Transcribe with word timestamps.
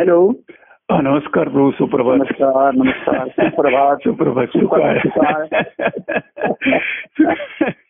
Hello. 0.00 0.32
नमस्कार 0.90 1.42
प्रभू 1.42 1.70
सुप्रभात. 1.70 2.16
नमस्कार 2.16 2.74
नमस्कार. 2.74 3.26
सुप्रभात. 3.26 3.96
सुप्रभात. 4.46 4.96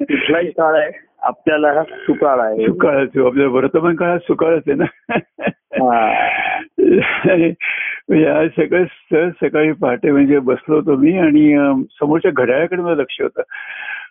कुठलाही 0.01 0.51
काळ 0.51 0.75
आहे 0.75 0.91
आपल्याला 1.23 1.73
हा 1.73 1.83
सुकाळ 1.83 2.39
आहे 2.39 2.67
सुकाळच. 2.67 3.17
आपल्या 3.17 3.49
वर्तमान 3.49 3.97
काळात 3.97 4.19
सुकाळच 4.19 4.63
आहे 4.69 4.75
ना. 4.75 4.85
आज 8.41 8.49
सगळं 8.49 8.85
सहज 8.85 9.33
सकाळी 9.43 9.73
पहाटे 9.73 10.13
म्हणजे 10.13 10.39
बसलो 10.39 10.77
होतो 10.77 10.97
मी 10.97 11.19
आणि 11.19 11.75
समोरच्या 11.91 12.31
घड्याळाकडे 12.35 12.83
माझं 12.83 12.97
लक्ष 12.97 13.21
होतं. 13.21 13.43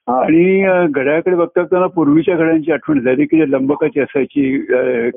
आणि 0.07 0.63
अं, 0.63 0.86
घड्याळाकडे 0.91 1.36
बघता 1.36 1.61
बघताना 1.61 1.88
पूर्वीच्या 1.88 2.36
घड्यांची 2.36 2.71
आठवण 2.71 2.99
झाली 2.99 3.25
की 3.25 3.52
लंबकाची 3.52 3.99
असायची 3.99 4.57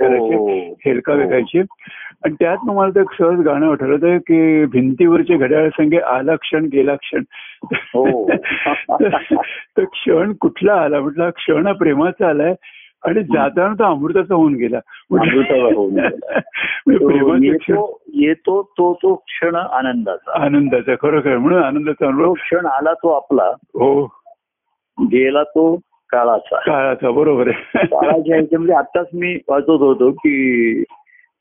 करायची 0.01 0.35
हो. 0.35 0.75
हेलका 0.87 1.13
हो. 1.13 1.19
विकायची 1.19 1.59
आणि 2.25 2.35
त्यात 2.41 2.57
मग 2.65 2.75
मला 2.75 2.91
ते 2.91 3.01
एक 3.01 3.11
सहज 3.19 3.41
गाणं 3.41 3.71
आठवलं 3.71 4.19
की 4.19 4.65
भिंतीवरचे 4.65 5.37
घड्याळ 5.37 5.69
संगे 5.69 5.99
आला 5.99 6.35
क्षण 6.35 6.65
गेला 6.73 6.95
क्षण. 6.95 7.23
हो. 7.75 8.29
तर 9.77 9.85
क्षण 9.85 10.33
कुठला 10.41 10.75
आला? 10.75 11.01
म्हटलं 11.01 11.25
हा 11.25 11.31
क्षण 11.31 11.67
हा 11.67 11.73
प्रेमाचा 11.73 12.29
आलाय. 12.29 12.55
आणि 13.05 13.23
जाताना 13.23 13.75
तो 13.75 13.85
अमृताचा 13.85 14.35
होऊन 14.35 14.55
गेला. 14.55 14.79
येतो 18.15 18.63
तो 18.79 18.95
तो 18.95 19.15
क्षण 19.15 19.55
आनंदाचा. 19.55 20.45
आनंदाचा 20.45 20.95
खरोखर. 21.03 21.37
म्हणून 21.39 21.63
आनंदाचा 21.63 22.33
क्षण 22.33 22.67
आला 22.67 22.93
तो 22.93 23.09
आपला. 23.09 23.45
हो. 23.59 24.22
गेला 25.01 25.43
तो 25.43 25.77
काळाचा. 26.11 26.57
काळाचा 26.57 27.11
बरोबर 27.11 27.49
आहे. 27.49 27.87
काळाच्या 27.87 28.37
ह्याच्यामध्ये 28.37 28.75
आताच 28.75 29.07
मी 29.15 29.39
वाचत 29.49 29.71
होतो 29.71 30.11
की 30.11 30.85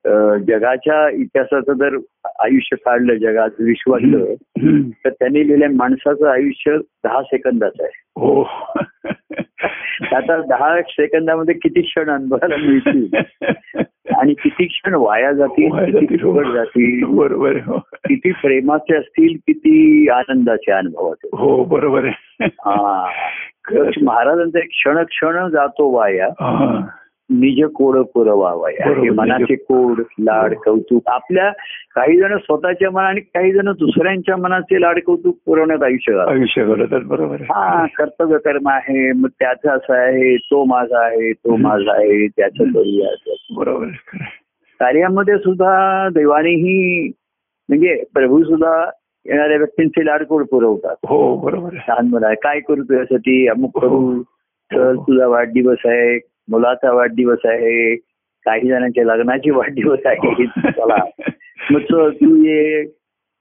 जगाच्या 0.05 1.07
इतिहासाचं 1.09 1.73
जर 1.73 1.97
आयुष्य 2.43 2.75
काढलं 2.75 3.15
जगात 3.15 3.49
विश्वातलं 3.59 4.23
हम्म. 4.61 4.81
तर 5.05 5.09
त्यांनी 5.09 5.47
लिहिलंय 5.47 5.67
माणसाचं 5.67 6.27
आयुष्य 6.27 6.77
दहा 7.03 7.21
सेकंदाचं 7.23 7.83
आहे 7.83 7.99
हो 8.15 8.41
आता 10.15 10.37
दहा 10.41 10.81
सेकंदामध्ये 10.81 11.53
किती 11.53 11.81
क्षण 11.81 12.09
अनुभवायला 12.09 12.55
मिळतील 12.57 13.15
आणि 14.17 14.33
किती 14.33 14.65
क्षण 14.65 14.93
वाया 14.93 15.31
जातील 15.31 15.69
किती 15.71 15.91
जातील, 15.91 16.23
हो. 16.23 16.33
फुकट 16.33 16.53
जातील 16.53 17.03
बरोबर 17.07 17.57
हो. 17.65 17.77
किती 18.07 18.31
प्रेमाचे 18.31 18.95
असतील 18.95 19.37
किती 19.47 20.07
आनंदाचे 20.09 20.71
अनुभवाचे 20.71 21.29
हो 21.33 21.63
बरोबर 21.63 22.05
आहे 22.05 22.45
हा 22.45 23.09
महाराजांचा 24.01 24.59
एक 24.59 24.69
क्षण 24.69 25.03
क्षण 25.03 25.47
जातो 25.49 25.89
वाया. 25.91 26.27
निज 27.31 27.63
कोड 27.75 27.97
पुरवावया 28.13 28.89
हे 28.99 29.09
मनाचे 29.09 29.55
कोड 29.55 30.01
लाड 30.19 30.53
कौतुक. 30.55 31.01
आपल्या 31.07 31.49
काही 31.95 32.17
जण 32.19 32.37
स्वतःच्या 32.37 32.89
मना 32.91 33.07
आणि 33.07 33.21
काही 33.21 33.51
जण 33.51 33.71
दुसऱ्यांच्या 33.79 34.37
मनाचे 34.37 34.81
लाड 34.81 34.99
कौतुक 35.05 35.37
पुरवण्यात 35.45 35.83
आयुष्य. 35.83 36.17
आयुष्य 36.19 36.65
घडतात 36.65 37.01
बरोबर 37.05 37.41
हा 37.41 37.85
कर्तव्य 37.97 38.37
कर्म 38.37 38.69
आहे 38.69 39.11
मग 39.11 39.29
त्याचं 39.39 39.69
असं 39.69 39.93
आहे 39.93 40.35
तो 40.37 40.63
माझा 40.65 41.05
आहे 41.05 41.31
तो 41.33 41.55
माझा 41.55 41.91
आहे 41.91 42.27
त्याचं 42.27 42.71
करूया. 42.71 43.15
बरोबर. 43.55 43.87
कार्यामध्ये 44.79 45.37
सुद्धा 45.37 46.09
देवानेही 46.09 47.07
म्हणजे 47.69 48.03
प्रभू 48.13 48.43
सुद्धा 48.43 48.89
येणाऱ्या 49.25 49.57
व्यक्तींचे 49.57 50.05
लाडकोड 50.05 50.45
पुरवतात. 50.51 50.95
हो 51.07 51.35
बरोबर 51.35 51.73
लहान 51.73 52.07
मुलं 52.07 52.33
काय 52.33 52.59
करू 52.59 52.83
तुझ्यासाठी? 52.83 53.47
अमुक 53.47 53.79
करू 53.79 54.21
चल 54.71 54.95
तुझा 54.95 55.27
वाढदिवस 55.27 55.77
आहे 55.85 56.17
मुलाचा 56.51 56.91
वाढदिवस 56.91 57.37
आहे 57.45 57.95
काही 58.45 58.67
जणांच्या 58.67 59.03
लग्नाची 59.03 59.49
वाढदिवस 59.49 59.99
आहे 60.05 60.45
चला. 60.45 61.05
मग 61.71 61.79
तू 62.11 62.35
ये. 62.35 62.85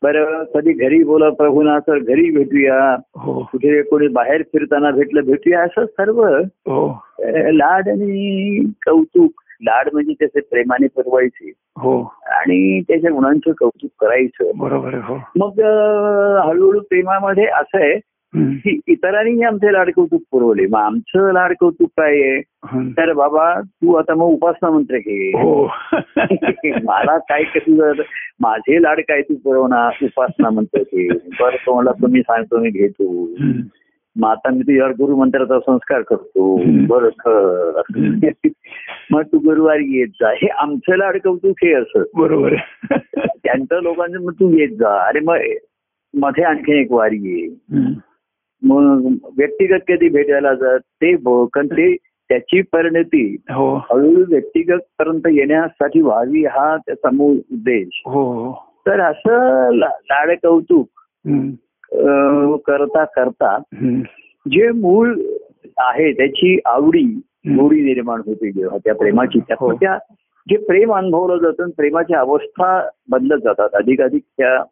बरं 0.03 0.45
कधी 0.45 0.73
घरी 0.73 1.05
बोला 1.05 1.31
प्रभूना 1.31 1.79
तर 1.79 1.99
घरी 1.99 2.37
भेटूया. 2.37 2.97
हो. 3.17 3.49
कुठे 3.53 3.83
कोणी 3.83 4.09
बाहेर 4.09 4.43
फिरताना 4.43 4.91
भेटलं 4.91 5.21
भेटूया 5.21 5.63
असं 5.63 5.87
सर्व. 5.87 6.25
हो. 6.45 7.05
लाड 7.53 7.89
आणि 7.89 8.65
कौतुक. 8.87 9.31
लाड 9.63 9.89
म्हणजे 9.93 10.13
त्याचे 10.13 10.41
प्रेमाने 10.41 10.87
पुरवायचे. 10.87 11.53
हो. 11.57 12.15
आणि 12.27 12.81
त्याच्या 12.81 13.11
गुणांचं 13.11 13.53
कौतुक 13.61 13.91
करायचं. 14.01 14.51
बरोबर 14.57 14.95
हो. 14.95 15.15
मग 15.15 15.61
हळूहळू 16.49 16.81
प्रेमामध्ये 16.81 17.45
असं 17.45 17.79
आहे. 17.79 18.01
की 18.37 18.81
इतरांनीही 18.87 19.43
आमचे 19.43 19.73
लाड 19.73 19.91
कौतुक 19.97 20.23
पुरवले. 20.31 20.67
मग 20.67 20.79
आमचं 20.79 21.33
लाड 21.33 21.53
कौतुक 21.61 21.89
काय 21.89 22.21
आहे. 22.21 22.41
तर 22.91 23.13
बाबा 23.13 23.61
तू 23.61 23.95
आता 23.95 24.15
मग 24.15 24.23
उपासना 24.23 24.71
मंत्र 24.71 24.97
घे. 24.97 25.29
हो. 25.29 25.65
मला 26.85 27.19
काय 27.19 27.43
कसं 27.43 27.93
माझे 28.41 28.83
लाड 28.83 29.01
काय 29.01 29.23
तू 29.23 29.35
पुरवणार? 29.35 29.93
उपासना 30.03 30.51
मंत्र 30.51 30.81
घे. 30.81 31.09
बरं 31.15 31.57
तुम्हाला 31.67 31.93
तुम्ही 31.93 32.21
सांगतो 32.21 32.59
मी 32.59 32.71
घेतो. 32.71 33.27
मग 34.17 34.29
आता 34.29 34.51
मी 34.51 34.61
तुझ्यावर 34.61 34.91
गुरु 34.91 35.17
मंत्राचा 35.17 35.59
संस्कार 35.61 36.03
करतो. 36.03 36.61
बरं 36.67 37.09
खरं. 37.09 37.83
मग 39.11 39.23
तू 39.23 39.39
गुरुवारी 39.39 39.99
येत 39.99 40.09
जा. 40.09 40.31
हे 40.31 40.47
आमचं 40.47 40.97
लाड 40.97 41.17
कौतुक 41.17 41.57
हे 41.63 41.73
असं. 41.73 42.03
बरोबर. 42.15 42.55
त्यांचं 43.21 43.83
लोकांचं 43.83 44.25
मग 44.25 44.33
तू 44.33 44.59
येत 44.59 44.69
जा. 44.69 45.09
अरे 45.09 45.21
मग 45.21 45.37
मध्ये 46.15 46.45
आणखीन 46.45 46.75
एक 46.75 46.93
वारी. 46.93 47.57
मग 47.73 47.93
व्यक्तिगत 48.63 49.79
कधी 49.89 50.09
भेटायला 50.09 50.55
जात 50.55 50.79
ते 50.79 51.15
ते 51.17 51.97
त्याची 51.97 52.63
परिणती 52.63 53.37
हो. 53.51 53.77
हळूहळू 53.77 54.25
व्यक्तिगत 54.29 54.79
पर्यंत 54.99 55.27
येण्यासाठी 55.31 56.01
व्हावी 56.01 56.45
हा 56.45 56.77
त्याचा 56.77 57.11
मूळ 57.13 57.33
उद्देश. 57.53 58.03
हो 58.07 58.23
हो. 58.33 58.53
तर 58.87 59.01
असं 59.01 59.71
लाड 59.75 60.31
कौतुक 60.31 60.89
करता 62.67 63.05
करता. 63.05 63.59
जे 64.51 64.71
मूळ 64.71 65.15
आहे 65.79 66.13
त्याची 66.13 66.59
आवडी 66.67 67.21
गोडी 67.49 67.81
निर्माण 67.81 68.21
होते 68.27 68.53
जेव्हा 68.53 68.79
त्या 68.79 68.95
प्रेमाची. 68.95 69.39
त्या 69.51 69.99
जे 70.51 70.57
प्रेम 70.57 70.95
अनुभवलं 70.95 71.37
जातं 71.43 71.71
प्रेमाच्या 71.71 72.21
अवस्था 72.21 72.89
बदलत 73.11 73.39
जातात. 73.45 73.69
अधिकाधिक 73.73 74.23
त्या 74.39 74.63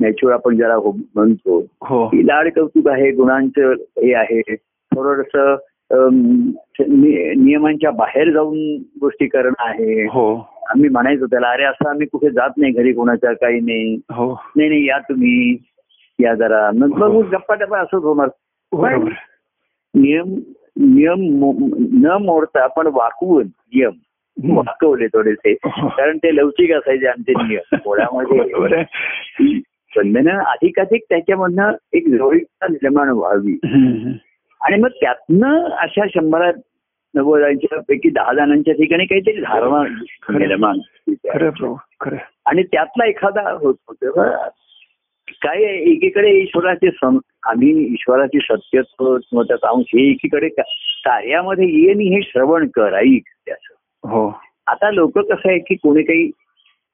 नॅचरल 0.00 0.32
आपण 0.32 0.56
ज्याला 0.56 0.74
हो- 0.74 1.02
म्हणतो. 1.14 1.66
हो. 1.82 2.06
की 2.06 2.26
लाड 2.26 2.48
कौतुक 2.48 2.88
आहे 2.88 3.10
गुणांचं 3.10 3.72
हे 3.80 4.14
आहे. 4.14 4.40
थोडस 4.94 5.60
नियमांच्या 7.38 7.90
बाहेर 7.90 8.30
जाऊन 8.30 8.82
गोष्टी 9.00 9.26
करणं 9.26 9.52
आहे. 9.58 10.04
हो. 10.04 10.48
आम्ही 10.68 10.88
म्हणायचो 10.88 11.26
त्याला 11.26 11.48
अरे 11.50 11.64
असं 11.64 11.88
आम्ही 11.88 12.06
कुठे 12.06 12.30
जात 12.30 12.50
नाही 12.56 12.72
घरी 12.72 12.92
कोणाच्या 12.92 13.32
काही 13.32 13.60
नाही. 13.60 13.94
हो. 13.94 14.42
नाही 14.56 14.68
नाही 14.68 14.86
या 14.86 14.98
तुम्ही. 14.98 15.56
या 16.18 16.34
जरा. 16.34 16.70
मग 16.74 17.02
हो. 17.02 17.20
गप्पा 17.20 17.54
टप्पा 17.54 17.78
असंच 17.78 18.02
होणार. 18.02 18.28
नियम 19.94 20.28
नियम 20.78 21.20
न 21.92 22.16
मोडता 22.20 22.62
आपण 22.62 22.86
वाकवून 22.92 23.44
नियम. 23.46 23.92
वाकवले 24.56 25.06
थोडेसे. 25.06 25.52
हो. 25.64 25.88
कारण 25.88 26.16
ते 26.16 26.36
लवचिक 26.36 26.72
असायचे 26.72 27.06
आमचे 27.06 27.32
नियम. 27.32 27.76
आहे. 28.72 29.60
बंधनं 29.96 30.38
अधिकाधिक 30.38 31.02
त्याच्यामधनं 31.08 31.72
एक 31.92 32.08
जवळीकता 32.08 32.66
निर्माण 32.66 33.08
व्हावी. 33.08 33.58
आणि 34.60 34.76
मग 34.76 34.88
त्यातनं 34.88 35.64
अशा 35.64 36.06
शंभरात 36.14 36.52
नव्वदांच्या 37.14 37.80
पैकी 37.88 38.10
दहा 38.10 38.32
जणांच्या 38.34 38.74
ठिकाणी 38.74 39.06
काहीतरी 39.06 39.40
धारणा 39.40 39.82
निर्माण 40.38 40.76
होते. 40.76 41.28
आणि 42.46 42.62
त्यातला 42.62 43.06
एखादा 43.06 43.50
होतो 43.50 43.92
तेव्हा 43.92 44.48
काय 45.28 45.62
एकीकडे 45.62 46.30
ईश्वराचे 46.30 46.88
आम्ही 47.42 47.92
ईश्वराची 47.92 48.38
सत्यत्व 48.42 49.16
किंवा 49.16 49.42
त्याचा 49.42 49.68
अंश 49.68 49.84
हे 49.94 50.10
एकीकडे 50.10 50.48
कार्यामध्ये 50.48 51.68
ये 51.68 51.90
आणि 51.90 52.04
हे 52.04 52.22
श्रवण 52.22 52.68
कर 52.68 52.92
ऐक 52.92 53.22
त्याचं. 53.46 53.74
हो. 54.08 54.40
आता 54.66 54.90
लोक 54.90 55.18
कसं 55.18 55.48
आहे 55.48 55.58
की 55.58 55.74
कोणी 55.74 56.02
काही 56.02 56.30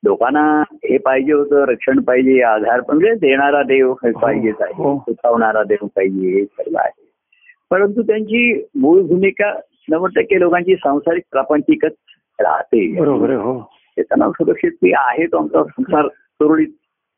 लोकांना 0.05 0.63
हे 0.71 0.99
पाहिजे 0.99 1.33
होतं 1.33 1.65
रक्षण 1.65 2.01
पाहिजे 2.01 2.43
आधार 2.43 2.81
पण 2.81 2.95
म्हणजे 2.95 3.15
देणारा 3.15 3.63
देव 3.63 3.93
हे 3.93 4.13
पाहिजेच 4.13 4.55
आहे. 4.61 4.73
हो. 4.77 4.99
सुखावणारा 4.99 5.63
देव 5.63 5.87
पाहिजे 5.87 6.29
हे 6.29 6.45
सर्व 6.45 6.77
आहे. 6.77 7.13
परंतु 7.71 8.03
त्यांची 8.03 8.65
मूळ 8.75 9.03
भूमिका 9.03 9.61
नव्वद 9.91 10.11
टक्के 10.17 10.41
लोकांची 10.41 10.75
सांसारिक 10.77 11.23
प्रापंचिकच 11.33 11.93
राहते. 12.41 13.01
बरोबर 13.01 13.31
हो. 13.31 13.71
त्यांना 13.99 14.31
सुरक्षित 14.31 14.71
की 14.71 14.93
आहे 14.97 15.27
तो 15.27 15.37
आमचा 15.37 15.65
संसार 15.65 16.09
सुरळीत 16.09 16.69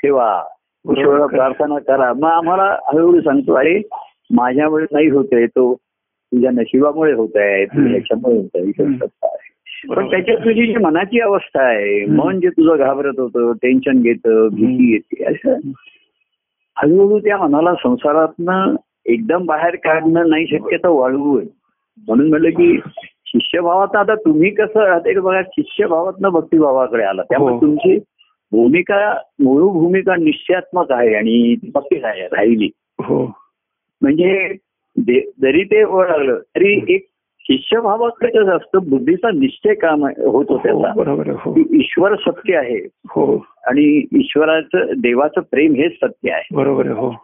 ठेवा. 0.03 0.45
ईश्वराला 0.91 1.27
प्रार्थना 1.27 1.79
करा. 1.79 2.13
मग 2.13 2.29
आम्हाला 2.29 2.79
हळूहळू 2.93 3.21
सांगतो 3.21 3.53
अरे 3.53 3.83
माझ्यामुळे 4.31 4.87
नाही 4.93 5.09
होत 5.09 5.29
आहे 5.33 5.47
तो. 5.47 5.75
तुझ्या 6.35 6.51
नशिबामुळे 6.51 7.13
होत 7.13 7.29
आहे 7.35 7.63
हम्म. 7.65 7.95
याच्यामुळे 7.95 8.37
होत 8.39 8.81
आहे. 8.83 9.44
पण. 9.89 10.11
त्याच्यात 10.11 10.45
तुझी 10.45 10.67
जी 10.67 10.75
मनाची 10.77 11.21
अवस्था 11.21 11.63
आहे. 11.63 12.05
मन 12.07 12.41
जे 12.41 12.49
तुझं 12.49 12.77
घाबरत 12.77 13.19
होतं 13.19 13.53
टेन्शन 13.63 14.01
घेतं 14.03 14.49
भीती 14.49 14.93
येते 14.93 15.25
असं 15.25 15.59
हळूहळू 16.77 17.19
त्या 17.19 17.37
मनाला 17.39 17.75
संसारातनं 17.75 18.75
एकदम 19.07 19.45
बाहेर 19.47 19.77
काढणं 19.77 20.29
नाही 20.29 20.47
शक्य 20.47 20.77
तर 20.77 20.89
वाढवून 20.89 21.45
म्हणून 21.99 22.29
म्हणलं 22.29 22.51
की 22.51 22.77
शिष्यभावात 23.27 23.97
आता 23.97 24.15
तुम्ही 24.15 24.51
कसं 24.51 24.81
राहते 24.81 25.19
बघा 25.21 25.43
शिष्यभावातनं 25.43 26.29
भक्तिभावाकडे 26.29 27.03
आला 27.03 27.23
त्यामुळे 27.23 27.55
हो. 27.55 27.61
तुमची 27.61 27.97
भूमिका 28.53 28.99
मूळ 29.41 29.63
भूमिका 29.73 30.17
निश्चयात्मक 30.17 30.93
आहे 30.93 31.15
आणि 31.15 31.55
ती 31.55 31.71
पक्की 31.71 32.01
आहे 32.05 32.27
राहिली 32.27 32.69
हो 32.99 33.25
म्हणजे 34.03 34.53
जरी 34.97 35.63
ते 35.65 35.83
ओळखलं 35.85 36.39
तरी 36.57 36.75
एक 36.89 37.07
शिष्यभावाकडे 37.51 38.31
कसं 38.31 38.57
असतं 38.57 38.79
बुद्धीचा 38.89 39.31
निश्चय 39.31 39.75
काम 39.75 40.05
होतो 40.05 40.57
हो 40.57 40.93
बरोबर 40.97 41.29
आहे 41.29 41.37
हो. 41.41 41.53
की 41.53 41.65
ईश्वर 41.81 42.15
सत्य 42.15 42.57
आहे. 42.57 42.89
हो. 43.09 43.47
आणि 43.67 44.07
ईश्वराचं 44.15 44.79
देवाचं 44.99 45.41
प्रेम 45.41 45.75
हेच 45.75 45.93
सत्य 45.93 46.31
आहे. 46.31 46.57
बरोबर 46.57 46.87
हो. 46.87 47.15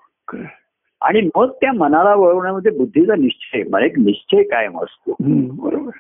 आणि 1.01 1.29
मग 1.37 1.51
त्या 1.51 1.73
मनाला 1.73 2.15
वळवण्यामध्ये 2.15 2.73
बुद्धीचा 2.73 3.15
निश्चय 3.15 3.63
मला 3.71 3.85
एक 3.85 3.99
निश्चय 3.99 4.43
कायम 4.43 4.79
असतो. 4.79 5.17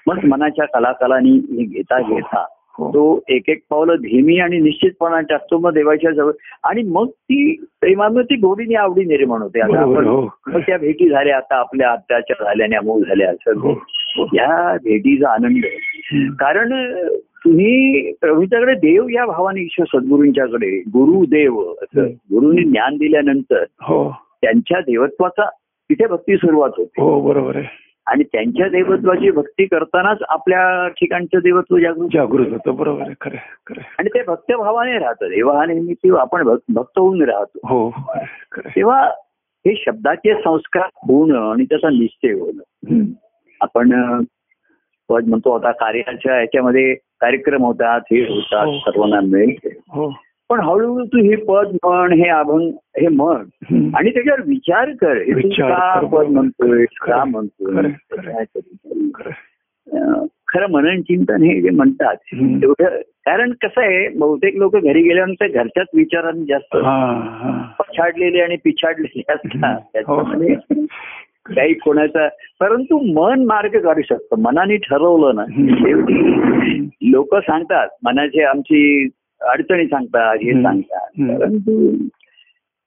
मग 0.06 0.18
मनाच्या 0.24 0.64
कलाकालानी 0.64 1.30
हे 1.30 1.64
घेता 1.64 2.00
घेता 2.00 2.44
हो. 2.78 2.88
तो 2.88 3.22
एक 3.28 3.42
एक 3.48 3.62
पावलं 3.70 3.94
धीमी 3.94 4.38
आणि 4.38 4.58
निश्चितपणा 4.58 5.20
टाकतो 5.20 5.58
मग 5.58 5.72
देवाच्या 5.72 6.10
जवळ. 6.10 6.32
आणि 6.64 6.82
मग 6.82 7.08
ती 7.08 7.64
प्रेमानं 7.80 8.22
ती 8.22 8.36
गोडीने 8.36 8.74
आवडी 8.74 9.04
निर्माण 9.04 9.42
होते. 9.42 9.60
आता 9.60 9.80
आपण 9.80 10.04
हो. 10.04 10.28
मग 10.46 10.60
त्या 10.60 10.78
भेटी 10.78 11.08
झाल्या 11.08 11.36
आता 11.36 11.56
आपल्या 11.56 11.90
अत्याचार 11.90 12.44
झाल्या 12.44 12.64
आणि 12.64 12.76
अमोल 12.76 13.02
झाल्या 13.02 13.30
हो 13.30 13.34
असं 13.34 13.60
हो. 13.60 13.74
या 14.18 14.74
भेटीचा 14.74 15.30
आनंद. 15.30 15.62
कारण 16.34 16.96
तुम्ही 17.44 18.12
प्रभूच्याकडे 18.12 18.74
देव 18.74 19.08
या 19.08 19.26
भावाने 19.26 19.60
ईश्वर 19.60 20.00
सद्गुरूंच्याकडे 20.00 20.78
गुरु 20.78 21.24
देव 21.24 21.60
असं. 21.82 22.04
गुरुंनी 22.04 22.62
ज्ञान 22.62 22.96
दिल्यानंतर 22.96 23.64
हो. 23.80 24.16
त्यांच्या 24.42 24.80
देवत्वाचा 24.80 25.48
तिथे 25.60 26.06
भक्ती 26.06 26.36
सुरुवात 26.36 26.70
होते. 26.76 27.02
हो 27.02 27.20
बरोबर 27.20 27.56
आहे. 27.56 27.66
आणि 28.06 28.24
त्यांच्या 28.24 28.68
देवत्वाची 28.68 29.30
भक्ती 29.30 29.64
करतानाच 29.64 30.18
आपल्या 30.28 30.88
ठिकाणचं 30.88 31.38
देवत्व 31.38 31.78
जागृत 31.78 32.08
जागृत 32.14 32.46
होतो. 32.50 32.72
बरोबर 32.72 33.02
आहे. 33.02 33.14
खरं 33.20 33.36
खरं. 33.66 33.80
आणि 33.98 34.08
ते 34.08 34.22
भक्तभावाने 34.22 34.98
राहतं. 34.98 35.26
देव 35.28 35.62
नेहमी 35.62 35.94
ते 35.94 36.18
आपण 36.18 36.42
भक- 36.42 36.74
भक्त 36.74 36.98
होऊन 36.98 37.22
राहतो. 37.22 37.58
हो. 37.64 37.94
तेव्हा 38.56 39.10
हे 39.66 39.82
शब्दाचे 39.86 40.34
संस्कार 40.34 40.88
होणं 40.94 41.52
आणि 41.52 41.64
त्याचा 41.64 41.88
निश्चय 41.88 42.32
होणं. 42.32 42.94
आपण 43.60 43.92
म्हणतो 45.10 45.52
आता 45.52 45.70
कार्याच्या 45.72 46.40
याच्यामध्ये 46.40 46.94
कार्यक्रम 47.20 47.62
होतात 47.62 48.00
हे 48.10 48.20
होतात 48.22 48.66
हो. 48.66 48.78
सर्वांना 48.78 49.20
मिळते 49.20 49.76
हो 49.88 50.12
पण 50.50 50.60
हळूहळू 50.60 51.04
तू 51.04 51.18
हे 51.18 51.36
पद 51.36 51.76
म्हण 51.84 52.12
हे 52.12 52.28
अभंग 52.28 52.70
हे 53.00 53.08
म्हण. 53.08 53.44
आणि 53.96 54.10
त्याच्यावर 54.10 54.40
विचार 54.46 54.90
कर 55.00 55.18
का 55.58 56.00
पद. 56.12 56.26
म्हणतोय 56.26 56.84
खरं, 56.84 57.10
का 57.10 57.24
म्हणतोय 57.24 57.92
खरं, 60.48 60.70
मनन 60.70 61.00
चिंतन 61.00 61.42
हे 61.42 61.60
जे 61.60 61.70
म्हणतात. 61.70 62.16
तेवढं 62.34 62.96
कारण 63.26 63.52
कसं 63.62 63.80
आहे 63.80 64.08
बहुतेक 64.08 64.56
लोक 64.56 64.76
घरी 64.76 65.02
गेल्यानंतर 65.02 65.48
घरच्याच 65.48 65.86
विचारांनी 65.94 66.44
जास्त 66.44 66.76
पछाडलेले 67.78 68.40
आणि 68.40 68.56
पिछाडलेले 68.64 69.32
असतात. 69.32 69.80
त्याच्यामध्ये 69.92 70.54
हो. 70.54 70.84
काही 71.46 71.74
कोणाचा 71.74 72.28
परंतु 72.60 73.14
मन 73.14 73.44
मार्ग 73.44 73.80
काढू 73.80 74.02
शकतं 74.02 74.42
मनाने 74.42 74.76
ठरवलं 74.76 75.34
ना. 75.34 75.44
शेवटी 75.74 77.12
लोक 77.12 77.36
सांगतात 77.36 77.88
मनाची 78.04 78.42
आमची 78.42 79.08
अडचणी 79.40 79.86
सांगतात 79.86 80.36
हे. 80.42 80.62
सांगतात. 80.62 81.38
परंतु 81.38 81.92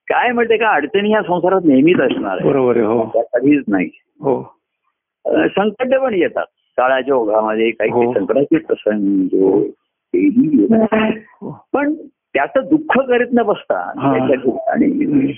काय 0.08 0.32
म्हणते 0.32 0.58
का 0.58 0.70
अडचणी 0.70 1.10
ह्या 1.10 1.22
संसारात 1.22 1.62
नेहमीच 1.66 2.00
असणार 2.00 2.38
आहे 2.38 2.50
बरोबर 2.50 2.78
हो 2.78 3.24
कधीच 3.34 3.64
नाही 3.68 3.90
हो 4.22 4.60
संकट 5.26 5.96
पण 5.96 6.14
येतात 6.14 6.46
काळाच्या 6.78 7.16
ओघामध्ये 7.16 7.72
काही 7.72 7.92
हो. 7.92 8.14
संकटाचे 8.14 8.58
प्रसंग. 8.58 9.28
हो. 9.34 9.62
पण 11.74 11.94
त्याचं 12.34 12.60
दुःख 12.70 13.00
करीत 13.00 13.28
न 13.34 13.42
बसता. 13.42 14.18
त्याच्या 14.18 14.36
ठिकाणी. 14.36 15.34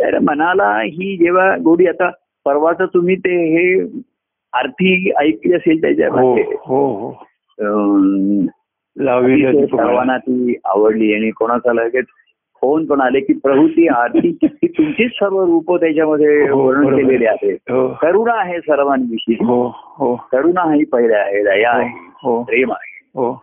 तर 0.00 0.18
मनाला 0.18 0.82
ही 0.82 1.16
जेव्हा 1.16 1.56
गोडी 1.56 1.86
आता 1.86 2.10
परवाच 2.44 2.76
तुम्ही 2.80 3.16
ते 3.16 3.30
हे 3.30 3.82
आरती 4.52 5.10
ऐकली 5.18 5.52
असेल 5.54 5.74
हो 5.74 5.80
त्याच्यामध्ये 5.80 6.44
हो 6.66 6.86
हो. 6.86 7.10
आहे 9.46 9.66
तुम्हाला. 9.66 9.90
सर्वांना 9.90 10.18
ती 10.18 10.54
आवडली 10.64 11.14
आणि 11.14 11.30
कोणाचा 11.30 11.72
लगेच 11.72 12.04
फोन 12.60 12.84
पण 12.84 13.00
आले 13.00 13.20
की 13.20 13.32
प्रभू 13.32 13.68
ती 13.68 13.88
आरती 13.88 14.36
ही 14.42 14.68
तुमचीच 14.68 15.10
सर्व 15.10 15.44
रूप 15.44 15.74
त्याच्यामध्ये 15.74 16.48
हो, 16.48 16.66
वर्णन. 16.66 16.96
केलेले 16.96 17.26
आहेत. 17.26 17.56
हो. 17.70 17.88
करुणा 17.88 18.40
आहे 18.40 18.60
सर्वांविषयी. 18.60 19.36
हो 19.44 19.72
हो. 19.74 20.16
करुणा 20.32 20.74
ही 20.74 20.84
पहिल्या 20.84 21.20
आहे 21.20 21.42
दया 21.44 21.70
आहे 21.70 21.88
हो. 22.22 22.42
प्रेम 22.42 22.72
आहे. 22.72 23.08
हो. 23.14 23.40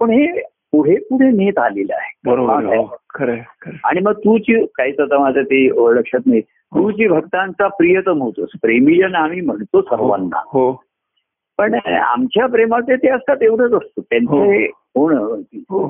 पण 0.00 0.10
हे 0.10 0.26
पुढे 0.42 0.96
पुढे 0.96 1.28
नेत 1.28 1.58
आलेलं 1.58 1.94
आहे. 1.94 2.30
बरोबर 2.30 2.64
आहे, 2.64 2.76
हो. 2.76 2.96
खरं 3.14 3.32
आहे, 3.32 3.40
खरं 3.40 3.70
आहे. 3.72 3.78
आणि 3.84 4.00
मग 4.00 4.12
तू 4.12 4.38
जी 4.38 4.66
काहीच 4.66 5.00
आता 5.00 5.18
माझं 5.18 5.42
ते 5.42 5.68
लक्षात 5.94 6.20
नाही. 6.26 6.40
तू 6.72 6.90
जी 6.90 7.06
भक्तांचा 7.08 7.68
प्रियतम 7.68 8.22
होतोस 8.22 8.48
प्रेमीजन 8.62 9.14
आम्ही 9.14 9.40
म्हणतो 9.40 9.82
सर्वांना. 9.82 10.42
हो 10.46 10.72
पण 11.58 11.74
आमच्या 11.88 12.46
प्रेमाचे 12.46 12.96
ते 12.96 13.08
असतात 13.08 13.42
एवढंच 13.42 13.72
असतं. 13.72 14.00
त्यांचे 14.00 14.64
होणं 14.96 15.40
हो. 15.70 15.88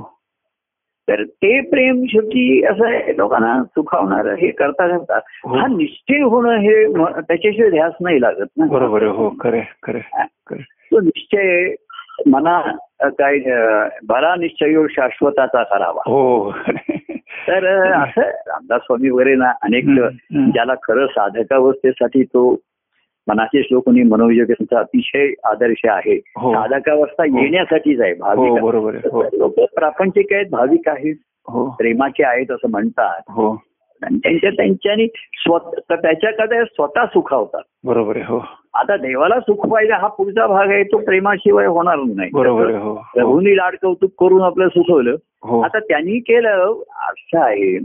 तर 1.09 1.23
ते 1.25 1.61
प्रेम 1.61 2.05
शेवटी 2.09 2.65
असं 2.65 2.87
आहे 2.87 3.17
लोकांना 3.17 3.63
सुखावणार 3.65 4.27
हे 4.35 4.51
करता 4.51 4.87
करता 4.89 5.19
हो. 5.45 5.57
हा 5.57 5.67
निश्चय 5.67 6.21
होणं 6.23 6.57
हे 6.57 6.85
त्याच्याशिवाय 7.21 7.71
ध्यास 7.71 7.93
नाही 8.01 8.21
लागत 8.21 8.47
ना. 8.57 8.67
बरोबर 8.67 9.03
हो 9.03 9.31
खरं 9.41 9.61
खरं. 9.83 10.59
तो 10.91 11.01
निश्चय 11.01 11.75
मना 12.27 12.61
काय 13.05 13.39
भला 14.09 14.35
निश्चय 14.37 14.87
शाश्वताचा 14.91 15.63
करावा. 15.63 16.03
हो. 16.07 16.51
तर 17.49 17.93
असं 17.93 18.21
रामदास 18.21 18.81
स्वामी 18.81 19.11
वगैरे 19.11 19.35
ना 19.35 19.53
अनेक. 19.63 19.85
ज्याला 20.33 20.75
खरं 20.75 21.07
साधकावस्थेसाठी 21.07 22.23
तो 22.23 22.59
मनाचे 23.29 23.63
श्लोक 23.63 23.89
आणि 23.89 24.03
मनोविजयांचा 24.03 24.79
अतिशय 24.79 25.29
आदर्श 25.45 25.81
आहे. 25.85 26.21
हो. 26.37 26.55
साधकावस्था 26.55 27.25
येण्यासाठीच 27.25 28.01
आहे 28.01 28.13
हो 28.13 28.19
भाविक 28.19 28.63
हो. 29.13 29.23
लोक 29.23 29.55
प्रापंचिक 29.55 30.33
आहेत 30.33 30.47
भाविक 30.53 30.89
आहेत. 30.89 31.15
हो. 31.49 31.71
प्रेमाचे 31.71 32.25
आहेत 32.25 32.51
असं 32.51 32.71
म्हणतात. 32.71 33.21
हो. 33.29 33.63
त्यांच्या 34.03 34.51
त्यांच्यानी 34.51 35.07
स्वतः 35.35 35.95
त्याच्याकडे 35.95 36.65
स्वतः 36.65 37.07
सुखावतात. 37.07 37.61
बरोबर 37.85 38.17
आहे 38.17 38.25
हो. 38.25 38.45
आता 38.75 38.97
देवाला 38.97 39.41
सुख 39.41 39.67
पाहिजे 39.67 39.93
हा 39.93 40.07
पुढचा 40.07 40.47
भाग 40.47 40.69
आहे 40.69 40.83
तो 40.83 40.99
प्रेमाशिवाय 40.99 41.67
होणार 41.67 41.97
नाही. 42.17 42.31
बरोबर 42.33 42.71
हो. 42.71 42.91
हो. 42.91 42.95
प्रभूंनी 42.95 43.57
लाड 43.57 43.75
कौतुक 43.83 44.11
करून 44.21 44.43
आपलं 44.43 44.69
सुखवलं 44.69 45.11
हो 45.11 45.17
आता 45.65 45.79
त्यांनी 45.79 46.19
केलं 46.19 46.83
असं 47.09 47.39
आहे. 47.41 47.77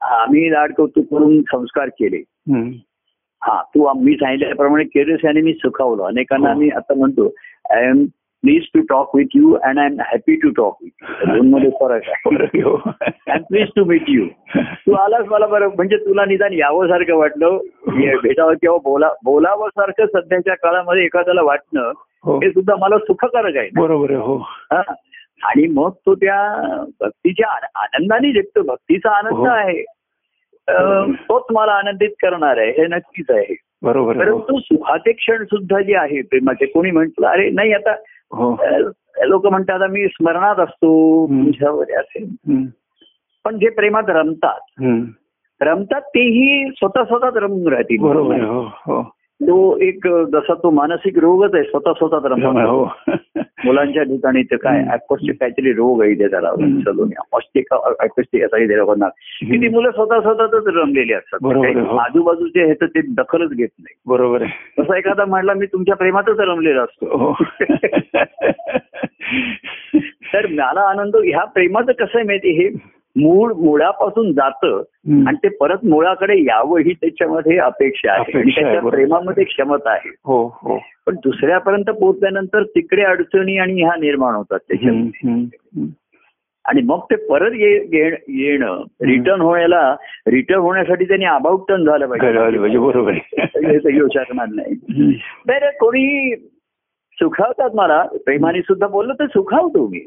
आम्ही 0.00 0.50
लाड 0.52 0.72
कौतुक 0.76 1.04
करून 1.10 1.40
संस्कार 1.42 1.88
केले. 1.88 2.22
हा 3.42 3.62
तू 3.74 3.84
आम्ही 3.84 4.14
सांगितल्याप्रमाणे 4.14 4.84
केलंस 4.84 5.24
आणि 5.28 5.40
मी 5.40 5.52
सुखावलं. 5.54 6.04
अनेकांना 6.04 6.52
हो. 6.52 6.58
मी 6.60 6.68
आता 6.68 6.94
म्हणतो 6.94 7.26
I 7.70 7.84
am 7.84 8.04
please 8.42 8.64
to 8.74 8.80
talk 8.88 9.14
with 9.16 9.26
you 9.34 9.52
and 9.54 9.78
I 9.78 9.86
am 9.86 10.00
happy 10.00 10.34
to 10.36 10.50
talk 10.56 10.76
with 10.82 11.04
दोन 11.28 11.50
मध्ये 11.50 11.70
फरक 11.80 12.08
आहे. 12.08 12.60
हो. 12.62 12.76
I 13.30 13.38
please 13.38 13.68
to 13.76 13.84
meet 13.84 14.08
you 14.08 14.26
तू 14.56 14.92
आलास 14.92 15.26
मला 15.28 15.46
बरं 15.46 15.74
म्हणजे 15.76 15.96
तुला 15.96 16.24
निदान 16.24 16.52
यावं 16.52 16.88
सारखं 16.88 17.16
वाटलं. 17.18 17.58
ये 18.00 18.16
भेटावं 18.22 18.54
किंवा 18.54 18.76
बोला 18.84 19.10
बोलावं 19.24 19.68
सारखं 19.68 20.06
सध्याच्या 20.14 20.54
काळामध्ये 20.54 21.04
एखाद्याला 21.04 21.42
वाटणं 21.42 21.92
हो. 22.24 22.38
हे 22.38 22.50
सुद्धा 22.50 22.74
मला 22.80 22.98
सुखकारक 22.98 23.56
आहे 23.56 23.68
बरोबर 23.76 24.10
हो. 24.14 24.36
हा. 24.72 24.82
आणि 25.42 25.66
मग 25.66 25.90
तो 25.90 26.14
त्या 26.14 26.38
भक्तीच्या 27.00 27.48
आन- 27.48 27.68
आनंदाने 27.74 28.32
जगतो 28.32 28.62
भक्तीचा 28.62 29.10
आनंद 29.10 29.34
हो. 29.34 29.46
आहे 29.46 29.84
तोच 31.12 31.42
मला 31.50 31.72
आनंदित 31.72 32.10
करणार 32.22 32.58
आहे 32.58 32.70
हे 32.70 32.86
नक्कीच 32.86 33.30
आहे 33.30 33.54
बरोबर 33.82 34.20
आहे 34.20 34.30
हो. 34.30 34.38
परंतु 34.38 34.60
सुखाचे 34.60 35.12
क्षण 35.12 35.44
सुद्धा 35.44 35.80
जे 35.80 35.96
आहे 35.96 36.22
प्रेमाचे 36.22 36.66
कोणी 36.66 36.90
म्हटलं 36.90 37.26
अरे 37.26 37.50
नाही 37.50 37.72
आता 37.72 37.92
हो 38.32 38.56
लोक 39.24 39.46
म्हणतात 39.46 39.80
मी 39.90 40.06
स्मरणात 40.06 40.56
असतो. 40.56 41.26
तुझ्यावर 41.26 42.00
असेल. 42.00 42.26
पण 43.44 43.58
जे 43.58 43.68
प्रेमात 43.68 44.02
रमतात. 44.08 44.82
रमतात 45.60 46.00
तेही 46.00 46.70
स्वतः 46.70 47.04
स्वतःच 47.04 47.36
रमून 47.36 47.72
राहतील 47.72 48.00
बरोबर 48.00 48.34
तो 49.42 49.76
एक 49.76 50.06
जसा 50.06 50.54
तो 50.54 50.70
मानसिक 50.70 51.18
रोगच 51.18 51.54
आहे 51.54 51.62
स्वतः 51.62 51.92
स्वतःच 51.92 52.42
हो. 52.66 52.90
मुलांच्या 53.64 54.02
ठिकाणी 54.02 54.42
ते 54.42 54.56
काय. 54.56 54.84
अॅकोस्टिक 54.90 55.40
काहीतरी 55.40 55.72
रोग 55.72 56.02
आहे 56.02 56.14
ते 56.14 56.26
त्याला. 56.26 56.50
सलून 56.54 57.10
ऑस्टिक 57.32 57.64
अॅकोस्टिक 57.72 58.44
असाही 58.44 58.68
त्याला 58.68 58.84
म्हणणार 58.84 59.08
की 59.40 59.56
ती 59.56 59.68
मुलं 59.68 59.90
स्वतः 59.90 60.20
स्वतःच 60.20 60.50
रमलेली 60.66 61.12
असतात. 61.12 61.38
हो. 61.42 61.96
आजूबाजूचे 61.96 62.64
हे 62.64 62.74
तर 62.74 62.86
ते 62.86 63.00
दखलच 63.00 63.50
घेत 63.50 63.68
नाही. 63.78 63.94
बरोबर 64.06 64.42
आहे. 64.42 64.82
तसा 64.82 64.98
एखादा 64.98 65.24
म्हणला 65.24 65.54
मी 65.54 65.66
तुमच्या 65.66 65.96
प्रेमातच 65.96 66.38
रमलेला 66.38 66.82
असतो. 66.82 67.06
हो. 67.06 67.34
तर 70.34 70.46
मला 70.46 70.90
आनंद 70.90 71.16
ह्या 71.16 71.44
प्रेमाचं 71.44 71.92
कसं 71.92 72.18
आहे 72.18 72.24
माहिती 72.24 72.50
हे 72.50 72.68
मूळ 73.22 73.52
मुळापासून 73.52 74.32
जातं. 74.32 74.82
आणि 75.26 75.36
ते 75.36 75.48
परत 75.48 75.78
मुळाकडे 75.84 76.38
यावं 76.38 76.78
ही 76.80 76.92
त्याच्यामध्ये 76.92 77.58
अपेक्षा 77.58 78.12
आहे. 78.12 78.38
आणि 78.38 78.50
त्याच्या. 78.50 78.90
प्रेमामध्ये 78.90 79.44
क्षमता 79.44 79.90
आहे. 79.90 80.10
हो 80.24 80.46
हो. 80.46 80.78
पण 81.06 81.14
दुसऱ्यापर्यंत 81.14 81.84
पोहोचल्यानंतर 81.84 82.62
तिकडे 82.62 83.02
अडचणी 83.02 83.58
आणि 83.58 83.82
ह्या 83.82 83.92
निर्माण 84.00 84.34
होतात 84.34 84.58
त्याच्यामध्ये. 84.58 85.42
आणि 86.64 86.82
मग 86.82 86.98
ते 86.98 87.16
परत 87.16 87.50
येणं 88.28 88.82
रिटर्न 89.02 89.40
होण्याला 89.40 89.96
रिटर्न 90.26 90.60
होण्यासाठी 90.60 91.04
त्यांनी 91.04 91.24
अबाउट 91.24 91.60
टर्न 91.68 91.84
झालं 91.84 92.06
पाहिजे. 92.06 92.78
बरोबर 92.78 93.12
नाही. 94.52 94.74
तर 95.48 95.70
कोणी 95.70 96.34
सुखावतात 97.18 97.74
मला 97.74 98.02
प्रेमाने 98.24 98.60
सुद्धा 98.60 98.86
बोललं 98.86 99.14
तर 99.14 99.26
सुखावतो 99.26 99.86
मी. 99.88 100.00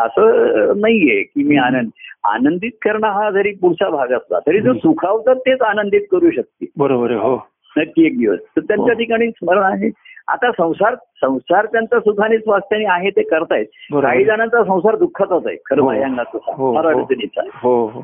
असं 0.00 0.80
नाहीये 0.80 1.22
की 1.22 1.44
मी 1.44 1.56
आनंद 1.56 1.88
आनंदित 2.24 2.72
करणं 2.82 3.06
हा 3.08 3.30
जरी 3.30 3.50
पुढचा 3.54 3.88
भाग 3.90 4.12
असला 4.12 4.38
तरी 4.38 4.60
जो 4.60 4.72
सुखावतात 4.74 5.36
तेच 5.36 5.62
आनंदित 5.62 6.06
करू 6.10 6.30
शकते 6.30 6.66
बरोबर 6.78 7.12
हो 7.12 7.36
नक्की 7.76 8.06
एक 8.06 8.18
दिवस 8.18 8.38
तर 8.56 8.60
त्यांच्या 8.60 8.92
हो. 8.92 8.98
ठिकाणी 8.98 9.30
स्मरण 9.30 9.62
आहे 9.62 9.90
आता 10.28 10.50
संसार 10.52 10.94
संसार 11.20 11.66
त्यांचा 11.66 11.98
सुखाने 12.00 12.38
स्वास्थ्याने 12.38 12.84
आहे 12.84 13.10
ते 13.10 13.22
करतायत. 13.22 13.66
काही 13.92 14.24
जणांचा 14.24 14.62
संसार 14.64 14.96
दुःखाचाच 14.96 15.46
आहे 15.46 15.56
खरं. 15.66 15.84
भयांगाचा 15.86 16.38
हो, 16.46 16.70
हो. 16.72 16.76
अडचणीचा 16.78 18.02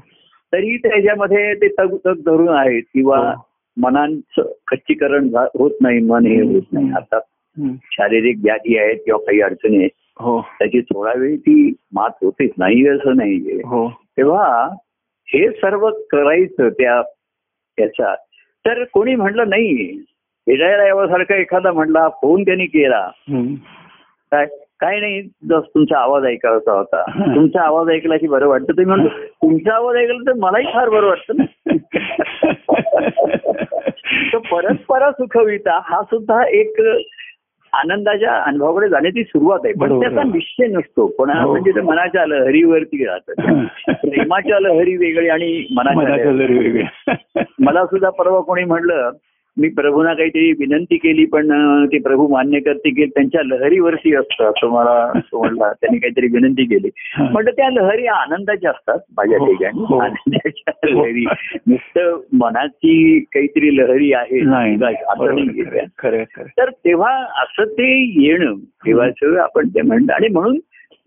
तरी 0.53 0.77
त्याच्यामध्ये 0.77 1.55
ते 1.55 1.69
तग 1.69 1.97
तग 2.07 2.21
धरून 2.27 2.49
आहेत 2.49 2.83
किंवा. 2.95 3.33
मनांचं 3.77 4.49
खच्चीकरण 4.67 5.29
होत 5.35 5.71
नाही 5.81 6.01
मन 6.01 6.27
हे 6.27 6.41
होत 6.43 6.73
नाही 6.73 6.91
आता. 6.91 7.19
शारीरिक 7.93 8.37
व्याधी 8.43 8.79
आहेत 8.79 8.97
किंवा 9.05 9.19
काही 9.19 9.41
अडचणी 9.41 9.77
आहेत 9.77 9.91
हो. 10.21 10.41
त्याची 10.59 10.81
थोडा 10.81 11.13
वेळ 11.17 11.37
ती 11.37 11.73
मात 11.93 12.11
होतेच 12.23 12.51
नाही 12.59 12.89
असं 12.89 13.17
नाहीये. 13.17 13.57
हो. 13.57 13.89
तेव्हा 14.17 14.69
हे 15.29 15.51
सर्व 15.51 15.91
करायचं 16.11 16.69
त्या 16.69 17.03
त्याच्या 17.79 18.15
तर 18.65 18.85
कोणी 18.85 19.15
म्हटलं 19.15 19.49
नाही 19.49 19.99
फिरायला 20.47 20.87
यावासारखा 20.87 21.37
एखादा 21.37 21.73
म्हटला 21.73 22.09
फोन 22.23 22.43
त्यांनी 22.43 22.67
केला. 22.67 23.11
काय 24.33 24.47
काय 24.81 25.01
नाही 25.01 25.23
जस 25.23 25.65
तुमचा 25.75 25.99
आवाज 25.99 26.25
ऐकायचा 26.25 26.73
होता. 26.73 27.03
तुमचा 27.35 27.63
आवाज 27.63 27.89
ऐकला 27.89 28.17
की 28.17 28.29
बरं 28.29 28.49
वाटतं. 28.49 28.67
तुम्ही 28.67 28.85
म्हणतो 28.85 29.09
तुमचा 29.43 29.75
आवाज 29.75 29.97
ऐकला 29.97 30.19
तर 30.27 30.33
मलाही 30.39 30.67
फार 30.75 30.89
बरं 30.89 31.07
वाटतं 31.07 31.37
ना. 31.37 31.45
परस्परा 34.51 35.11
सुखविता 35.11 35.81
हा 35.85 36.03
सुद्धा 36.03 36.43
एक 36.51 36.81
आनंदाच्या 37.73 38.35
अनुभवाकडे 38.35 38.89
जाण्याची 38.89 39.25
सुरुवात 39.25 39.59
आहे. 39.65 39.73
पण. 39.75 40.01
त्याचा 40.01 40.23
निश्चय 40.23 40.67
नसतो. 40.67 41.07
पण 41.07 41.31
हो. 41.31 41.51
म्हणजे 41.51 41.71
ते 41.71 41.81
मनाच्या 41.81 42.27
लहरीवरती 42.27 43.05
राहतं. 43.05 43.33
प्रेमाच्या 43.89 44.61
लहरी 44.61 44.97
वेगळी 44.97 45.29
आणि 45.29 45.67
मनाच्या 45.77 46.33
लहरी 46.33 46.39
जरी 46.39 46.59
वेगळ्या 46.59 47.43
मला 47.61 47.87
सुद्धा 47.87 48.11
परवा 48.11 48.41
कोणी 48.41 48.65
म्हणलं 48.65 49.11
मी 49.59 49.69
प्रभूंना 49.69 50.15
काहीतरी 50.15 50.53
विनंती 50.53 50.97
केली 50.97 51.25
पण 51.25 51.49
ते 51.87 51.99
प्रभू 51.99 52.29
मान्य 52.29 52.61
करते 52.61 52.91
की 52.91 53.05
त्यांच्या 53.07 53.41
लहरीवरती 53.45 54.15
असतं 54.15 54.45
असं 54.45 54.69
मला 54.69 55.13
म्हणला. 55.33 55.73
त्यांनी 55.73 55.99
काहीतरी 55.99 56.27
विनंती 56.27 56.65
केली. 56.65 56.89
हा. 56.97 57.31
म्हटलं 57.31 57.51
त्या 57.51 57.71
लहरी 57.71 58.07
आनंदाच्या 58.07 58.71
असतात 58.71 58.99
माझ्या 59.17 59.39
हो, 59.39 59.47
ठिकाणी. 59.47 59.85
हो. 59.89 59.99
आनंदाच्या 59.99 60.89
लहरी. 60.89 61.25
नुसतं 61.67 62.21
मनाची 62.33 63.21
काहीतरी 63.21 63.77
लहरी 63.77 64.13
आहे. 64.13 64.41
तर 66.43 66.71
तेव्हा 66.71 67.43
असं 67.43 67.65
ते 67.65 68.23
येणं 68.23 68.55
देवाचं 68.55 69.37
आपण 69.37 69.69
ते 69.69 69.83
म्हणतो 69.83 70.13
आणि 70.13 70.29
म्हणून 70.29 70.59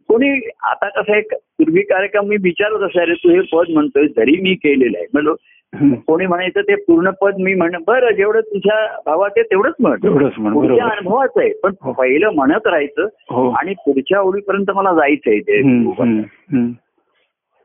कोणी 0.10 0.50
आता 0.64 0.90
कसं 0.90 1.14
आहे 1.14 1.22
पूर्वी 1.36 1.82
कार्यक्रम 1.82 2.26
मी 2.26 2.36
विचारत 2.42 2.84
असायला 2.84 3.14
तू 3.14 3.30
हे 3.30 3.40
पद 3.40 3.66
म्हणतोय 3.70 4.08
जरी 4.08 4.42
मी 4.42 4.54
केलेलं 4.54 4.98
आहे. 4.98 5.08
म्हणलो. 5.14 5.36
कोणी 6.08 6.26
म्हणायचं 6.26 6.62
ते 6.62 6.76
पूर्ण 6.76 7.10
पद 7.10 7.36
मी 7.40 7.54
म्हण 7.54 7.76
बरं 7.88 8.12
जेवढं 8.12 8.40
तुझ्या 8.40 8.76
भावात 9.06 9.30
आहे 9.38 9.44
तेवढंच 9.44 9.74
म्हण. 9.80 9.98
तेवढंच 10.04 10.34
म्हण, 10.38 10.54
पुढच्या 10.54 10.76
बरोबर. 10.76 10.98
अनुभवाचं 10.98 11.42
आहे. 11.42 11.54
पण 11.54 11.74
हो. 11.82 11.92
पहिलं 11.92 12.30
म्हणत 12.30 12.68
राहायचं 12.68 13.08
हो. 13.30 13.50
आणि 13.50 13.74
पुढच्या 13.74 14.22
ओळीपर्यंत 14.22 14.72
मला 14.72 14.94
जायचंय 14.94 15.40
ते. 15.40 15.62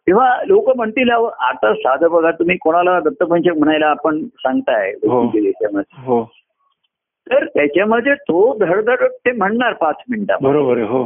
तेव्हा 0.07 0.43
लोक 0.47 0.77
म्हणतील 0.77 1.11
आता 1.11 1.73
साधं 1.75 2.11
बघा 2.11 2.31
तुम्ही 2.31 2.57
कोणाला 2.57 3.01
दत्तपंचक 3.01 3.59
म्हणायला 3.59 3.87
आपण 3.87 4.25
सांगताय 4.25 4.93
हो. 4.93 6.25
तर 7.27 7.45
त्याच्यामध्ये 7.45 8.15
तो 8.15 8.57
धडधड 8.61 9.03
ते 9.03 9.33
म्हणणार 9.33 9.73
पाच 9.73 9.97
मिनिटात 10.11 10.39
बरोबर 10.43 10.79
हो. 10.79 11.05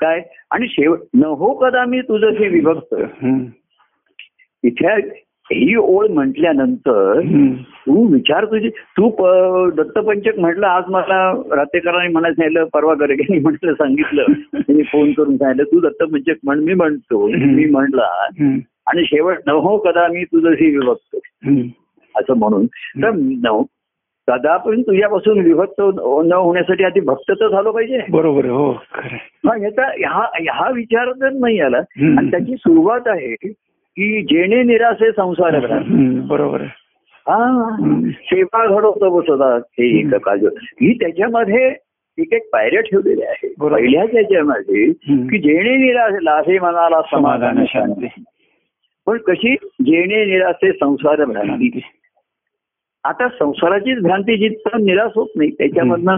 काय? 0.00 0.22
आणि 0.50 0.68
शेवट 0.68 0.98
न 1.14 1.24
हो 1.24 1.52
कदा 1.54 1.84
मी 1.84 2.00
तुझं 2.00 2.28
हे 2.28 2.48
विभक्त. 2.48 2.94
इथे 4.64 4.94
ही 5.50 5.74
ओळ 5.76 6.06
म्हटल्यानंतर. 6.08 7.20
तू 7.86 8.06
विचार 8.12 8.44
तुझी 8.44 8.68
तू 8.68 9.08
दत्तपंचक 9.76 10.38
म्हटलं 10.38 10.66
आज 10.66 10.84
मला 10.88 11.16
रातेकरांनी 11.56 12.12
म्हणायला 12.12 12.34
सांगितलं 12.34 12.64
परवा 12.64 12.94
गर्गेनी 12.94 13.38
म्हटलं 13.38 13.72
सांगितलं 13.72 14.24
त्यांनी 14.54 14.82
फोन 14.82 15.12
करून 15.12 15.36
सांगितलं 15.36 15.64
तू 15.64 15.80
दत्तपंचक 15.80 16.36
म्हण 16.44 16.58
मी 16.58 16.74
म्हणतो 16.74 17.26
मी 17.26 17.64
म्हणला 17.64 18.06
हम्म. 18.40 18.58
आणि 18.86 19.04
शेवट 19.04 19.38
न 19.46 19.50
हो 19.50 19.76
कदा 19.78 20.06
मी 20.08 20.24
तुझं 20.24 20.50
ही 20.50 20.70
विभक्त. 20.76 21.16
असं 22.14 22.36
म्हणून 22.38 22.66
तर 23.02 23.10
न 23.44 23.60
कदापण 24.28 24.80
तुझ्यापासून 24.82 25.38
विभक्त 25.40 25.80
न 25.80 26.32
होण्यासाठी 26.32 26.84
आधी 26.84 27.00
भक्त 27.00 27.30
तर 27.30 27.48
झालं 27.48 27.70
पाहिजे 27.70 28.00
बरोबर 28.10 28.44
हो. 28.46 28.70
हा 29.44 30.68
विचार 30.70 31.12
जर 31.12 31.32
नाही 31.32 31.58
आला. 31.60 31.78
आणि 32.18 32.30
त्याची 32.30 32.56
सुरुवात 32.56 33.08
आहे 33.08 33.34
की 33.96 34.22
जेणे 34.22 34.62
निराशे 34.62 35.12
संसार. 35.12 35.82
बरोबर 36.26 36.60
हा. 36.60 37.68
सेवा 38.22 38.66
घडवतो 38.66 39.20
बसवतात 39.20 39.60
हे 39.70 39.98
एक 39.98 40.14
काजू. 40.14 40.48
ही 40.56 40.94
त्याच्यामध्ये 40.94 41.74
एक 42.18 42.32
एक 42.32 42.50
पायऱ्या 42.52 42.80
ठेवलेल्या 42.80 43.28
आहे. 43.28 43.68
पहिल्या 43.68 44.06
त्याच्यामध्ये. 44.06 44.92
की 44.92 45.38
जेणे 45.38 45.76
निराशे 45.76 46.24
लासे 46.24 46.58
मनाला 46.58 47.02
समाधान 47.02 47.64
शांती. 47.68 48.06
पण 49.06 49.18
कशी? 49.18 49.54
जेणे 49.86 50.24
निराशे 50.24 50.72
संसार 50.72 51.24
भ्रांती. 51.24 51.80
आता 53.04 53.28
संसाराचीच 53.28 53.98
भ्रांती 54.02 54.36
जिथं 54.36 54.84
निराश 54.84 55.10
होत 55.14 55.28
नाही 55.36 55.50
त्याच्यामधनं 55.50 56.16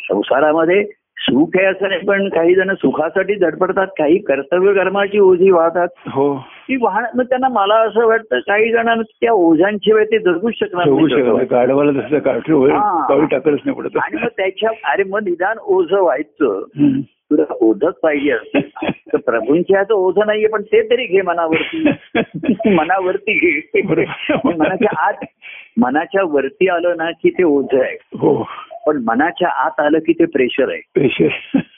संसारामध्ये 0.00 0.84
सुख 1.18 1.48
आहे 1.56 1.66
असं 1.66 1.88
नाही 1.88 2.04
पण 2.04 2.28
काही 2.28 2.54
जण 2.54 2.74
सुखासाठी 2.74 3.34
धडपडतात 3.34 3.86
काही 3.86 4.18
कर्तव्य 4.18 4.74
कर्माची 4.74 5.18
ओझी 5.18 5.50
वाहतात. 5.50 5.88
हो. 6.06 6.38
ती 6.38 6.76
वाहन 6.80 7.04
मग 7.14 7.24
त्यांना 7.24 7.48
मला 7.48 7.74
असं 7.74 8.06
वाटतं 8.06 8.38
काही 8.38 8.72
जणांना 8.72 9.02
त्या 9.02 9.32
ओझांशिवाय 9.32 10.04
ते 10.04 10.18
जगूच 10.18 10.54
शकणार 10.56 10.88
आणि 13.98 14.16
मग 14.16 14.28
त्याच्या 14.28 14.70
अरे 14.84 15.02
मग 15.04 15.18
निदान 15.22 15.56
ओझं 15.58 16.00
व्हायचं. 16.00 16.62
तुला 17.30 17.42
ओझच 17.60 17.94
पाहिजे 18.02 18.30
असतं. 18.30 18.58
तर 18.90 19.16
प्रभूंच्या 19.16 19.76
ह्याचं 19.76 19.94
ओझं 19.94 20.26
नाहीये 20.26 20.48
पण 20.48 20.62
ते 20.62 20.90
तरी 20.90 21.06
घे 21.06 21.22
मनावरती. 21.22 21.90
मनावरती 22.74 23.38
घे. 23.38 23.82
मनाच्या 24.44 25.08
आत 25.08 25.24
मनाच्या 25.78 26.22
वरती 26.24 26.68
आलं 26.68 26.94
ना 26.96 27.10
की 27.10 27.30
ते 27.30 27.42
ओझं 27.42 27.80
आहे. 27.80 27.96
हो. 28.18 28.46
पण 28.88 29.02
मनाच्या 29.06 29.48
आत 29.66 29.80
आलं 29.80 29.98
की 29.98 30.12
ते 30.12 30.24
प्रेशर 30.24 30.72
आहे. 30.72 31.26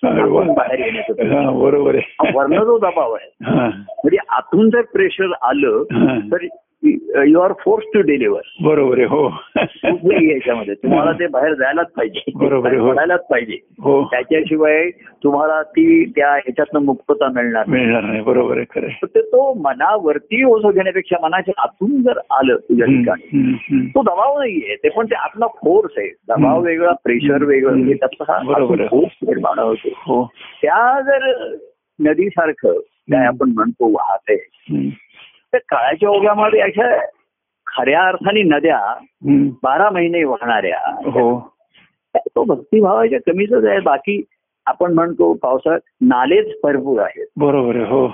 आपण 0.03 0.53
बाहेर 0.53 0.79
येण्याचं 0.79 1.59
बरोबर 1.61 1.95
आहे. 1.95 2.33
वर्ण 2.35 2.65
जो 2.65 2.79
दबाव 2.79 3.13
आहे. 3.13 3.35
म्हणजे 3.69 4.17
आतून 4.29 4.71
जर 4.71 4.81
प्रेशर 4.81 5.33
आलं. 5.43 5.83
तर 6.33 6.47
you 6.83 7.41
are 7.41 7.53
force 7.53 7.85
to 7.95 8.01
deliver 8.01 8.43
बरोबर 8.65 8.99
आहे 8.99 9.07
हो 9.07 9.29
याच्यामध्ये 10.23 10.75
तुम्हाला 10.75 11.13
ते 11.13 11.27
बाहेर 11.27 11.55
जायलाच 11.55 11.87
पाहिजे 11.87 12.33
बरोबर 12.35 12.75
हो. 12.75 12.91
पडायलाच 12.93 13.27
पाहिजे 13.31 13.59
हो 13.81 14.03
त्याच्याशिवाय 14.05 14.89
तुम्हाला 15.25 15.63
ती 15.63 16.05
त्या 16.05 16.31
ह्याच्यातनं 16.33 16.85
मुक्तता 16.85 17.29
मिळणार. 17.29 17.65
मिळणार 17.69 18.03
नाही 18.03 18.21
बरोबर 18.21 18.57
आहे 18.57 18.65
खरं. 18.71 18.89
तर 19.03 19.07
ते 19.07 19.21
तो 19.23 19.53
मनावरती 19.55 20.43
ओझं 20.45 20.71
घेण्यापेक्षा 20.71 21.17
मनाच्या 21.23 21.63
आतून 21.63 22.01
जर 22.03 22.19
आलं 22.31 22.57
तुझ्या 22.57 22.87
ठिकाणी. 22.87 23.89
तो 23.89 24.03
दबाव 24.03 24.39
नाहीये 24.39 24.77
ते 24.77 24.89
पण 24.89 25.07
ते 25.07 25.15
आतला 25.15 25.47
फोर्स 25.47 25.99
आहे 25.99 26.09
दबाव. 26.29 26.63
वेगळा 26.63 26.93
प्रेशर 27.05 27.45
वेगळं. 27.45 27.71
म्हणजे 27.71 27.95
त्याचा 27.95 28.33
हा. 28.33 28.39
फोर्स 28.87 29.13
निर्माण 29.23 29.59
होतो 29.59 29.93
हो 30.07 30.25
त्या 30.63 31.01
जर 31.01 31.31
नदीसारखं 31.99 32.81
काय. 33.13 33.27
आपण 33.27 33.53
म्हणतो 33.55 33.93
वाहते 33.93 34.37
तर 35.53 35.59
काळाच्या 35.59 36.09
ओघामध्ये 36.09 36.61
अशा 36.61 36.97
खऱ्या 37.67 38.03
अर्थाने 38.07 38.43
नद्या. 38.43 38.95
बारा 39.63 39.91
महिने 39.91 40.25
वाहणाऱ्या 40.25 40.79
हो. 40.97 41.53
तो 42.17 42.45
भक्तिभावाच्या 42.45 43.19
कमीच 43.21 43.53
आहे. 43.53 43.81
बाकी 43.81 44.25
आपण 44.67 44.93
म्हणतो 44.93 45.35
पावसाळ्यात 45.35 45.81
नालेच 46.01 46.47
भरपूर 46.63 47.01
आहेत. 47.01 47.27
बरोबर 47.37 47.77
आहे 47.77 47.85
हो. 47.85 48.09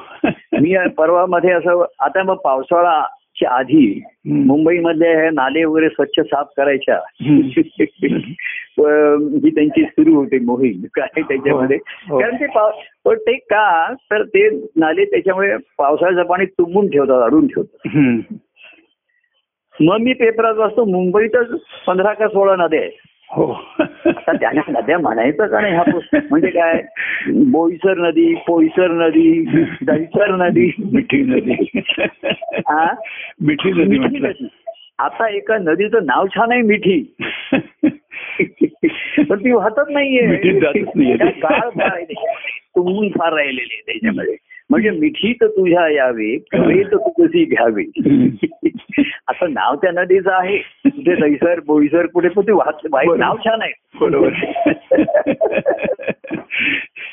मी 0.52 0.88
परवा 0.88 1.26
मध्ये 1.26 1.50
असं 1.50 1.84
आता 2.00 2.22
मग 2.22 2.36
पावसाळ्याच्या 3.40 3.48
आधी. 3.48 4.02
मुंबईमध्ये 4.26 5.14
हे 5.14 5.30
नाले 5.30 5.64
वगैरे 5.64 5.88
स्वच्छ 5.88 6.20
साफ 6.20 6.46
करायच्या 6.56 7.00
ही 7.22 7.52
त्यांची 9.50 9.82
सुरू 9.82 10.14
होती 10.14 10.38
मोहीम 10.38 10.82
काय 10.94 11.22
त्याच्यामध्ये 11.22 11.78
हो. 12.08 12.18
कारण 12.18 12.36
ते 12.36 12.46
पाव 12.46 12.70
पण 13.04 13.18
ते 13.18 13.34
का 13.34 13.94
तर 14.10 14.22
ते 14.22 14.70
नाले 14.76 15.04
त्याच्यामुळे 15.04 15.56
पावसाळ्याचं 15.78 16.28
पाणी 16.28 16.44
तुंबून 16.44 16.88
ठेवतात 16.88 17.22
अडून 17.22 17.46
ठेवतात. 17.46 17.88
मग 19.80 19.96
मी 19.96 20.12
पेपरात 20.12 20.54
वाचतो 20.54 20.84
मुंबईतच 20.84 21.60
पंधरा 21.86 22.12
का 22.12 22.28
सोळा 22.28 22.56
नद्या 22.56 22.80
आहेत 22.80 22.90
हो. 23.30 23.52
आता 24.06 24.32
त्याला 24.32 24.60
नद्या 24.68 24.98
म्हणायचं 24.98 25.46
का 25.46 25.60
नाही 25.60 25.74
हा 25.74 25.82
पुस्तक 25.82 26.18
म्हणजे 26.30 26.50
काय? 26.50 26.82
बोईसर 27.50 27.98
नदी 27.98 28.34
पोईसर 28.34 28.90
नदी 28.90 29.44
दहिसर 29.82 30.34
नदी. 30.36 30.70
मिठी 30.92 31.22
नदी. 31.22 31.80
हा? 32.58 32.94
मिठी 33.40 33.70
नदी 33.70 33.84
मिठी 33.84 33.98
म्हटलं. 33.98 34.28
नदी. 34.28 34.46
आता 34.98 35.28
एका 35.28 35.58
नदीचं 35.58 35.98
नाव 36.02 36.26
छान 36.26 36.52
आहे 36.52 36.62
मिठी. 36.62 37.14
पण 39.28 39.44
ती 39.44 39.52
वाहतच 39.52 39.86
नाहीये. 39.90 40.26
गाळ 41.28 41.68
फार 43.08 43.32
राहिलेली 43.32 43.74
आहे 43.74 43.82
त्याच्यामध्ये. 43.86 44.36
म्हणजे 44.70 44.90
मिठी 44.90 45.32
तर 45.32 45.46
तुझ्या 45.46 45.88
यावे 45.88 46.36
कवे 46.52 46.82
तर 46.82 46.96
तू 46.96 47.10
कशी 47.10 47.44
घ्यावी 47.44 47.84
असं 49.28 49.52
नाव 49.52 49.74
त्या 49.74 49.90
नदीचं 49.94 50.32
आहे. 50.32 50.56
कुठे 50.86 51.14
दैसर 51.14 51.60
बोईसर 51.66 52.06
कुठे 52.06 52.28
कुठे 52.28 52.52
वाहत 52.52 52.86
वाईट 52.92 53.08
बरोबर. 53.08 53.24
नाव 53.24 53.36
छान 53.36 53.62
आहे. 53.62 53.72
बरोबर. 54.00 54.30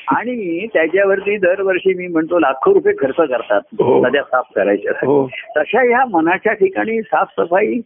आणि 0.08 0.66
त्याच्यावरती 0.66 1.36
दरवर्षी 1.36 1.94
मी 1.94 2.06
म्हणतो 2.06 2.38
लाखो 2.38 2.74
रुपये 2.74 2.92
खर्च 2.98 3.14
करतात. 3.14 3.60
हो. 3.72 4.06
नद्या 4.06 4.22
साफ 4.22 4.44
करायच्या. 4.56 4.92
हो. 5.06 5.30
तशा 5.56 5.80
ह्या 5.80 6.04
मनाच्या 6.10 6.52
ठिकाणी 6.52 7.02
साफसफाई 7.02 7.80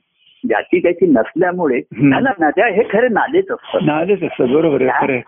ज्याची 0.49 0.83
त्याची 0.83 1.07
नसल्यामुळे. 1.07 1.81
त्याला 1.81 2.33
नद्या 2.41 2.67
हे 2.67 2.83
खरे 2.93 3.09
नालेच 3.09 3.51
असतात. 3.51 3.81
नालेच 3.83 4.23
असतात. 4.23 4.47
बरोबर. 4.47 5.19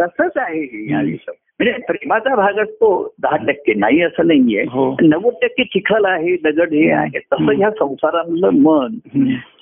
तसंच 0.00 0.32
आहे 0.36 0.60
हे. 0.60 1.16
म्हणजे 1.60 1.72
प्रेमाचा 1.88 2.34
भाग 2.34 2.58
असतो 2.58 2.88
दहा 3.22 3.36
टक्के 3.46 3.74
नाही 3.74 4.00
असं 4.02 4.26
नाहीये 4.26 4.62
हो. 4.70 4.94
नव्वद 5.02 5.34
टक्के 5.42 5.64
चिखल 5.64 6.04
आहे 6.04 6.36
दगड 6.44 6.72
हे 6.72 6.90
आहे 6.90 7.18
तसं 7.18 7.52
ह्या 7.56 7.70
संसारामधलं 7.70 8.60
मन. 8.62 8.96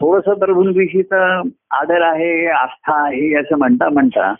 थोडस 0.00 0.38
प्रभूंविषयीचा 0.38 1.24
आदर 1.70 2.02
आहे 2.02 2.46
आस्था 2.46 3.02
आहे 3.06 3.34
असं 3.34 3.58
म्हणता 3.58 3.88
म्हणता. 3.88 4.32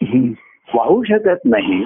वाहू 0.68 1.02
शकत 1.02 1.44
नाही. 1.44 1.82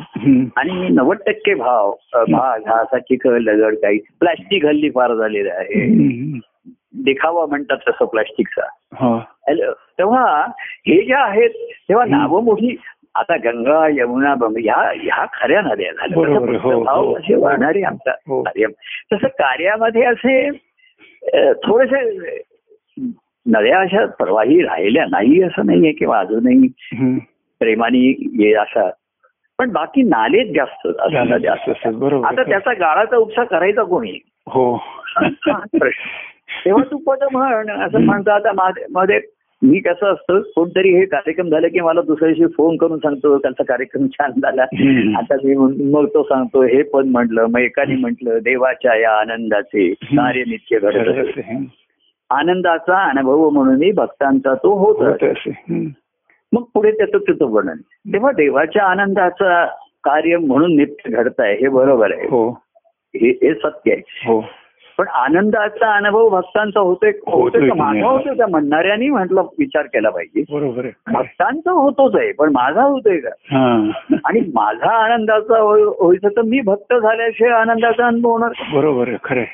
आणि 0.56 0.88
नव्वद 0.88 1.18
टक्के 1.26 1.54
भाव 1.54 1.90
भाग 2.30 2.68
हा 2.68 2.80
असा 2.80 2.98
चिखल 2.98 3.44
दगड 3.44 3.74
काही 3.74 3.98
प्लास्टिक 4.20 4.66
हल्ली 4.66 4.90
फार 4.90 5.14
झालेलं 5.14 5.50
आहे. 5.50 5.86
देखावा 7.04 7.44
म्हणतात 7.46 7.76
तसं 7.88 8.04
प्लास्टिकचा 8.04 8.66
हो. 8.98 9.14
हॅलो 9.16 9.72
तेव्हा 9.98 10.24
हे 10.86 11.00
ज्या 11.06 11.18
आहेत 11.20 11.50
तेव्हा 11.88 12.04
नावं 12.04 12.44
मोठी 12.44 12.76
आता 13.14 13.36
गंगा 13.36 13.86
यमुना 13.90 14.34
बंग 14.34 14.56
ह्या 14.56 14.92
ह्या 15.02 15.24
खऱ्या 15.32 15.60
नद्या 15.60 15.92
झाल्या. 15.92 16.18
बरोबर, 16.18 16.56
तसं 16.56 16.58
हो, 16.58 16.82
हो. 16.82 17.16
असे 17.16 17.34
वाढणारे 17.34 17.82
आमचा 17.82 18.10
हो. 18.10 18.42
कार्य? 18.42 18.66
तसं 19.12 19.28
कार्यामध्ये 19.28 20.04
असे 20.04 20.50
थोडेसे 21.52 22.00
नद्या 23.46 23.80
अशा 23.80 24.06
प्रवाही 24.06 24.62
राहिल्या 24.62 25.04
नाही 25.10 25.42
असं 25.42 25.66
नाहीये 25.66 25.92
किंवा 25.92 26.18
अजूनही. 26.18 26.68
प्रेमाने 27.60 27.98
ये 28.44 28.54
अशा 28.54 28.90
पण 29.58 29.70
बाकी 29.70 30.02
नालेच 30.02 30.56
जास्त 30.56 30.86
असं 30.86 31.52
असं 31.52 31.72
असं, 31.72 31.98
बरोबर 31.98 32.26
आता. 32.26 32.42
त्याचा 32.42 32.72
गाळाचा 32.72 33.16
उपसा 33.16 33.44
करायचा 33.44 33.82
कोणी? 33.82 34.18
हो. 34.46 34.74
हा 34.74 35.58
प्रश्न. 35.80 36.08
तेव्हा 36.64 36.84
तू 36.90 36.96
पद 36.96 37.24
म्हण 37.32 37.70
असं 37.70 38.00
म्हणतो 38.00 38.30
आता 38.30 38.50
मध्ये 38.90 39.20
मी 39.64 39.80
कसं 39.80 40.12
असतं 40.12 40.40
कोणतरी 40.40 40.88
हे 40.88 41.04
कार्यक्रम 41.04 41.48
झाले 41.48 41.68
की 41.68 41.80
मला 41.80 42.00
दुसऱ्या 42.02 42.32
दिवशी 42.32 42.52
फोन 42.56 42.76
करून 42.76 42.98
सांगतो 42.98 43.38
त्यांचा 43.38 43.64
कार्यक्रम 43.64 44.06
छान 44.06 44.30
झाला. 44.30 44.62
आता 45.18 45.34
मी 45.44 45.54
मग 45.90 46.06
तो 46.06 46.22
सांगतो 46.22 46.62
हे 46.62 46.82
पद 46.82 47.04
म्हटलं 47.04 47.46
मग 47.46 47.60
एकाने 47.60 47.96
म्हटलं 47.96 48.38
देवाच्या 48.38 48.94
या 48.94 49.12
आनंदाचे 49.12 49.94
कार्य 50.02 50.40
नित्य 50.40 50.78
घडत. 50.78 51.40
आनंदाचा 52.30 53.10
अनुभव 53.10 53.50
म्हणून 53.50 53.90
भक्तांचा 53.94 54.54
तो 54.54 54.72
होत. 54.72 55.24
मग 56.52 56.62
पुढे 56.74 56.90
त्याचं 56.90 57.18
त्याचं 57.18 57.46
वर्णन. 57.46 57.76
तेव्हा 58.12 58.32
देवाच्या 58.32 58.82
आनंदाचा 58.82 59.66
कार्य 60.04 60.36
म्हणून 60.36 60.76
नित्य 60.76 61.10
घडताय 61.10 61.54
हे 61.54 61.68
बरोबर 61.68 62.12
आहे. 62.12 62.26
हो. 62.26 62.50
हे 63.14 63.28
हे 63.28 63.54
सत्य 63.54 63.92
आहे. 63.92 64.02
हो. 64.26 64.44
पण 64.98 65.08
आनंदाचा 65.08 65.96
अनुभव 65.96 66.28
भक्तांचा 66.28 66.80
होतोय 66.80 67.10
होतोय 67.26 67.68
की? 67.68 68.38
का 68.38 68.46
म्हणणाऱ्यानी 68.46 69.08
म्हटलं 69.08 69.42
विचार 69.58 69.82
केला 69.82 70.10
पाहिजे. 70.10 70.44
बरोबर 70.54 70.86
भक्तांचा 71.12 71.70
होतोच 71.70 72.14
आहे 72.14 72.32
पण 72.32 72.48
माझा 72.52 72.82
होतोय 72.82 73.16
का? 73.16 73.28
हा. 73.50 73.90
आणि 74.24 74.40
माझा 74.40 74.90
आनंदाचा 74.90 75.58
होय- 75.58 75.84
व्हायचं 75.84 76.28
तर 76.28 76.42
मी 76.42 76.60
भक्त 76.60 76.94
झाल्याशिवाय 76.94 77.52
आनंदाचा 77.52 78.06
अनुभव 78.06 78.30
होणार? 78.30 78.50
बरोबर 78.74 79.08
खरं. 79.24 79.44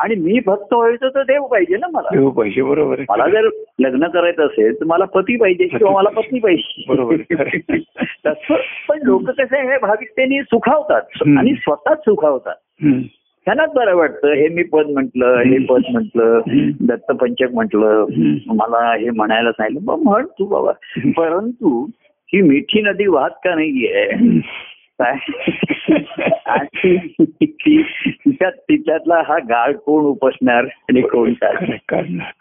आणि 0.00 0.14
मी 0.14 0.40
भक्त 0.46 0.74
व्हायचं 0.74 1.08
तर 1.08 1.22
देव 1.22 1.46
पाहिजे 1.46 1.76
ना 1.76 1.86
मला. 1.92 2.08
देऊ 2.12 2.30
पाहिजे 2.30 2.62
बरोबर 2.62 3.00
मला 3.08 3.28
जर 3.28 3.48
लग्न 3.78 4.06
करायचं 4.06 4.46
असेल 4.46 4.80
तर 4.80 4.84
मला 4.84 5.04
पती 5.04 5.36
पाहिजे 5.36 5.64
किंवा 5.64 5.92
मला 5.92 6.08
पत्नी 6.08 6.38
पाहिजे. 6.38 6.84
बरोबर 6.88 7.16
पण 8.88 8.98
लोक 9.02 9.22
कसे 9.22 9.72
हे 9.72 9.78
भाविकतेने 9.78 10.42
सुखावतात 10.42 11.02
हम्म. 11.14 11.38
आणि 11.38 11.54
स्वतःच 11.54 11.98
सुखावतात. 11.98 12.54
त्यांनाच 13.44 13.70
बरं 13.74 13.96
वाटतं. 13.96 14.32
हे 14.32 14.48
मी 14.48 14.62
पद 14.62 14.86
म्हटलं 14.86 15.38
हे 15.38 15.58
पद 15.58 15.82
म्हटलं 15.92 16.40
दत्तपंचक 16.80 17.54
म्हटलं. 17.54 18.06
मला 18.46 18.96
हे 18.96 19.10
म्हणायला 19.10 19.52
सांगितलं 19.52 19.92
मग 19.92 20.02
म्हण 20.02 20.26
तू 20.26 20.46
बाबा. 20.46 20.72
परंतु 21.16 21.86
ही 22.26 22.40
मिठी 22.40 22.82
नदी 22.82 23.06
वाहत 23.06 23.30
का 23.30 23.54
नाहीये? 23.54 24.12
आणि 26.46 26.96
तिच्यातला 28.52 29.22
हा 29.26 29.38
गाळ 29.38 29.72
कोण 29.72 30.04
उपसणार 30.04 30.64
आणि 30.64 31.00
कोण. 31.00 31.32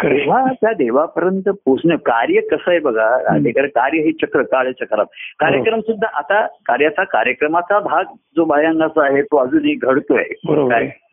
तेव्हा 0.04 0.54
त्या 0.62 0.74
देवापर्यंत 0.74 1.50
पोचणं 1.66 1.96
कार्य 1.96 2.42
कसं 2.42 2.72
आहे 2.72 2.80
बघा 2.80 3.38
कार्य 3.66 4.02
हे 4.02 4.12
चक्र 4.12 4.42
काळ 4.42 4.72
चक्रात. 4.72 5.06
कार्यक्रम 5.40 5.80
सुद्धा 5.80 6.08
आता 6.18 6.46
कार्याचा 6.46 7.04
कार्यक्रमाचा 7.04 7.80
भाग 7.80 8.04
जो 8.38 8.46
बायांगाचा 8.46 9.12
आहे 9.12 9.22
तो 9.22 9.38
अजूनही 9.38 9.74
घडतोय. 9.74 10.24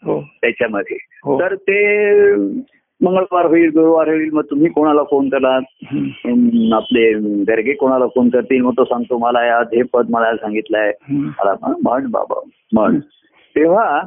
हो. 0.04 0.24
त्याच्यामध्ये. 0.40 0.96
हो. 1.24 1.40
तर 1.40 1.54
ते 1.54 2.04
मंगळवार 3.02 3.46
होईल 3.46 3.68
गुरुवार 3.68 4.08
होईल 4.08 4.30
मग 4.32 4.42
तुम्ही 4.50 4.68
कोणाला 4.68 5.02
फोन. 5.02 5.28
अं, 5.34 6.72
आपले 6.72 7.12
गर्गे 7.42 7.72
कोणाला 7.72 8.06
फोन 8.06 8.28
करतील 8.28 8.60
मग 8.60 8.72
तो 8.76 8.84
सांगतो 8.84 9.18
मला 9.18 9.46
या 9.46 9.58
हे 9.58 9.82
पद 9.82 10.06
मला 10.10 10.36
सांगितलंय. 10.36 10.92
मला 11.10 11.54
म्हण 11.82 12.06
बाबा 12.10 12.40
म्हण 12.72 12.98
तेव्हा 13.56 14.00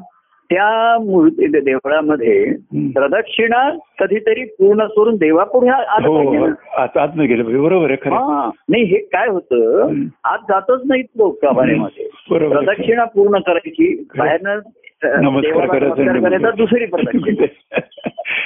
त्या 0.50 0.98
मूर्ती 1.00 1.48
देवळामध्ये. 1.48 2.54
प्रदक्षिणा 2.92 3.70
कधीतरी 4.00 4.46
पूर्ण 4.46 4.86
करून 4.86 5.16
देवापुढे 5.16 5.68
हो 5.68 6.24
ना. 6.48 6.82
आता 6.82 7.02
आत 7.02 7.08
गेलं 7.20 7.44
पाहिजे 7.44 7.62
बरोबर 7.62 7.92
आहे. 7.92 8.10
हा 8.10 8.50
नाही 8.70 8.84
हे 8.84 8.98
काय 8.98 9.28
होतं. 9.28 9.88
आज 10.24 10.40
जातच 10.50 10.82
नाहीत 10.86 11.04
लोक 11.18 11.46
आहे. 11.46 12.10
प्रदक्षिणा 12.50 13.04
पूर्ण 13.06 13.40
करायची 13.40 14.08
बाहेरनं 14.18 14.60
आणि- 15.04 16.56
दुसरी 16.58 16.86
प्रदक्षिणा 16.86 17.46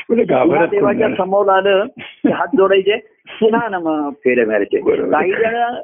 म्हणजे 0.10 0.66
देवाच्या. 0.72 1.08
समोर 1.18 1.50
आलं 1.50 1.86
की 1.98 2.32
हात 2.32 2.48
जोडायचे 2.58 2.98
पुन्हा 3.40 3.68
नम 3.70 4.10
फेरे 4.24 4.46
मारायचे. 4.46 4.80
काही 5.12 5.32
जण 5.32 5.76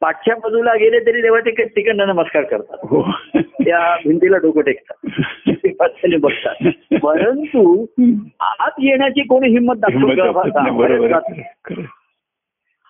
पाठच्या 0.00 0.34
बाजूला 0.34 0.74
गेले 0.74 0.98
तरी 1.06 1.20
देवाचे 1.22 1.64
तिकडनं 1.64 2.06
नमस्कार 2.06 2.42
करतात 2.42 2.78
त्या 3.36 3.96
भिंतीला 4.06 4.36
डोकं 4.36 4.60
टेकतात 4.60 6.16
बघतात 6.20 6.98
परंतु 7.02 7.86
आत 8.40 8.78
येण्याची 8.78 9.22
कोणी 9.22 9.48
हिंमत 9.48 9.74
दाखवतो. 9.78 11.18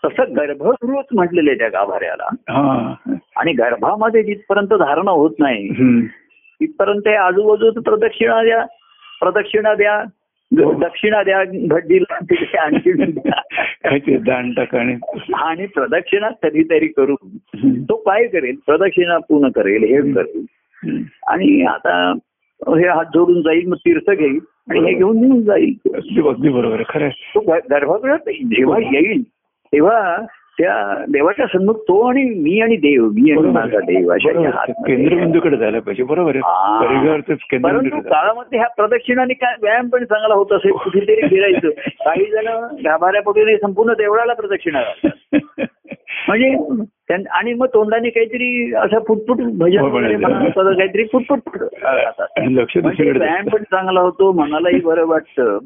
तसं 0.05 0.37
गर्भगृहच 0.37 1.05
म्हटलेलं 1.13 1.51
आहे 1.51 1.59
त्या 1.59 1.69
गाभाऱ्याला 1.69 2.29
आणि 3.37 3.53
गर्भामध्ये 3.53 4.23
जिथपर्यंत 4.23 4.75
धारणा 4.75 5.11
होत 5.11 5.31
नाही. 5.39 5.69
तिथपर्यंत 6.61 7.01
ते 7.01 7.15
आजूबाजूच 7.15 7.85
प्रदक्षिणा 7.85 8.43
द्या 8.43 8.65
प्रदक्षिणा 9.21 9.75
द्या. 9.75 10.03
दक्षिणा 10.53 11.23
द्या 11.23 11.45
भटजीला 11.69 12.19
तिथे 12.23 12.59
आणखी 12.59 12.93
दान 14.17 14.53
टाका 14.53 14.81
आणि 15.37 15.67
प्रदक्षिणा 15.67 16.29
कधीतरी 16.43 16.87
करून 16.87 17.39
हम्म. 17.55 17.83
तो 17.83 17.97
काय 17.97 18.27
करेल? 18.27 18.57
प्रदक्षिणा 18.67 19.19
पूर्ण 19.19 19.51
करेल 19.51 19.83
हे 19.83 20.13
करेल. 20.13 20.45
आणि 21.27 21.63
आता 21.63 22.15
हे 22.61 22.89
हात 22.89 23.05
जोडून 23.05 23.43
जाईल 23.43 23.67
मग 23.67 23.77
तीर्थ 23.77 24.11
घेईल 24.11 24.39
आणि 24.71 24.81
हे 24.81 24.95
घेऊन 24.95 25.21
निघून 25.21 25.43
जाईल. 25.43 25.75
अगदी 25.95 26.49
बरोबर 26.49 26.83
खरं. 26.89 27.09
तो 27.09 27.41
गर्भगृहात 27.71 28.19
जेव्हा 28.29 28.79
येईल 28.79 29.23
तेव्हा 29.73 30.27
त्या 30.59 31.05
देवाच्या 31.09 31.47
सन्मुख 31.47 31.75
तो 31.75 32.09
आणि 32.09 32.25
मी 32.25 32.61
आणि 32.61 32.77
देव 32.77 33.09
मी 33.09 33.31
आणि 33.31 33.41
माझा. 33.51 33.79
देव 33.79 34.13
अशा. 34.13 34.31
केंद्रबिंदूकडे 34.87 35.57
जायला 35.57 35.79
पाहिजे 35.81 36.03
बरोबर 36.03 36.31
आहे 36.31 36.39
हा. 36.39 36.79
परंतु 37.69 38.01
काळामध्ये 38.11 38.59
ह्या 38.59 38.69
प्रदक्षिणाने 38.69 39.35
काय 39.35 39.55
व्यायाम 39.63 39.89
पण 39.89 40.05
चांगला 40.05 40.35
होत 40.35 40.53
असेल 40.53 40.73
कुठेतरी 40.73 41.29
फिरायचं 41.29 41.69
काही 42.05 42.25
जण 42.25 42.49
गाभाऱ्यापोटी 42.85 43.57
संपूर्ण 43.57 43.93
देवळाला 43.93 44.33
प्रदक्षिणा. 44.33 44.81
म्हणजे 46.29 46.57
आणि 47.31 47.55
मग 47.55 47.67
तोंडाने 47.67 48.11
काहीतरी 48.11 48.75
असं 48.75 48.99
फुटफुट 49.09 49.37
भजन 49.41 49.79
हो, 49.79 49.89
काहीतरी 50.75 51.05
फुटफुट 51.05 51.39
म्हणजे 52.39 53.11
व्यायाम 53.11 53.49
पण 53.49 53.63
चांगला 53.63 54.01
होतो 54.01 54.33
मनालाही 54.33 54.81
बरं 54.81 55.07
वाटतं. 55.07 55.59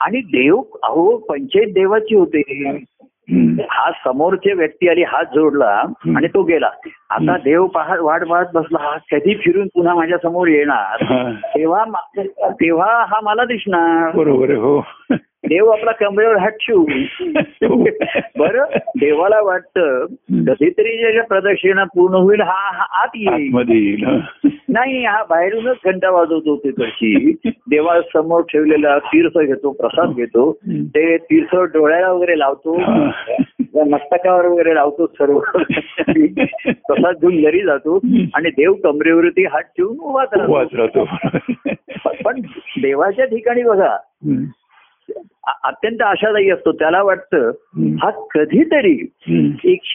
आणि 0.00 0.20
देव 0.20 0.62
अहो 0.82 1.16
पंचायत 1.16 1.66
देवाची 1.66 2.14
होते. 2.14 2.42
हा 3.70 3.90
समोरची 3.90 4.52
व्यक्ती 4.52 4.88
आली 4.88 5.02
हात 5.02 5.24
जोडला 5.24 5.82
आणि 6.16 6.26
तो 6.26 6.42
गेला. 6.42 6.68
आता 7.10 7.36
देव 7.36 7.66
पाहत 7.66 7.98
वाट 7.98 8.24
पाहत 8.24 8.44
बसला. 8.54 8.78
हा 8.82 8.96
कधी 9.12 9.34
फिरून 9.34 9.66
पुन्हा 9.66 9.94
माझ्यासमोर 9.94 10.48
येणार. 10.48 11.04
तेव्हा 11.38 11.84
तेव्हा 12.50 13.04
हा 13.08 13.20
मला 13.22 13.44
दिसणार. 13.44 14.16
बरोबर 14.16 14.50
हो. 14.50 14.86
देव 15.48 15.68
आपला 15.70 15.92
कमरेवर 15.92 16.36
हात 16.36 16.50
ठेवून 16.50 17.04
बरं 18.38 18.64
देवाला 18.98 19.40
वाटतं 19.40 20.04
कधीतरी 20.46 20.98
ज्याच्या 20.98 21.22
प्रदक्षिणा 21.22 21.84
पूर्ण 21.84 22.14
होईल 22.14 22.40
हा 22.40 22.70
हा 22.72 23.02
आत 23.02 23.16
येईल. 23.16 24.04
नाही 24.68 25.04
हा 25.04 25.22
बाहेरूनच 25.30 25.76
घंटा 25.84 26.10
वाजवतो 26.10 26.56
तिकडची 26.56 27.32
देवा 27.70 28.00
समोर 28.00 28.40
ठेवलेला 28.42 28.98
तीर्थ 28.98 29.38
घेतो 29.38 29.70
प्रसाद 29.70 30.14
घेतो. 30.16 30.52
ते 30.70 31.16
तीर्थ 31.16 31.56
डोळ्याला 31.56 32.12
वगैरे 32.12 32.38
लावतो. 32.38 32.78
मस्तकावर 33.90 34.46
वगैरे 34.46 34.74
लावतो 34.74 35.06
सर्व. 35.06 35.38
प्रसाद 36.68 37.16
घेऊन 37.16 37.42
घरी 37.42 37.60
जातो. 37.60 37.98
आणि 38.34 38.50
देव 38.50 38.72
कमरेवरती 38.72 39.44
हात 39.44 39.62
ठेवून 39.62 39.98
उभाच 39.98 40.28
राहतो. 40.34 41.04
पण 42.24 42.40
देवाच्या 42.82 43.24
ठिकाणी 43.24 43.62
बघा 43.62 43.96
अत्यंत 45.64 46.02
आशादायी 46.02 46.50
असतो. 46.50 46.72
त्याला 46.72 47.02
वाटतं. 47.02 47.50
हा 48.02 48.10
कधीतरी 48.10 49.10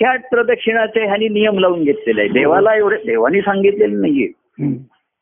आठ 0.06 0.30
प्रदक्षिणाचे 0.32 1.06
ह्यानी 1.06 1.30
नियम 1.30 1.60
लावून 1.60 1.84
घेतलेले 1.84 2.22
आहे 2.22 2.30
देवाला 2.30 2.76
एवढे 2.76 2.96
देवानी 2.96 3.42
सांगितलेलं 3.42 4.02
नाहीये. 4.02 4.28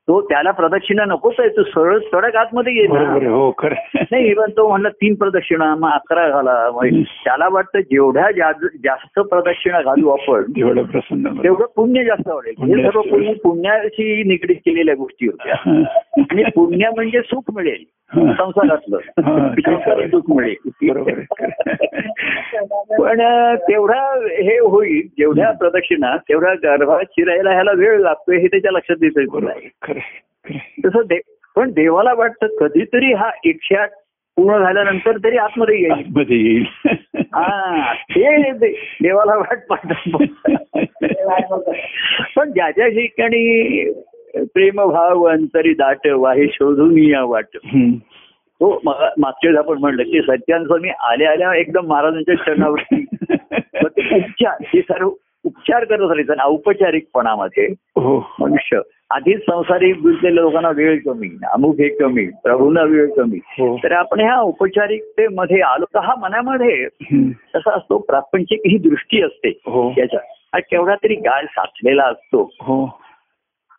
तो 0.10 0.22
त्याला 0.22 0.52
प्रदक्षिणा 0.52 1.06
नकोच 1.06 1.36
आहे 1.40 1.50
तो 1.50 1.64
सरळ 1.64 1.98
सडक 2.00 2.36
आतमध्ये 2.36 2.74
येईल. 2.74 2.92
आहे 2.92 3.26
हो 3.26 3.56
नाही 3.96 4.34
पण 4.34 4.52
तो 4.58 4.68
म्हणला 4.70 4.90
तीन 4.90 5.16
प्रदक्षिणा 5.16 5.76
मग 5.76 5.90
अकरा 5.90 6.30
घाला. 6.30 6.72
मग 6.74 7.02
त्याला 7.02 7.48
वाटतं 7.52 7.80
जेवढ्या 7.80 8.52
जास्त 8.84 9.20
प्रदक्षिणा 9.20 9.82
घालू 9.82 10.10
आपण 10.10 10.42
तेवढं 10.42 10.84
प्रसन्न 10.84 11.24
बरं. 11.24 11.44
तेवढं 11.44 11.66
पुण्य 11.76 12.04
जास्त 12.04 12.28
वाढेल. 12.28 12.76
हे 12.76 12.84
सर्व 12.84 13.02
पुण्य 13.02 13.34
पुण्याशी 13.34 14.24
निगडीत 14.24 14.56
केलेल्या 14.56 14.96
गोष्टी 14.96 15.28
होत्या. 15.28 15.56
आणि 16.32 16.44
पुण्य 16.56 16.90
म्हणजे 16.96 17.22
सुख 17.22 17.42
मिळेल. 17.54 17.84
संसारातलं. 18.18 18.98
सुख 20.08 20.22
मिळेल. 20.30 20.56
पण 23.00 23.22
तेवढा 23.56 24.02
हे 24.28 24.60
होईल 24.60 25.08
जेवढ्या 25.18 25.52
प्रदक्षिणा 25.52 26.18
तेवढ्या 26.18 26.54
गर्भात 26.54 27.04
शिरायला 27.12 27.52
ह्याला 27.52 27.72
वेळ 27.76 28.00
लागतोय 28.00 28.38
हे 28.38 28.48
त्याच्या 28.48 28.72
लक्षात 28.72 28.96
येतोय. 29.02 29.26
तसं 30.86 31.02
दे 31.06 31.20
पण 31.56 31.72
देवाला 31.72 32.14
वाटतं 32.14 32.48
कधीतरी 32.48 33.14
हा 33.14 33.30
एकशे 33.46 33.76
आठ 33.76 33.90
पूर्ण 34.36 34.60
झाल्यानंतर 34.60 35.18
तरी 35.18 35.38
आतमध्ये 35.38 35.82
येईल. 35.82 36.20
येईल. 36.30 36.66
हा 37.20 37.94
ते 37.94 38.52
देवाला 39.02 39.36
वाट 39.38 39.58
पाहतात. 39.70 40.20
पण 42.36 42.52
ज्या 42.52 42.72
ज्या 42.72 42.88
ठिकाणी 42.88 43.84
प्रेमभाव 44.36 45.24
अंतरी 45.24 45.74
दाट 45.74 46.08
वाहे 46.08 46.48
शोधून 46.48 46.98
या 46.98 47.24
वाट. 47.24 47.46
तो 48.60 48.82
मग- 48.84 49.14
मागच्या 49.18 49.50
वेळेस 49.50 49.58
आपण 49.58 49.78
म्हणलं 49.78 50.04
की 50.04 50.22
सत्यानुसार 50.22 51.12
आले 51.12 51.26
आल्या 51.26 51.56
एकदम 51.56 51.86
महाराजांच्या 51.86 52.36
चरणावरती 52.36 53.06
उपचार 54.16 54.56
हे 54.62 54.82
सर्व 54.82 55.10
उपचार 55.48 55.84
करत 55.84 56.00
राहायचं 56.00 56.34
औपचारिकपणामध्ये 56.44 57.66
हो. 57.96 58.32
मनुष्य. 58.40 58.80
आधीच 59.10 59.40
संसारिक 59.40 59.98
गुंतलेल्या 59.98 60.44
लोकांना 60.44 60.70
वेळ 60.70 61.00
कमी 61.06 61.30
अमुक 61.54 61.76
हे 61.76 61.90
कमी 61.90 62.26
प्रभूंना 62.26 62.82
वेळ 62.82 63.10
कमी. 63.14 63.40
हो. 63.44 63.78
तर 63.78 63.92
आपण 63.92 64.20
ह्या 64.20 64.36
औपचारिकतेमध्ये 64.36 65.62
आलो 65.62 65.86
तर 65.86 66.00
हा 66.00 66.16
मनामध्ये. 66.16 66.88
कसा 67.54 67.76
असतो 67.76 67.98
प्रापंचिक 67.98 68.62
ही 68.66 68.78
दृष्टी 68.78 69.22
असते 69.22 69.50
हो. 69.50 69.92
त्याच्या 69.92 70.20
हा 70.26 70.60
केवढा 70.60 70.96
तरी 70.96 71.16
गाळ 71.16 71.46
साचलेला 71.46 72.04
असतो. 72.04 72.50
हो. 72.62 73.00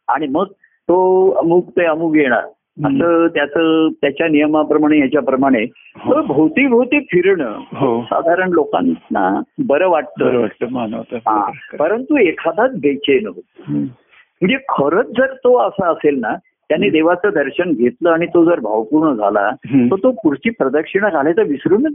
आणि 0.08 0.26
मग 0.26 0.46
तो 0.88 1.30
अमुक 1.30 1.68
ते 1.68 1.84
अमुक 1.84 2.16
येणार. 2.16 2.44
असं 2.84 3.26
त्याचं 3.26 3.88
त्याच्या 3.88 4.28
नियमाप्रमाणे 4.28 4.98
याच्याप्रमाणे 4.98 5.62
हो. 5.62 6.12
तो 6.14 6.22
भोवती 6.22 6.66
भोवती 6.66 7.00
फिरणं 7.00 7.58
हो 7.72 8.02
साधारण 8.02 8.50
लोकांना 8.50 9.40
बरं 9.66 9.88
वाटतं 9.88 10.40
वाटतं. 10.40 11.50
परंतु 11.76 12.16
एखादाच 12.16 12.70
बेचैन 12.80 13.26
होतो. 13.26 13.40
म्हणजे 13.70 14.56
खरंच 14.68 15.06
जर 15.06 15.26
तो 15.26 15.58
असा 15.58 15.90
असेल 15.90 16.20
ना 16.20 16.34
त्याने 16.70 16.90
देवाचं 16.90 17.30
दर्शन 17.34 17.72
घेतलं 17.72 18.10
आणि 18.10 18.26
तो 18.26 18.44
जर 18.44 18.60
भावपूर्ण 18.60 19.14
झाला. 19.14 19.50
तर 19.90 19.96
तो 20.02 20.10
पुढची 20.10 20.50
प्रदक्षिणा 20.50 21.08
घालायचं 21.08 21.42
विसरूनच 21.42 21.92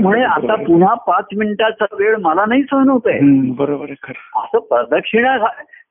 म्हणे 0.00 0.22
आता. 0.22 0.54
पुन्हा 0.54 0.94
पाच 0.94 1.24
मिनिटाचा 1.36 1.84
वेळ 1.98 2.16
मला 2.16 2.44
नाही 2.48 2.62
सहन 2.62 2.88
होत 2.88 3.06
आहे 3.06 3.20
बरोबर 3.58 3.90
असं 4.36 4.58
प्रदक्षिणा 4.58 5.36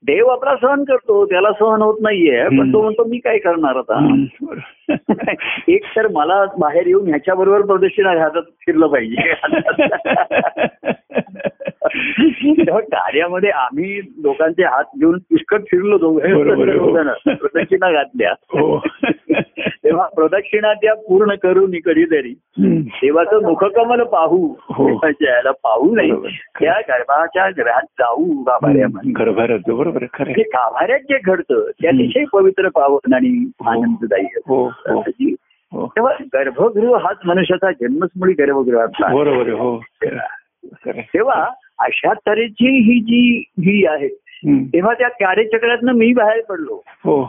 देव 0.06 0.28
आपला 0.28 0.56
सहन 0.56 0.84
करतो 0.84 1.26
त्याला 1.26 1.52
सहन 1.52 1.82
होत 1.82 1.98
नाहीये 2.02 2.44
पण. 2.44 2.74
तो 2.74 2.82
म्हणतो 2.82 3.04
मी 3.04 3.18
काय 3.18 3.38
करणार 3.38 3.76
आता. 3.76 4.24
एक 5.68 5.82
तर 5.96 6.08
मला 6.08 6.46
बाहेर 6.60 6.88
येऊन 6.88 7.08
ह्याच्या 7.08 7.36
बरोबर 7.36 7.62
प्रदक्षिणा 7.62 8.16
घालत 8.16 8.44
फिरलं 8.62 8.88
पाहिजे 8.88 9.18
तेव्हा 12.68 12.80
कार्यामध्ये 12.80 13.50
आम्ही 13.50 14.00
लोकांचे 14.00 14.64
हात 14.64 14.84
घेऊन 15.00 15.18
पुष्कळ 15.18 15.58
फिरलो 15.58 15.98
हो. 15.98 16.20
प्रदक्षिणा 17.26 17.92
घातल्या 17.92 18.32
हो 18.32 18.78
तेव्हा 19.84 20.08
प्रदक्षिणा 20.08 20.74
त्या 20.74 20.94
पूर्ण 20.94 21.36
करून 21.36 21.72
कधीतरी. 21.86 22.34
देवाचं 22.58 23.42
मुखकमल 23.42 24.04
पाहू 24.04 24.56
हो. 24.70 24.88
देवाच्या 24.88 25.36
याला 25.36 25.52
पाहू 25.52 25.96
नाही. 25.96 26.12
त्या 26.60 26.80
गर्भाच्या 26.90 27.50
घरात 27.50 27.82
जाऊ 27.82 28.26
गाभाऱ्यामध्ये 28.26 29.12
बरोबर 29.74 30.04
आहे. 30.04 30.42
गाभाऱ्यात 30.42 31.00
जे 31.00 31.20
घडतं 31.24 31.70
ते 31.70 31.88
अतिशय 31.88 32.24
पवित्र 32.34 32.70
पावन 32.70 33.14
आणि 33.14 33.52
आनंददायी. 33.66 34.26
हो 34.48 34.66
हो 34.90 35.04
हो 35.72 35.86
तेव्हा 35.86 36.14
गर्भगृह 36.34 36.98
हाच 36.98 37.18
मनुष्याचा 37.26 37.72
जन्मच 37.72 38.10
मुळी 38.18 38.34
गर्भगृहातला. 38.34 39.08
बरोबर 39.08 39.50
हो. 39.50 39.82
तेव्हा 40.88 41.50
अशा 41.80 42.14
तऱ्हेची 42.14 42.68
ही 42.68 43.00
जी 43.00 43.44
ही 43.50 43.86
आहे. 43.86 44.08
तेव्हा 44.66 44.94
त्या 44.94 45.08
कार्यचक्रातनं 45.10 45.92
मी 45.92 46.14
बाहेर 46.14 46.42
पडलो. 46.42 46.84
हो. 47.04 47.24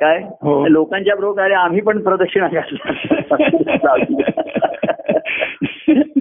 काय? 0.00 0.18
हो. 0.18 0.66
लोकांच्या 0.66 1.16
बरोबर 1.16 1.50
आम्ही 1.50 1.80
पण 1.80 2.02
प्रदक्षिणा 2.02 2.48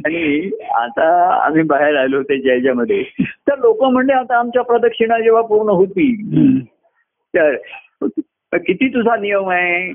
आणि 0.06 0.52
आता 0.76 1.34
आम्ही 1.46 1.64
बाहेर 1.64 1.96
आलो 1.96 2.24
त्याच्या 2.24 2.54
ह्याच्यामध्ये 2.54 3.04
तर 3.20 3.58
लोक 3.58 3.84
म्हणले 3.84 4.14
आता 4.14 4.40
आमच्या 4.40 4.62
प्रदक्षिणा 4.62 5.20
जेव्हा 5.20 5.42
पूर्ण 5.42 5.70
हम्म. 5.70 6.60
तर 7.36 8.58
किती 8.58 8.88
तुझा 8.88 9.16
नियम 9.16 9.50
आहे? 9.50 9.94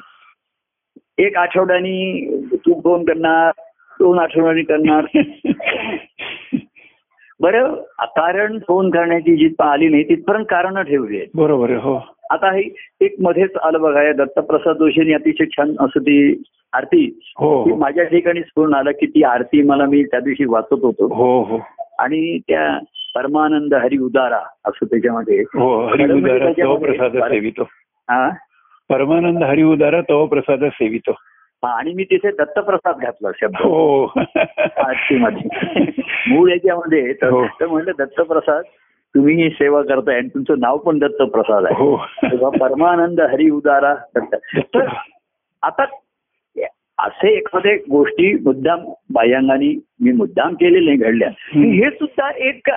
एक 1.18 1.37
आठवड्यानी 1.37 2.29
तू 2.53 2.81
फोन 2.81 3.05
करणार 3.05 3.51
दोन 4.01 4.18
आठवड्यांनी 4.18 4.62
करणार. 4.62 5.05
बरं 7.40 7.75
कारण 8.16 8.59
फोन 8.59 8.90
करण्याची 8.90 9.37
जिथं 9.37 9.64
आली 9.64 9.88
नाही 9.88 10.05
तिथपर्यंत 10.09 10.44
कारण 10.44 10.83
ठेवली 10.83 11.16
आहेत. 11.16 11.29
बरोबर 11.35 11.70
हो. 11.70 11.94
आता 12.31 12.53
हे 12.53 12.62
एक 13.01 13.14
मध्येच 13.20 13.57
आलं 13.57 13.81
बघा 13.81 14.03
या 14.03 14.12
दत्तप्रसाद 14.12 14.77
जोशींनी 14.77 15.12
अतिशय 15.12 15.44
छान 15.46 15.75
असं 15.81 16.01
ती 16.01 16.42
आरती 16.72 17.05
हो 17.38 17.51
हो. 17.62 17.77
माझ्या 17.77 18.05
ठिकाणी 18.05 18.40
स्फुरण 18.40 18.75
आलं 18.75 18.90
की 18.90 19.07
ती 19.07 19.22
आरती 19.22 19.62
मला 19.62 19.85
मी 19.87 20.03
त्या 20.05 20.20
दिवशी 20.20 20.44
वाचत 20.44 20.83
होतो. 20.83 21.14
हो 21.14 21.42
हो. 21.42 21.61
आणि 21.99 22.38
त्या 22.38 22.79
परमानंद 23.14 23.75
हरी 23.75 23.99
उदारा 23.99 24.40
असं 24.64 24.87
त्याच्यामध्ये 24.87 25.40
हो 25.55 25.87
हरी 25.87 26.05
खरं 26.05 26.16
उदारा 26.16 26.38
तव 26.38 26.44
त्याच्यामध्ये 26.44 26.92
प्रसाद 26.92 27.33
सेवितो. 27.33 27.62
परमानंद 28.90 29.42
हरी 29.44 29.62
उदारा 29.62 30.01
तव 30.01 30.27
प्रसाद 30.27 30.64
सेवितो. 30.64 31.12
आणि 31.68 31.92
मी 31.94 32.05
तिथे 32.05 32.31
दत्तप्रसाद 32.38 32.96
घातला 32.96 33.31
शब्द. 33.40 33.57
हो. 33.61 34.05
आरतीमध्ये 34.07 36.02
मूळ 36.29 36.50
याच्यामध्ये. 36.50 37.12
तर 37.12 37.31
हो. 37.31 37.44
म्हणलं 37.61 37.92
दत्तप्रसाद 37.98 38.62
तुम्ही 39.14 39.35
ही 39.42 39.50
सेवा 39.50 39.83
करताय 39.83 40.16
आणि 40.16 40.29
तुमचं 40.29 40.55
नाव 40.59 40.76
पण 40.79 40.98
दत्तप्रसाद 40.98 41.64
आहे. 41.64 41.74
हो. 41.74 41.96
तेव्हा 42.22 42.50
परमानंद 42.61 43.20
हरी 43.20 43.50
उदारा 43.50 43.94
दत्त. 44.16 44.35
तर 44.74 44.87
आता 45.62 45.85
असे 46.98 47.33
एखादे 47.35 47.76
गोष्टी 47.90 48.33
मुद्दाम 48.35 48.81
बाह्यांगाने 49.14 49.66
मी 50.00 50.12
मुद्दाम 50.12 50.55
केलेले 50.55 50.87
नाही 50.87 50.98
घडल्या. 50.98 51.29
हे 51.55 51.90
सुद्धा 51.90 52.31
एक 52.48 52.70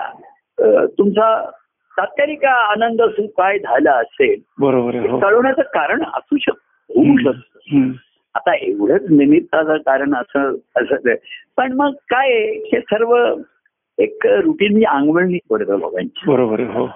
तुमचा 0.98 1.50
तात्कालिक 1.98 2.44
आनंद 2.46 3.02
सुख 3.02 3.28
काय 3.38 3.58
झाला 3.60 3.92
असेल 3.92 4.40
बरोबर 4.60 4.96
हे 4.96 5.20
कळवण्याचं 5.20 5.62
कारण 5.62 6.04
असू 6.14 6.38
शकतं 6.38 6.94
होऊ 6.96 7.18
शकतं. 7.18 7.92
आता 8.36 8.56
एवढंच 8.56 9.02
निमित्ताचं 9.10 9.78
कारण 9.78 10.16
असं 10.16 10.56
असं. 10.76 11.14
पण 11.58 11.74
मग 11.74 11.92
काय 11.92 12.32
हे 12.74 12.80
सर्व 12.80 13.16
एक 13.98 14.28
रुटीन 14.28 14.86
अंगवळणी 14.88 15.38
पडतं 15.50 15.80
लोकांची 15.80 16.24
बरोबर 16.28 16.60
हो 16.60 16.88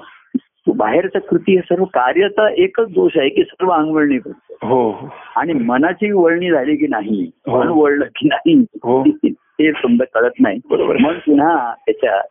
बाहेरचं 0.67 1.19
कृती 1.19 1.55
हे 1.55 1.61
सर्व 1.61 1.85
कार्याचा 1.85 2.49
एकच 2.49 2.87
दोष 2.87 3.17
आहे 3.17 3.29
की 3.29 3.43
सर्व 3.43 3.69
अंगवळणी 3.69 4.17
पडतं 4.17 4.67
हो 4.67 4.89
हो 4.91 5.07
आणि 5.35 5.53
मनाची 5.53 6.11
वळणी 6.11 6.51
झाली 6.51 6.75
की 6.75 6.87
नाही 6.87 7.31
हो. 7.47 7.59
मन 7.59 7.67
वळलं 7.67 8.05
की 8.05 8.27
नाही 8.27 8.65
हो. 8.83 9.03
ते 9.25 9.71
समजा 9.71 10.19
कळत 10.19 10.31
नाही 10.39 10.59
बरोबर. 10.69 10.97
मग 10.97 11.13
पुन्हा 11.13 11.73
त्याच्या 11.73 12.21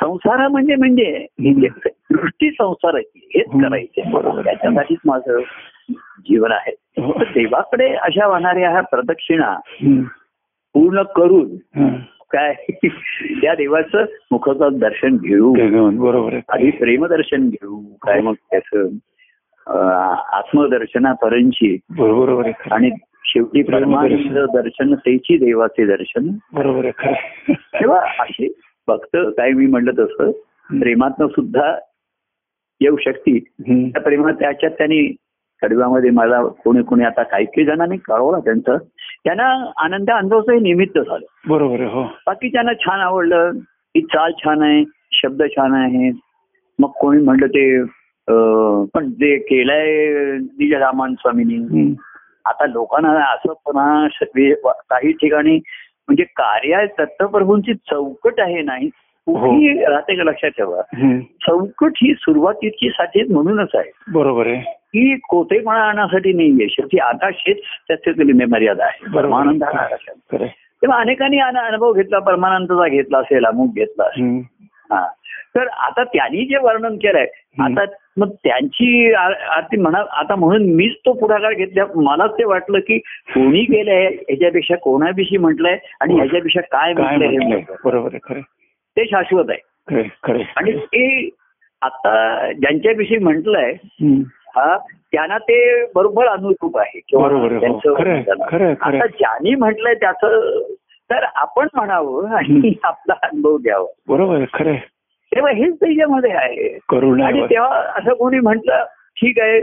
संसार 0.00 0.48
म्हणजे 0.48 0.76
म्हणजे. 0.76 1.26
दृष्टी 2.10 2.50
संसाराची 2.50 3.28
हेच. 3.34 3.62
करायचे 3.62 4.02
बरोबर. 4.10 4.44
त्याच्यासाठीच 4.44 4.98
माझं 5.06 5.40
जीवन 6.20 6.52
आहे 6.52 6.72
हो. 7.00 7.12
देवाकडे 7.24 7.88
अशा 7.96 8.26
वाहणाऱ्या 8.26 8.70
ह्या 8.70 8.80
प्रदक्षिणा. 8.80 9.54
पूर्ण 10.74 11.02
करून 11.16 11.50
हं. 11.76 11.96
काय 12.30 12.52
त्या 13.40 13.54
देवाचं 13.54 14.04
मुखाचं 14.30 14.78
दर्शन 14.78 15.16
घेऊ 15.16 15.52
बरोबर 15.96 16.38
आधी 16.48 16.70
प्रेमदर्शन 16.70 17.48
घेऊ 17.48 17.80
काय 18.02 18.20
मग 18.20 18.34
त्याचं 18.50 18.86
अं, 19.66 20.14
आत्मदर्शनापर्यंतची 20.32 21.76
बरोबर. 21.90 22.50
आणि 22.70 22.90
शेवटी 23.24 23.62
परमानंद 23.62 24.38
दर्शन 24.54 24.94
तेची 24.94 25.36
देवाचे 25.38 25.84
दर्शन 25.86 26.28
बरोबर 26.52 26.88
तेव्हा 27.48 28.00
अशी 28.20 28.48
भक्त 28.88 29.16
काय 29.36 29.50
मी 29.50 29.66
म्हणलं 29.66 29.92
तसं 29.98 30.30
प्रेमातनं 30.70 31.26
सुद्धा 31.26 31.70
येऊ 32.80 32.96
शकती 32.96 33.36
हं. 33.68 33.88
त्या 33.88 34.02
प्रेमात 34.02 34.34
त्याच्यात 34.34 34.72
त्यांनी 34.72 35.00
कडव्यामध्ये 35.62 36.10
मला 36.10 36.42
कोणी 36.42 36.82
कोणी 36.82 37.04
आता 37.04 37.22
काही 37.22 37.44
काही 37.44 37.64
जणांनी 37.64 37.96
कळवलं 37.96 38.38
त्यांचं. 38.38 38.76
त्यांना 39.24 39.70
आनंद 39.76 40.10
अनुभवचं 40.10 40.52
हे 40.52 40.58
निमित्त 40.58 40.98
झालं. 40.98 41.24
बरोबर 41.48 41.80
हो. 41.80 42.02
बाकी 42.26 42.48
त्यांना 42.48 42.72
छान 42.74 43.00
आवडलं 43.00 43.50
की 43.94 44.00
चाल 44.00 44.32
छान 44.44 44.62
आहे 44.62 44.84
शब्द 45.12 45.42
छान 45.42 45.74
आहे 45.74 46.10
मग 46.78 46.88
कोणी 47.00 47.22
म्हणलं 47.22 47.46
ते 47.46 47.82
पण 48.94 49.10
जे 49.10 49.36
केलंय 49.38 50.06
निज 50.38 50.74
रामान 50.74 51.14
स्वामींनी 51.14 51.54
हं. 51.54 51.92
आता 52.50 52.66
लोकांना 52.66 53.10
असं 53.34 53.52
पण 53.66 53.76
हा 53.76 54.06
काही 54.90 55.12
ठिकाणी 55.12 55.56
म्हणजे 56.08 56.22
कार्य 56.22 56.86
दत्तप्रभूंची 56.98 57.74
चौकट 57.74 58.40
आहे 58.40 58.62
नाही 58.62 58.88
कुठेही 59.26 59.84
राहते 59.84 60.16
का 60.16 60.22
लक्षात 60.22 60.50
ठेवा. 60.50 60.82
हं. 60.96 61.20
चौकट 61.20 61.92
ही 61.96 62.14
सुरुवातीची 62.14 62.90
साठी 62.90 63.22
म्हणूनच 63.32 63.68
आहे. 63.74 63.90
बरोबर 64.12 64.46
आहे. 64.46 64.81
ही 64.94 65.16
कोतेपणा 65.28 65.78
आणण्यासाठी 65.78 66.32
नाहीये 66.32 66.66
शेवटी 66.70 66.98
आकाश 66.98 67.44
हेच 67.46 67.58
त्याचे 67.88 68.44
मर्यादा 68.44 68.84
आहे. 68.84 69.16
परमानंद. 69.16 69.64
तेव्हा 70.82 71.00
अनेकांनी 71.00 71.38
अन- 71.38 71.58
अनुभव 71.58 71.92
घेतला 71.92 72.18
परमानंदचा 72.18 72.88
घेतला 72.88 73.18
असेल 73.18 73.44
अमुक 73.44 73.74
घेतला 73.74 74.04
असेल 74.04 74.24
हं. 74.24 75.06
तर 75.56 75.68
आता 75.68 76.04
त्यांनी 76.04 76.46
जे 76.46 76.56
वर्णन 76.56 76.96
केलंय. 76.96 77.26
आता 77.60 77.84
मग 78.16 78.30
त्यांची 78.44 79.14
म्हणा 79.76 80.04
आता 80.12 80.34
म्हणून 80.34 80.74
मीच 80.74 80.92
तो 81.06 81.12
पुढाकार 81.12 81.52
घेतल्या 81.52 81.84
मलाच 81.96 82.30
ते 82.30 82.44
वाटलं 82.44 82.78
की 82.78 82.98
कोणी 83.34 83.64
केलंय 83.64 84.06
ह्याच्यापेक्षा 84.06 84.76
कोणाविषयी 84.76 85.38
म्हटलंय 85.38 85.78
आणि 86.00 86.14
ह्याच्यापेक्षा 86.14 86.60
काय 86.60 86.92
म्हटलंय 86.92 87.28
हे. 87.28 87.64
बरोबर. 87.84 88.40
ते 88.96 89.04
शाश्वत 89.04 89.44
आहे. 89.48 89.58
आणि 90.56 90.72
ते 90.72 91.28
आता 91.82 92.38
ज्यांच्याविषयी 92.52 93.18
म्हटलंय 93.18 93.74
हं. 94.56 94.76
त्यांना 95.12 95.38
ते 95.38 95.84
बरोबर 95.94 96.26
अनुरूप 96.26 96.78
आहे 96.78 97.00
किंवा 97.08 97.28
हो. 97.28 97.60
त्यांचं. 97.60 97.94
आता 98.80 99.06
ज्यांनी 99.06 99.54
म्हटलंय 99.54 99.94
त्याचं 99.94 100.60
तर 101.10 101.24
आपण 101.34 101.68
म्हणावं 101.74 102.28
आणि 102.28 102.72
आपला 102.84 103.14
अनुभव 103.22 103.56
घ्यावा 103.56 103.86
बरोबर 104.08 104.44
खरं. 104.54 104.74
तेव्हा 105.34 105.52
हेच 105.52 105.74
त्याच्यामध्ये 105.74 106.30
आहे 106.30 106.78
आणि. 107.24 107.40
तेव्हा 107.50 107.80
असं 107.80 108.14
कोणी 108.14 108.38
म्हटलं 108.38 108.84
ठीक 109.16 109.40
आहे 109.40 109.60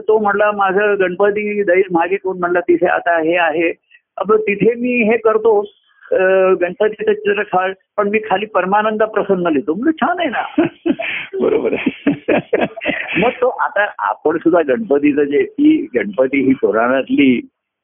तो 0.00 0.18
म्हणला 0.18 0.50
माझं 0.52 0.94
गणपती 1.00 1.62
दैल 1.62 1.82
मागे 1.90 2.16
कोण 2.16 2.38
म्हणला 2.38 2.60
तिथे 2.60 2.86
आता 2.86 3.18
हे 3.18 3.36
आहे 3.36 3.72
अब 4.16 4.32
तिथे 4.32 4.74
मी 4.74 5.10
हे 5.10 5.16
करतो 5.16 5.64
गणपतीचं 6.12 7.12
चित्र 7.12 7.42
खाल 7.42 7.72
पण 7.96 8.08
मी 8.08 8.18
खाली 8.18 8.46
परमानंद 8.46 9.02
प्रसन्न 9.02 9.48
लिहितो 9.48 9.74
म्हणजे 9.74 9.92
छान 9.92 10.20
आहे 10.20 10.28
ना 10.28 10.42
बरोबर 11.40 11.74
मग 13.18 13.30
तो 13.30 13.48
आता 13.48 13.86
आपण 13.98 14.36
सुद्धा 14.36 14.60
गणपतीचं 14.68 15.24
जे 15.24 15.42
की 15.42 15.76
गणपती 15.94 16.44
ही 16.44 16.54
पुराणातली 16.54 17.40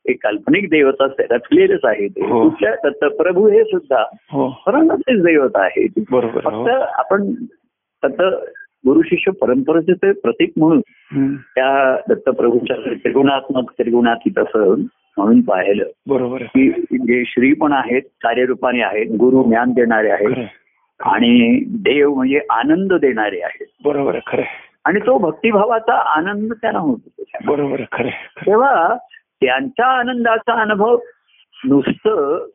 एक 0.06 0.16
काल्पनिक 0.22 0.68
देवता 0.70 1.06
रचलेलंच 1.30 1.80
आहे 1.84 2.06
ते 2.08 2.24
हो. 2.26 2.48
कुठल्या 2.48 2.74
दत्तप्रभू 2.84 3.48
हे 3.48 3.62
सुद्धा 3.64 4.02
हो 4.32 4.48
पुराणातलीच 4.64 5.22
देवता 5.22 5.60
आहे 5.60 5.82
आहे, 5.82 6.28
फक्त 6.28 6.44
हो. 6.46 6.68
आपण 6.92 7.30
दत्त 8.02 8.22
गुरु 8.84 9.02
शिष्य 9.02 9.32
परंपरेचे 9.32 9.92
ते 9.92 10.12
प्रतीक 10.12 10.52
म्हणून 10.56 10.80
हं. 11.12 11.34
त्या 11.54 11.96
दत्तप्रभूच्या 12.08 12.76
त्रिगुणात्मक 12.76 13.70
त्रिगुणातीत 13.70 14.38
असं 14.38 14.74
म्हणून 15.16 15.40
पाहिलं 15.40 15.84
बरोबर 16.06 16.42
की 16.42 16.70
जे 16.92 17.24
श्री 17.26 17.52
पण 17.52 17.72
आहेत 17.72 18.02
कार्यरूपाने 18.02 18.82
आहेत 18.82 19.06
गुरु 19.06 19.42
ज्ञान 19.42 19.70
देणारे 19.70 20.10
आहेत. 20.10 20.46
आणि 21.00 21.62
देव 21.66 22.14
म्हणजे 22.14 22.40
आनंद 22.50 22.92
देणारे 22.92 23.40
आहेत 23.40 23.66
बरोबर 23.84 24.18
खरं. 24.26 24.42
आणि 24.84 25.00
तो 25.00 25.18
भक्तिभावाचा 25.18 25.94
आनंद 25.94 26.52
त्यांना 26.52 26.78
होतो. 26.78 27.24
बरोबर 27.46 27.80
खरं. 27.92 28.08
तेव्हा 28.46 28.96
त्यांच्या 29.40 29.86
आनंदाचा 29.86 30.60
अनुभव 30.60 30.98
नुसतं 31.64 32.46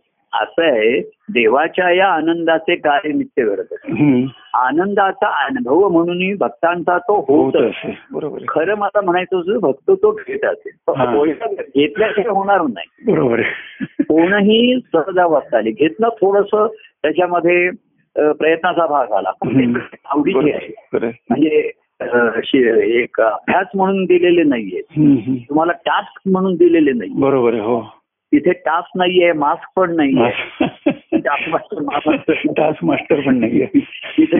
असं 0.42 0.64
आहे 0.64 1.00
देवाच्या 1.34 1.90
या 1.92 2.08
आनंदाचे 2.08 2.76
कार्य 2.76 3.12
नित्य 3.14 3.44
घडत 3.44 3.74
असते. 3.74 4.26
आनंदाचा 4.54 5.28
अनुभव 5.46 5.88
म्हणूनही 5.90 6.34
भक्तांचा 6.34 6.98
तो 6.98 7.16
होत 7.28 7.54
बरोबर 8.12 8.40
खरं 8.48 8.76
मला 8.76 9.02
म्हणायचं 9.02 9.60
भक्त 9.60 9.92
तो 9.92 10.12
घेत 10.12 10.46
असेल. 10.46 10.72
घेतल्याशिवाय 11.76 12.30
होणार 12.30 12.62
नाही. 12.62 13.12
बरोबर 13.12 13.42
कोणही 14.02 14.80
सहजावस्थ 14.94 15.56
आली 15.56 15.72
घेतलं 15.72 16.10
थोडस 16.10 16.56
त्याच्यामध्ये 16.56 17.70
प्रयत्नाचा 18.16 18.86
भाग 18.86 19.12
आला. 19.12 19.32
आवडीचे 20.06 20.52
आहे. 20.52 21.12
म्हणजे 21.30 21.74
एक 23.02 23.22
अभ्यास 23.22 23.68
म्हणून 23.76 24.04
दिलेले 24.06 24.44
नाहीये. 24.44 24.82
तुम्हाला 25.50 25.72
टास्क 25.72 26.22
म्हणून 26.32 26.56
दिलेले 26.56 26.92
नाही 26.92 27.12
बरोबर 27.14 27.54
हो. 27.54 27.97
तिथे 28.34 28.52
टास्क 28.52 28.98
नाहीये 28.98 29.34
मास्क 29.34 29.80
पण 29.80 29.96
नाहीये. 29.96 30.30
टास्क 32.50 32.84
मास्टर 32.84 33.20
पण 33.28 33.40
नाहीये. 33.40 33.66
तिथे 34.18 34.40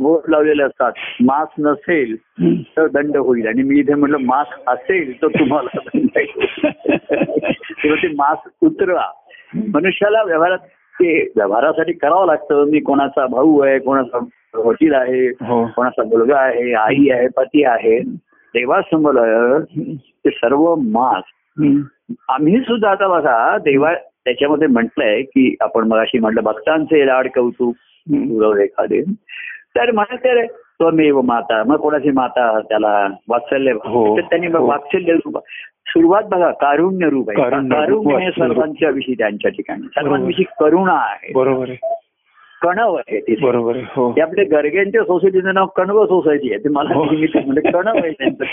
बोर्ड 0.00 0.30
लावलेले 0.30 0.62
असतात. 0.62 0.92
मास्क 1.20 1.54
नसेल. 1.58 2.16
तर 2.76 2.86
दंड 2.86 3.16
होईल. 3.16 3.46
आणि 3.48 3.62
मी 3.62 3.80
इथे 3.80 3.94
म्हटलं 3.94 4.18
मास्क 4.18 4.70
असेल 4.70 5.22
तर 5.22 5.26
तुम्हाला 5.26 5.78
दंड. 5.94 6.06
तेव्हा 6.06 8.02
ते 8.02 8.08
मास्क 8.08 8.64
उतरवा. 8.64 9.04
मनुष्याला 9.54 10.22
व्यवहारात 10.22 10.58
ते 11.00 11.22
व्यवहारासाठी 11.36 11.92
करावं 11.92 12.26
लागतं. 12.26 12.70
मी 12.70 12.80
कोणाचा 12.80 13.26
भाऊ 13.26 13.60
आहे 13.60 13.78
कोणाचा 13.78 14.18
वकील 14.54 14.94
आहे 14.94 15.28
हो. 15.28 15.66
कोणाचा 15.66 16.04
मुलगा 16.04 16.38
आहे 16.38 16.72
आई 16.72 17.08
आहे 17.10 17.28
पती 17.28 17.64
आहे. 17.64 18.00
देवासमोर 18.54 19.60
ते 19.96 20.30
सर्व 20.30 20.74
मास्क. 20.74 21.62
आम्ही 22.28 22.60
सुद्धा 22.60 22.90
आता 22.90 23.08
बघा 23.08 23.58
देवा 23.58 23.94
त्याच्यामध्ये 23.94 24.68
म्हटलंय 24.68 25.22
की 25.22 25.56
आपण 25.60 25.88
मगाशी 25.88 26.18
म्हटलं 26.18 26.40
भक्तांचे 26.40 27.06
लाड 27.06 27.28
कौतुक 27.34 27.74
हं. 28.10 28.58
एखादे 28.58 29.02
तर 29.76 29.90
म्हणत 29.90 30.16
तर 30.16 30.46
स्वमेव 30.46 31.20
माता 31.20 31.62
मग 31.66 31.76
कोणाची 31.76 32.10
माता 32.10 32.60
त्याला 32.60 33.08
वात्सल्य 33.28 33.72
हो, 33.72 34.16
तर 34.16 34.22
त्यांनी 34.22 34.48
मग 34.48 34.56
हो. 34.56 34.66
वात्सल्य 34.66 35.12
रूप 35.12 35.38
सुरुवात 35.86 36.22
बघा 36.22 36.50
कारुण्य 36.50 37.08
रूप 37.08 37.30
आहे 37.30 37.42
कारुण्य 37.42 38.24
हे. 38.24 38.30
सर्वांच्या 38.30 38.90
विषयी 38.90 39.14
त्यांच्या 39.14 39.50
ठिकाणी 39.50 39.86
सर्वांविषयी 39.86 40.44
करुणा 40.60 40.92
आहे 40.92 41.32
बरोबर 41.32 41.68
आहे 41.68 41.94
कणव 42.62 42.94
आहे 42.94 43.20
तिथे 43.20 43.44
बरोबर 43.44 43.76
हो. 43.76 44.12
ते 44.12 44.20
आपल्या 44.20 44.44
गर्ग्यांच्या 44.50 45.02
सोसायटीचं 45.02 45.54
नाव 45.54 45.66
कणव 45.66 46.04
सोसायटी 46.06 46.52
आहे. 46.52 46.64
ते 46.64 46.68
मला 46.68 46.94
हो. 46.94 47.04
म्हणजे 47.04 47.60
कणव 47.70 47.96
आहे 47.96 48.10
त्यांचं. 48.10 48.44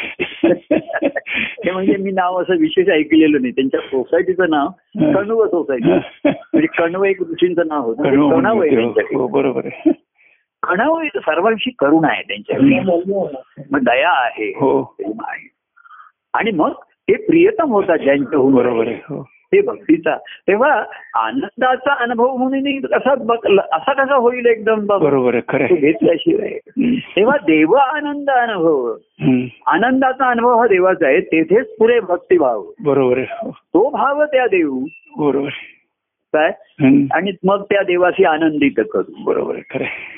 ते 1.65 1.71
म्हणजे 1.71 1.97
मी 1.97 2.11
नाव 2.11 2.41
असं 2.41 2.53
विशेष 2.55 2.89
ऐकलेलं 2.89 3.41
नाही. 3.41 3.51
त्यांच्या 3.51 3.79
सोसायटीचं 3.79 4.49
नाव 4.49 4.67
कणव 5.13 5.45
सोसायटी. 5.45 5.89
म्हणजे 6.29 6.67
कणव 6.67 7.03
एक 7.03 7.21
ऋषींचं 7.21 7.67
नाव 7.67 7.81
होतं. 7.81 8.03
कणव 8.03 8.29
ते 8.29 8.35
कणव 8.35 8.61
आहे 8.61 8.75
त्यांच्याकडे 8.75 9.15
हो 9.15 9.27
बरोबर 9.27 9.61
आहे. 9.65 9.91
कणव 10.63 10.99
हे 10.99 11.19
सर्वांशी 11.19 11.71
करुणा 11.79 12.07
आहे 12.07 12.21
त्यांच्याकडे. 12.21 12.79
मग 13.71 13.79
दया 13.79 14.11
हो. 14.55 14.95
आहे. 14.99 15.49
आणि 16.33 16.51
मग 16.51 16.71
ते 16.89 17.13
प्रियतम 17.13 17.71
होतात 17.71 17.97
ज्यांच्याहून. 17.97 18.55
बरोबर 18.55 18.87
आहे 18.87 19.21
हो 19.59 19.71
भक्तीचा. 19.71 20.17
तेव्हा 20.17 20.83
आनंदाचा 21.15 21.95
अनुभव 21.99 22.35
म्हणून 22.35 23.25
बघ- 23.25 23.59
असा 23.59 23.93
कसा 23.93 24.15
होईल 24.15 24.45
एकदम 24.45 24.85
बरोबर 24.85 25.39
घेतल्याशिवाय. 25.73 26.51
तेव्हा 26.99 27.37
देव 27.37 27.73
आनंद 27.73 28.29
अनुभव. 28.29 28.93
आनंदाचा 29.67 30.29
अनुभव 30.29 30.59
हा 30.59 30.67
देवाचा 30.67 31.07
आहे 31.07 31.19
तेथेच 31.19 31.75
पुढे 31.77 31.99
भक्तिभाव. 31.99 32.63
बरोबर 32.83 33.23
तो 33.49 33.89
भाव 33.89 34.23
त्या 34.23 34.45
देऊ. 34.45 34.85
बरोबर 35.17 35.49
काय. 36.33 36.51
आणि 37.11 37.31
मग 37.43 37.63
त्या 37.63 37.83
देवाशी 37.83 38.23
आनंदित 38.23 38.83
करू. 38.93 39.23
बरोबर 39.23 39.55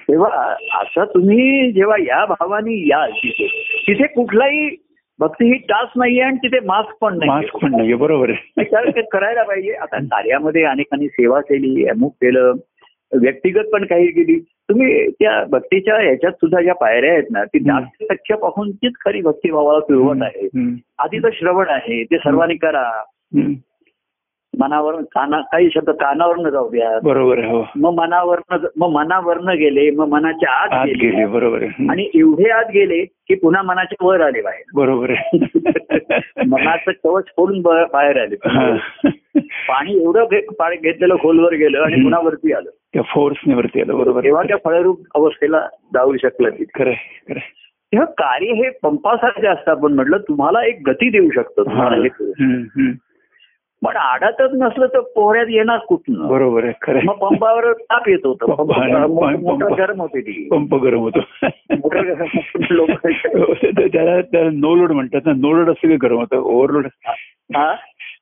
तेव्हा 0.10 0.56
असं 0.82 1.04
तुम्ही 1.14 1.72
जेव्हा 1.72 1.98
या 2.00 2.26
भावाने 2.26 2.88
याल 2.88 3.12
तिथे 3.12 3.48
तिथे 3.88 4.08
कुठलाही 4.08 4.85
भक्ती 5.20 5.46
ही 5.46 5.54
टास्क 5.54 5.98
नाहीये 5.98 6.22
आणि 6.22 6.38
तिथे 6.38 6.60
मास्क 6.60 6.96
पण 7.02 7.18
नाही 7.18 7.30
मास्क 7.30 7.58
पण 7.58 7.72
नाहीये 7.72 7.96
बरोबर 7.96 8.30
आहे. 8.30 9.02
करायला 9.02 9.44
पाहिजे. 9.44 9.72
आता 9.72 9.98
कार्यामध्ये 9.98 10.64
अनेकांनी 10.64 11.08
सेवा 11.08 11.42
केली 11.42 11.88
अमुक 11.88 12.14
केलं 12.14 12.54
व्यक्तिगत 13.22 13.64
पण 13.74 13.86
काही 13.86 14.08
केली. 14.08 14.40
तुम्ही 14.40 15.10
त्या 15.12 15.44
भक्तीच्या 15.44 15.96
ह्याच्यात 15.96 16.32
सुद्धा 16.32 16.62
ज्या 16.62 16.76
पायऱ्या 16.76 17.12
आहेत 17.12 17.24
ना 17.32 17.44
ती. 17.44 17.60
जास्त 17.60 18.04
तीच 18.72 18.94
खरी 19.06 19.22
भक्तिभावाला 19.22 19.80
सुरुवात 19.80 20.16
आहे. 20.22 20.48
आधीचं 21.00 21.30
श्रवण 21.34 21.66
आहे 21.70 22.04
ते 22.04 22.18
सर्वांनी 22.18 22.56
करा. 22.56 23.04
मनावरून 24.60 25.04
काना 25.04 25.42
काही 25.42 25.70
शब्द 25.74 25.90
कानावरनं 25.90 26.50
जाऊ 26.50 26.70
द्या. 26.70 27.00
बरोबर 27.04 27.38
हो. 27.38 27.68
मग 27.76 27.94
मनावरनं 27.94 28.68
मग 28.78 28.90
मनावरनं 28.90 29.58
गेले 29.58 29.92
मग 29.92 30.08
मनाच्या 30.08 30.52
आत 30.52 30.86
गेले. 30.86 31.26
बरोबर. 31.26 31.62
आणि 31.62 32.10
एवढे 32.14 32.50
आत 32.50 32.66
गेले 32.74 33.06
की 33.06 33.36
पुन्हा 33.36 33.62
मनाच्या 33.62 34.08
वर 34.08 34.22
आले 34.22 34.42
बाहेर. 34.42 34.64
बरोबर 34.76 35.14
मनाचं 36.48 36.92
कवच 37.04 37.24
फोडून 37.26 37.62
बाहेर 37.62 38.22
आले. 38.22 38.36
पाणी 39.40 40.04
एवढं 40.04 40.26
घेतलेलं 40.82 41.16
खोलवर 41.16 41.54
गेलं 41.54 41.82
आणि 41.82 41.96
पुन्हा 41.96 42.20
वरती 42.20 42.54
आलं. 42.54 42.70
त्या 42.94 43.02
फोर्सने 43.02 43.56
वरती 43.56 43.82
आलं 43.82 43.98
बरोबर. 43.98 44.24
तेव्हा 44.24 44.44
त्या 44.44 44.58
फळरूप 44.66 45.02
अवस्थेला 45.16 45.68
जाऊ 45.94 46.16
शकलं 46.18 46.50
खरंय 46.50 46.96
तेव्हा 47.92 48.06
कार्य 48.06 48.46
हे 48.46 48.70
पंपासारखे 48.84 49.48
असतं. 49.48 49.72
आपण 49.72 49.94
म्हटलं 49.94 50.18
तुम्हाला 50.18 50.66
एक 50.66 50.80
गती 50.88 51.10
देऊ 51.10 51.30
शकतं. 51.30 51.62
तुम्हाला 51.62 51.96
हे 51.96 52.08
करून. 52.08 52.44
हम्म, 52.44 52.62
हम्म. 52.62 52.92
पण 53.84 53.96
आडातच 53.96 54.52
नसलं 54.54 54.86
तर 54.86 55.00
पोहऱ्यात 55.00 55.46
येणार 55.50 55.78
कुठनं? 55.78 56.28
बरोबर 56.28 56.64
आहे 56.64 56.74
खरंय 56.82 57.02
मग 57.06 57.14
पंपावर 57.14 57.74
ताप 57.74 58.10
येत 58.10 58.26
होतं. 58.26 58.46
मोटर 59.42 59.74
गरम 59.74 60.02
होते 60.02 60.22
ती. 60.22 60.48
पंप 60.52 60.76
गरम 60.76 61.00
होतो. 61.00 61.20
त्याला 63.92 64.22
त्याला 64.22 64.50
नो 64.54 64.76
लोड 64.76 64.92
म्हणतात 64.92 65.22
ना. 65.26 65.32
नो 65.34 65.54
लोड 65.54 65.70
असं 65.70 65.88
काही 65.88 65.98
गरम 65.98 66.18
होतं? 66.18 66.38
ओव्हरलोड 66.38 66.88
हा? 67.56 67.76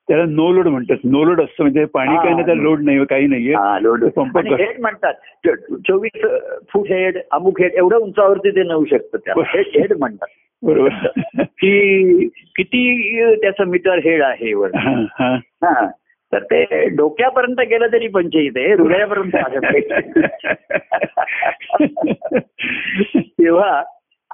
त्याला 0.07 0.23
नो 0.27 0.51
लोड 0.51 0.67
म्हणतात. 0.67 0.95
नो 1.03 1.23
लोड 1.23 1.41
असतं 1.41 1.63
म्हणजे 1.63 1.85
पाणी 1.85 2.15
काही 2.15 2.33
नाही 2.33 2.45
त्याला 2.45 2.61
लोड 2.61 2.81
नाही 2.81 3.05
काही 3.05 3.27
नाहीये. 3.27 3.53
हा, 3.53 3.79
लोड 3.79 4.05
पंप 4.05 4.37
हेड 4.37 4.81
म्हणतात. 4.81 5.13
चोवीस 5.87 6.25
फूट 6.73 6.87
हेड 6.87 7.17
अमुक 7.31 7.61
हेड 7.61 7.71
एवढं 7.73 7.97
उंचावरती 7.97 8.49
ते 8.49 8.63
नेऊ 8.63 8.85
शकतं 8.85 9.17
त्याला. 9.17 9.43
हेड 9.47 9.65
हेड 9.67 9.93
म्हणतात. 9.99 10.27
बरोबर. 10.63 10.89
की 11.43 12.27
किती 12.27 13.35
त्याचं 13.35 13.63
मीटर 13.63 13.99
हेड 13.99 14.21
आहे 14.21 14.53
वर? 14.53 14.69
हा, 14.75 15.05
हा. 15.19 15.35
हा. 15.35 15.89
तर 16.33 16.43
ते 16.43 16.89
डोक्यापर्यंत 16.89 17.67
गेलं 17.69 17.87
तरी 17.87 18.07
पंचायत 18.07 18.51
आहे 18.55 18.73
हृदयापर्यंत. 18.73 19.35
तेव्हा 23.15 23.83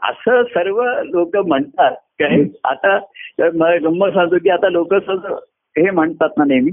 असं 0.03 0.43
सर्व 0.43 0.83
लोक 1.03 1.37
म्हणतात 1.37 1.91
काय 1.91 2.43
आता 2.63 2.97
गंमत 3.77 4.07
सांगतो 4.07 4.35
की 4.37 4.49
आता 4.49 4.69
लोक 4.69 4.93
हे 4.93 5.89
म्हणतात 5.89 6.29
ना 6.37 6.43
नेहमी 6.47 6.71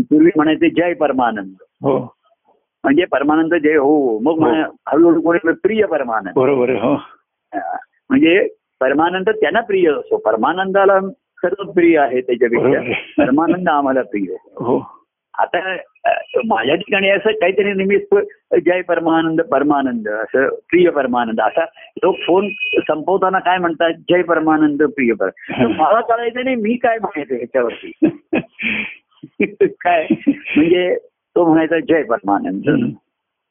पूर्वी 0.00 0.30
म्हणायचे 0.36 0.70
जय 0.70 0.94
परमानंद. 0.94 1.54
हो. 1.60 2.14
म्हणजे 2.84 3.04
परमानंद 3.04 3.54
जय 3.54 3.74
हो 3.74 4.18
मग 4.18 4.38
म्हणे- 4.38 4.64
हळूहळू 4.64 5.20
कोणी 5.20 5.52
प्रिय 5.52 5.84
परमानंद. 5.84 6.34
बरोबर 6.34 6.70
हो. 6.70 6.94
हा. 6.94 7.76
म्हणजे 8.10 8.48
परमानंद 8.80 9.28
त्यांना 9.28 9.60
प्रिय 9.60 9.90
असतो 9.90 10.16
परमानंदाला 10.16 11.00
सर्व 11.10 11.70
प्रिय 11.70 11.98
आहे 11.98 12.20
त्याच्यापेक्षा 12.20 12.78
आहे. 12.78 12.92
परमानंद 13.18 13.68
आम्हाला 13.68 14.02
प्रिय 14.02 14.34
हो. 14.56 14.94
आता 15.34 15.76
माझ्या 16.44 16.74
ठिकाणी 16.74 17.10
असं 17.10 17.30
काहीतरी 17.30 17.72
निमित्त 17.72 18.14
जय 18.66 18.80
परमानंद 18.82 19.40
परमानंद 19.40 20.08
असं 20.08 20.48
प्रिय 20.48 20.90
परमानंद. 20.90 21.40
असा 21.40 21.64
तो 21.96 22.12
फोन 22.12 22.48
संपवताना 22.78 23.38
काय 23.38 23.58
म्हणतात? 23.58 23.90
जय 24.10 24.22
परमानंद 24.22 24.82
प्रिय 24.82 25.12
पर. 25.12 25.28
मला 25.66 26.00
कळायचं 26.00 26.44
नाही 26.44 26.56
मी 26.56 26.76
काय 26.76 26.98
म्हणायचं 26.98 27.34
ह्याच्यावरती? 27.34 27.92
काय? 29.66 30.06
म्हणजे 30.28 30.96
तो 31.36 31.46
म्हणायचा 31.46 31.78
जय 31.78 32.02
परमानंद. 32.02 32.94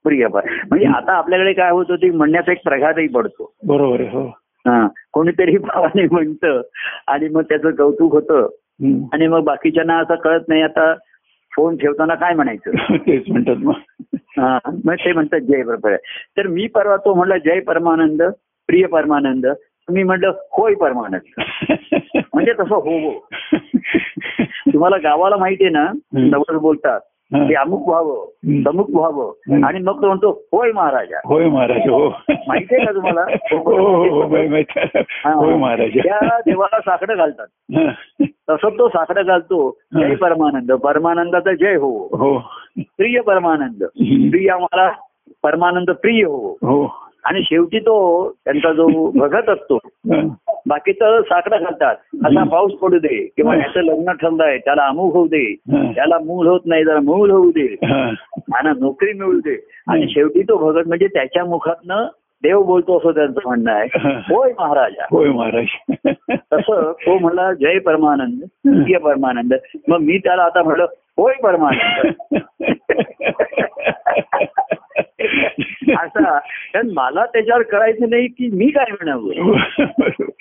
प्रिय 0.05 0.27
पर. 0.27 0.45
म्हणजे 0.69 0.85
आता 0.85 1.13
आपल्याकडे 1.13 1.53
काय 1.53 1.71
होतं 1.71 1.95
ते 1.95 2.09
म्हणण्याचा 2.09 2.51
एक 2.51 2.63
प्रघातही 2.63 3.07
पडतो. 3.07 3.53
बरोबर 3.67 4.01
हो 4.01 4.25
हा. 4.25 4.31
कोणीतरी 5.13 5.57
भावाने 5.57 6.07
म्हणतं. 6.11 6.61
आणि 7.07 7.29
मग 7.29 7.41
त्याचं 7.41 7.71
कौतुक 7.71 8.13
होतं. 8.13 8.47
आणि 9.13 9.27
मग 9.27 9.43
बाकीच्यांना 9.43 9.97
असं 9.97 10.15
कळत 10.15 10.41
नाही 10.47 10.61
आता 10.61 10.93
फोन 11.55 11.77
ठेवताना 11.77 12.15
काय 12.15 12.33
म्हणायचं? 12.33 12.71
तेच 13.07 13.23
म्हणतात 13.27 13.55
मग. 13.55 13.73
हा, 14.17 14.59
मग 14.85 14.93
ते 14.93 15.13
म्हणतात 15.13 15.39
जय 15.39 15.63
बरोबर. 15.63 15.95
तर 16.37 16.47
मी 16.47 16.67
परवा 16.67 16.97
तो 16.97 17.13
म्हणला 17.13 17.37
जय 17.37 17.59
परमानंद 17.59 18.23
प्रिय 18.67 18.85
परमानंद. 18.85 19.45
मी 19.89 20.03
म्हटलं 20.03 20.33
होय 20.51 20.73
परमानंद. 20.73 21.41
म्हणजे 22.33 22.53
तसं 22.53 22.75
हो 22.75 23.11
हो. 23.11 23.27
तुम्हाला 24.45 24.97
गावाला 24.97 25.37
माहिती 25.37 25.63
आहे 25.63 25.73
ना. 25.73 25.87
जवळ 26.29 26.57
बोलतात. 26.57 26.99
की 27.33 27.53
अमुक 27.53 27.87
व्हावं. 27.87 28.25
तमुक 28.65 28.89
व्हावं. 28.89 29.63
आणि 29.63 29.79
मग 29.79 30.01
तो 30.01 30.07
म्हणतो 30.07 30.41
होय 30.51 30.71
महाराजा. 30.71 31.19
होय 31.25 31.45
महाराज 31.45 31.89
हो. 31.89 32.09
माहिती 32.29 32.75
आहे 32.75 32.85
का 32.85 32.91
तुम्हाला? 32.91 33.21
हो 33.21 33.57
हो 33.57 34.03
हो. 34.03 34.21
होय 35.39 35.55
महाराज. 35.55 35.89
त्या 35.89 36.39
देवाला 36.39 36.79
साकडं 36.79 37.17
घालतात. 37.17 37.47
तसं 38.49 38.69
तो 38.69 38.87
साकडं 38.87 39.21
घालतो. 39.25 39.77
जय 39.93 40.15
परमानंद. 40.15 40.71
परमानंदाचा 40.71 41.53
जय 41.53 41.75
हो. 41.75 42.05
हो. 42.05 42.39
प्रिय 42.77 43.21
परमानंद. 43.21 43.83
प्रिय 44.31 44.49
आम्हाला 44.49 44.91
परमानंद 45.43 45.91
प्रिय 45.91 46.23
हो. 46.23 46.51
हो. 46.51 47.06
आणि 47.27 47.43
शेवटी 47.43 47.79
तो 47.79 48.29
त्यांचा 48.45 48.73
जो 48.73 49.11
भगत 49.15 49.49
असतो. 49.49 49.79
बाकीचं 50.67 51.21
साकडं 51.21 51.63
घालतात 51.63 51.95
असा 52.25 52.43
पाऊस 52.43 52.73
पडू 52.73 52.99
दे 52.99 53.29
किंवा. 53.37 53.55
ह्याचं 53.55 53.81
लग्न 53.81 54.11
ठरलंय 54.11 54.57
त्याला 54.57 54.85
अमुक 54.85 55.13
होऊ 55.13 55.27
दे. 55.27 55.55
त्याला 55.71 56.17
मूल 56.25 56.47
होत 56.47 56.59
नाही 56.65 56.83
जरा 56.83 56.99
मूल 56.99 57.31
होऊ 57.31 57.51
दे. 57.51 57.75
आणि 58.53 58.79
नोकरी 58.79 59.13
मिळू 59.13 59.39
दे 59.39 59.67
आणि. 59.87 60.09
शेवटी 60.09 60.41
तो 60.41 60.57
भगत 60.57 60.87
म्हणजे 60.87 61.07
त्याच्या 61.07 61.45
मुखातनं 61.45 62.07
देव 62.43 62.63
बोलतो 62.63 62.97
असं 62.97 63.11
त्यांचं 63.11 63.39
म्हणणं 63.45 63.71
आहे. 63.71 63.87
होय 64.29 64.51
महाराजा 64.59 65.05
होय 65.11 65.29
महाराज 65.29 65.65
तसं 66.53 66.91
तो 66.91 67.19
म्हणला 67.19 67.53
जय 67.53 67.79
परमानंद 67.79 68.43
प्रिय 68.63 68.97
परमानंद 68.97 69.53
मग 69.87 69.99
मी 69.99 70.17
त्याला 70.17 70.43
आता 70.43 70.63
म्हणलं 70.63 70.85
होय 71.17 71.33
परमानंद 71.43 72.13
असा 76.03 76.37
कारण 76.39 76.89
मला 76.93 77.25
त्याच्यावर 77.25 77.61
कळायचं 77.61 78.09
नाही 78.09 78.27
की 78.27 78.49
मी 78.53 78.67
काय 78.67 78.91
म्हणावं. 78.91 79.53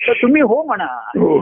तर 0.07 0.13
तुम्ही 0.13 0.41
हो 0.41 0.63
म्हणा. 0.63 0.85
हो. 1.19 1.39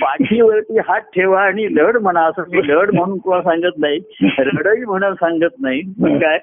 पाठीवरती 0.00 0.78
हात 0.78 1.00
ठेवा 1.00 1.42
आणि 1.42 1.66
लढ 1.74 1.96
म्हणा 1.96 2.20
असं 2.20 2.42
मी 2.48 2.68
लढ 2.68 2.90
म्हणून 2.94 3.18
कोणा 3.18 3.42
सांगत 3.42 3.78
नाही. 3.78 3.98
रडही 4.38 4.84
म्हणून 4.84 5.14
सांगत 5.14 5.60
नाही. 5.60 5.80
काय? 6.18 6.38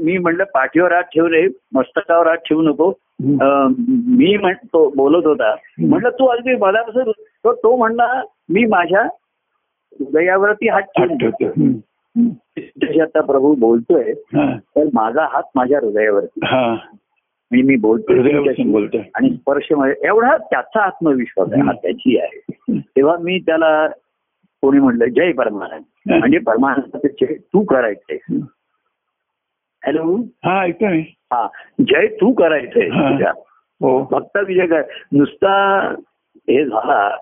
मी 0.00 0.18
म्हणलं 0.18 0.44
पाठीवर 0.44 0.92
हात 0.92 1.02
ठेवू 1.02 1.28
नये 1.28 1.48
मस्तकावर 1.74 2.26
हात 2.26 2.36
ठेवू 2.36 2.62
नको. 2.62 2.92
मी 4.16 4.36
म्हणतो 4.36 4.92
बोलत 4.96 5.26
होता. 5.26 5.54
म्हटलं 5.78 6.10
तू 6.10 6.26
अगदी 6.26 6.56
मनापासून 6.56 7.10
तो 7.20 7.54
तो 7.54 7.76
म्हणला 7.76 8.22
मी 8.50 8.64
माझ्या 8.64 9.02
हृदयावरती 10.00 10.68
हात 10.68 10.82
हात 10.98 11.06
ठेवून 11.06 11.72
आता 13.02 13.20
प्रभू 13.20 13.54
बोलतोय. 13.54 14.12
तर 14.76 14.88
माझा 14.94 15.28
हात 15.32 15.42
माझ्या 15.54 15.78
हृदयावरती. 15.82 16.40
म्हणजे 17.50 17.62
मी 17.62 17.76
बोलतोय 17.76 18.18
आणि 19.14 19.30
स्पर्श 19.30 19.72
म्हणजे 19.72 20.06
एवढा 20.06 20.36
त्याचा 20.36 20.82
आत्मविश्वास 20.82 21.48
आहे 21.52 21.62
हा 21.62 21.72
त्याची 21.72 22.18
आहे. 22.18 22.40
तेव्हा 22.78 23.16
मी 23.16 23.38
त्याला 23.38 23.88
कोणी 24.62 24.78
म्हणलं 24.78 25.04
जय 25.04 25.32
परमानंद. 25.32 25.82
म्हणजे 26.18 26.38
परमानंदाचे 26.38 27.26
जय 27.26 27.34
तू 27.34 27.64
करायचंय 27.64 28.38
हॅलो? 29.86 30.16
हा 30.44 30.60
ऐकतो 30.60 30.86
मी. 30.86 31.00
हा. 31.00 31.48
जय 31.80 32.06
तू 32.06 32.32
करायचंय. 32.32 32.88
तुझ्या. 32.88 33.30
हो. 33.80 34.08
फक्त 34.12 34.38
विजय 34.46 34.66
काय 34.66 34.82
नुसता 35.12 35.78
हे 36.36 36.64
झाला. 36.64 37.16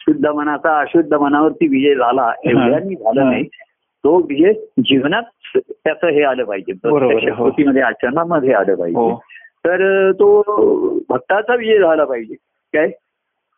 शुद्ध 0.00 0.26
मनाचा 0.26 0.80
अशुद्ध 0.80 1.14
मनावरती 1.14 1.66
विजय 1.66 1.94
झाला. 1.94 2.32
एवढ्यानी 2.44 2.94
झालं. 2.94 3.24
नाही. 3.24 3.44
तो 4.04 4.16
विजय 4.16 4.52
जीवनात 4.78 5.22
त्याचं 5.56 6.06
हे 6.06 6.22
आलं 6.22 6.44
पाहिजे. 6.44 6.72
कृतीमध्ये 7.30 7.82
आचरणामध्ये 7.82 8.52
आलं 8.52 8.74
पाहिजे. 8.74 9.14
तर 9.66 10.10
तो 10.12 10.42
भक्ताचा 11.08 11.54
विजय 11.54 11.78
झाला 11.78 12.04
पाहिजे. 12.04 12.34
काय? 12.74 12.90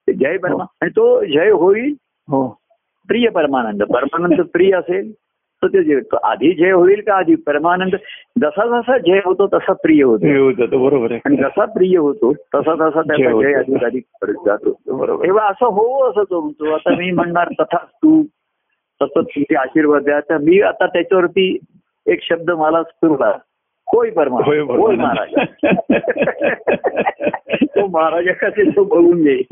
जय 0.08 0.36
परमा 0.36 0.64
आणि 0.82 0.90
तो 0.90 1.24
जय 1.24 1.50
होईल 1.50 1.94
हो. 2.28 2.46
प्रिय 3.08 3.28
परमानंद. 3.28 3.82
परमानंद 3.82 4.40
प्रिय 4.40 4.72
असेल 4.76 5.12
तर 5.62 5.66
ते 5.66 5.82
जय 5.84 6.00
तो 6.00 6.16
आधी 6.16 6.52
जय 6.54 6.70
होईल 6.70 7.00
का 7.06 7.14
आधी 7.14 7.34
परमानंद? 7.46 7.94
जसा 8.40 8.66
जसा 8.66 8.96
जय 8.98 9.20
होतो 9.24 9.46
तसा 9.46 9.72
प्रिय 9.72 10.02
होतो. 10.02 10.50
जातं, 10.50 10.82
बरोबर 10.82 11.12
आणि 11.12 11.36
जसा 11.36 11.64
प्रिय 11.64 11.96
होतो 11.98 12.32
तसा 12.32 12.74
तसा 12.74 13.02
जय 13.02 13.22
त्याचा 13.22 13.40
जय 13.40 13.52
अधिक 13.54 13.84
अधिक 13.84 14.30
जातो. 14.46 14.76
बरोबर 14.96 15.24
तेव्हा 15.24 15.48
असं 15.48 15.66
हो 15.66 16.10
असं 16.10 16.22
तो 16.30 16.40
म्हणतो 16.40 16.74
आता 16.74 16.94
मी 16.96 17.10
म्हणणार 17.10 17.48
तथा 17.60 17.76
तू 17.76 18.22
सतत 19.02 19.18
तुमचे 19.18 19.56
आशीर्वाद 19.56 20.02
द्या. 20.02 20.20
तर 20.20 20.38
मी 20.38 20.60
आता 20.60 20.86
त्याच्यावरती 20.86 21.58
एक 22.06 22.18
शब्द 22.22 22.50
मला 22.50 22.82
सुरला 22.82 23.38
होय 23.92 24.10
परमा 24.10 24.38
होय. 24.44 24.96
महाराजा. 24.96 25.44
तो 27.64 27.86
महाराजा 27.86 28.32
कसे 28.32 28.70
तो 28.70 28.84
बघून 28.84 29.22
घे. 29.22 29.42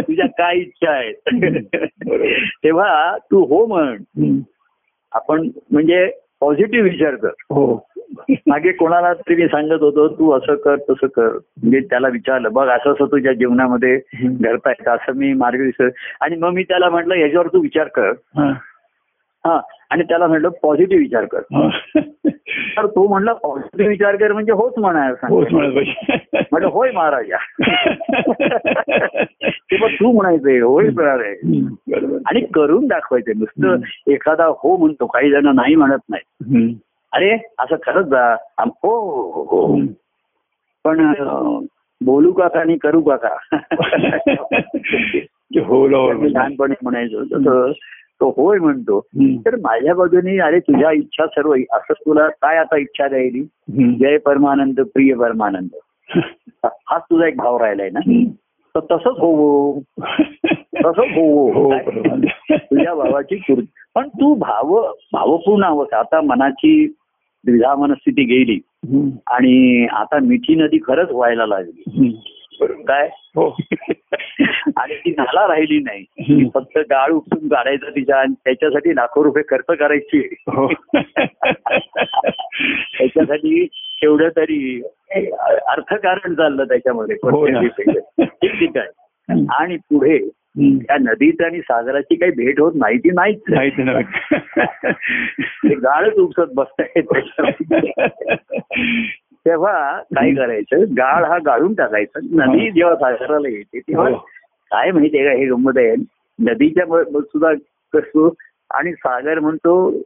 तुझ्या 0.00 0.26
काय 0.26 0.56
इच्छा 0.56 0.90
आहेत. 0.90 1.14
तेव्हा 2.64 3.16
तू 3.18 3.44
हो 3.44 3.66
म्हण. 3.66 4.38
आपण 5.12 5.48
म्हणजे 5.70 6.10
पॉझिटिव्ह 6.42 6.90
विचार 6.90 7.14
कर. 7.14 7.28
हो. 7.28 7.88
मागे 8.46 8.72
कोणाला 8.72 9.12
तरी 9.14 9.46
सांगत 9.46 9.82
होतो 9.82 10.08
तू 10.08 10.32
असं 10.32 10.54
कर 10.54 10.76
तसं 10.76 11.06
कर. 11.06 11.28
म्हणजे 11.32 11.80
त्याला 11.80 12.08
विचारलं 12.08 12.52
बघ 12.52 12.68
असं 12.68 12.92
असं 12.92 13.06
तुझ्या 13.06 13.32
जीवनामध्ये 13.32 13.94
हम्म. 13.94 14.34
घडता 14.40 14.70
येतं 14.70 14.90
असं 14.90 15.12
मी 15.12 15.32
मार्गदर्शन 15.32 15.88
आणि 16.20 16.36
मग 16.36 16.50
मी 16.50 16.62
त्याला 16.62 16.90
म्हटलं 16.90 17.14
याच्यावर 17.14 17.46
तू 17.46 17.60
विचार 17.60 17.88
कर. 17.88 18.12
हा. 19.46 19.52
हा 19.54 19.60
आणि 19.90 20.02
त्याला 20.02 20.26
म्हटलं 20.26 20.48
पॉझिटिव्ह 20.48 21.02
विचार 21.02 21.24
कर. 21.24 21.38
हा. 21.38 21.68
तर 22.76 22.86
तो 22.86 23.08
म्हणला 23.08 23.32
पॉझिटिव्ह 23.32 23.90
विचार 23.90 24.16
कर 24.16 24.32
म्हणजे 24.32 24.52
होच 24.52 24.72
म्हणाय 24.78 25.10
होच 25.28 25.52
म्हणत 25.52 25.72
पाहिजे. 25.72 26.38
म्हटलं 26.52 26.68
होय 26.68 26.90
महाराजा. 26.90 27.36
ते 29.46 29.88
तू 29.88 30.12
म्हणायचंय 30.12 30.60
होय 30.60 30.88
आहे. 30.98 31.60
आणि 32.26 32.40
करून 32.40 32.86
दाखवायचं 32.86 33.32
नुसतं 33.36 33.76
एखादा 34.12 34.44
हो 34.44 34.76
म्हणतो 34.76 35.06
काही 35.06 35.30
जण 35.30 35.48
नाही 35.54 35.74
म्हणत 35.74 36.10
नाही. 36.10 36.78
अरे 37.12 37.34
असं 37.58 37.76
खरंच 37.86 38.06
जा. 38.06 38.36
हो 38.58 39.00
हो, 39.00 39.42
हो. 39.42 39.80
पण 40.84 41.14
बोलू 42.04 42.32
का 42.32 42.60
आणि 42.60 42.76
करू 42.76 43.00
का 43.00 43.16
का? 43.16 43.56
हो. 45.66 46.12
मी 46.12 46.32
लहानपणी 46.34 46.74
म्हणायचो 46.82 47.24
तसं 47.24 47.72
तो 48.22 48.28
होय 48.36 48.58
म्हणतो. 48.58 49.00
तर 49.46 49.56
माझ्या 49.56 49.94
बाजूने 49.94 50.38
अरे 50.38 50.58
तुझ्या 50.58 50.90
इच्छा 50.90 51.26
सर्व 51.26 51.54
असं 51.54 51.92
तुला 51.92 52.28
काय 52.28 52.56
आता 52.56 52.76
इच्छा 52.76 53.08
द्यायली. 53.08 53.42
जय 54.00 54.16
परमानंद 54.18 54.80
प्रिय 54.80 55.14
परमानंद 55.14 55.68
हाच 56.64 57.02
तुझा 57.02 57.26
एक 57.26 57.36
भाव 57.36 57.56
राहिलाय 57.56 57.90
ना. 57.92 58.00
तर 58.74 58.80
तसंच 58.80 59.18
होवो 59.18 59.80
तसंच 60.00 60.98
हो 60.98 61.50
होवो 61.52 61.70
काय? 61.70 61.78
परमानंद. 61.78 62.26
तुझ्या 62.52 62.94
भावाची 62.94 63.36
पण 63.94 64.08
तू 64.08 64.34
भाव 64.34 64.80
भावपूर्ण 65.12 65.64
अवस्था 65.64 65.98
आता 65.98 66.20
मनाची 66.20 66.86
द्विधा 67.44 67.74
मनस्थिती 67.74 68.24
गेली. 68.24 68.58
आणि 69.26 69.86
आता 69.92 70.18
मिठी 70.22 70.54
नदी 70.54 70.78
खरंच 70.78 71.10
व्हायला 71.10 71.46
लागली. 71.46 72.10
काय? 72.66 73.08
हो. 73.36 73.56
आणि 74.76 74.94
ती 74.94 75.10
नाला 75.10 75.48
राहिली 75.48 75.78
नाही. 75.78 76.02
ती 76.02 76.50
फक्त 76.54 76.78
गाळ 76.78 77.10
उपसून 77.10 77.48
काढायचं 77.48 77.90
तिच्या 77.90 78.16
आणि 78.16 78.34
त्याच्यासाठी 78.44 78.96
लाखो 78.96 79.24
रुपये 79.24 79.42
खर्च 79.48 79.78
करायची. 79.78 80.34
हो. 80.46 80.72
त्याच्यासाठी 82.98 83.66
तेवढं 83.72 84.28
तरी 84.28 84.82
अर्थकारण 85.66 86.34
चाललं 86.34 86.64
त्याच्यामध्ये. 86.64 87.16
हो. 87.16 87.46
ठीक 88.18 88.52
ठीक 88.52 88.76
आहे 88.76 89.46
आणि 89.50 89.76
पुढे. 89.76 90.28
त्या 90.58 90.96
नदीत 91.00 91.42
आणि 91.42 91.60
सागराची 91.60 92.14
काही 92.14 92.32
भेट 92.32 92.60
होत 92.60 92.72
नाही. 92.74 92.98
ती 93.04 93.10
नाहीच 93.10 93.40
गाळच 95.64 96.14
उपसत 96.14 96.52
बसताय 96.54 97.00
तेव्हा 99.46 100.00
काय 100.00 100.34
करायचं? 100.34 100.84
गाळ 100.98 101.24
हा 101.24 101.38
गाळून 101.46 101.74
टाकायचा. 101.74 102.20
नदी 102.32 102.70
जेव्हा 102.70 102.94
सागराला 102.94 103.48
येते 103.48 103.80
तेव्हा 103.80 104.10
हो. 104.10 104.16
काय 104.70 104.90
माहितीये 104.90 105.24
का 105.24 105.30
हे 105.30 105.46
गंमत 105.46 105.72
आहे 105.76 105.94
नदीच्या 106.38 107.02
सुद्धा 107.20 107.52
कसं? 107.92 108.28
आणि 108.70 108.92
सागर 108.92 109.38
म्हणतो 109.38 110.02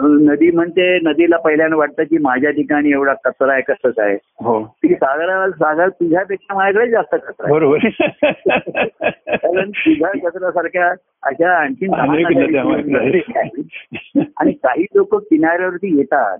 नदी 0.00 0.50
म्हणते 0.50 0.98
नदीला 1.02 1.36
पहिल्यानं 1.36 1.76
वाटतं 1.76 2.02
की 2.02 2.18
माझ्या 2.18 2.50
ठिकाणी 2.50 2.90
एवढा 2.90 3.14
कचरा 3.24 3.52
आहे 3.52 3.62
कसं 3.62 3.90
काय 3.90 4.14
हो. 4.14 4.64
ती 4.64 4.94
सागराला 4.94 5.50
सागर 5.50 5.88
तुझ्यापेक्षा 5.88 6.54
माझ्याकडे 6.54 6.90
जास्त 6.90 7.14
कचरा 7.14 7.42
आहे. 7.42 7.52
बरोबर. 7.52 7.78
कारण 9.36 9.70
तुझ्या 9.70 10.28
कचऱ्यासारख्या 10.28 10.92
अशा 11.22 11.52
आहेत. 11.52 11.82
आणि 14.36 14.52
काही 14.52 14.86
लोक 14.94 15.14
किनाऱ्यावरती 15.14 15.98
येतात. 15.98 16.38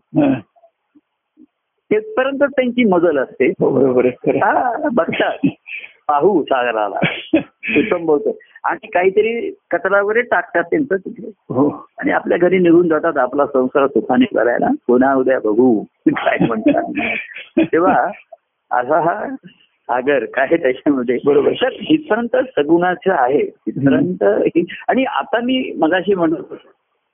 तेथपर्यंत 1.92 2.38
त्यांची 2.38 2.84
मजल 2.84 3.18
असते. 3.18 3.46
हो. 3.46 4.00
हा, 4.26 4.88
बघतात. 4.92 5.48
पाहू 6.08 6.42
सागराला. 6.42 6.98
कुटुंबवतो 7.74 8.38
आणि 8.64 8.86
काहीतरी 8.86 9.50
कचरा 9.70 10.02
वगैरे 10.02 10.20
टाकतात 10.20 10.64
त्यांचं 10.64 10.96
तिथे. 10.96 11.26
हो. 11.26 11.86
आणि 11.98 12.10
आपल्या 12.10 12.38
घरी 12.38 12.58
निघून 12.58 12.88
जातात. 12.88 13.16
आपला 13.16 13.46
संसार 13.46 13.86
सुखाने 13.86 14.24
करायला. 14.24 14.68
पुन्हा 14.86 15.14
उद्या 15.14 15.38
बघू. 15.38 15.84
काय 16.06 16.46
म्हणतात. 16.46 16.92
तेव्हा 17.72 18.06
असा 18.70 19.00
हा 19.00 19.28
सागर 19.82 20.24
काय 20.24 20.46
त्याच्यामध्ये. 20.46 21.18
बरोबर. 21.24 21.52
तर 21.52 21.68
इथपर्यंत 21.88 22.36
सगुणाचं 22.36 23.12
आहे. 23.12 23.40
इथपर्यंत 23.40 24.22
ही- 24.22 24.64
आणि 24.88 25.04
आता 25.04 25.40
मी 25.40 25.72
मगाशी 25.78 26.14
म्हणत 26.14 26.36
होतो, 26.38 26.56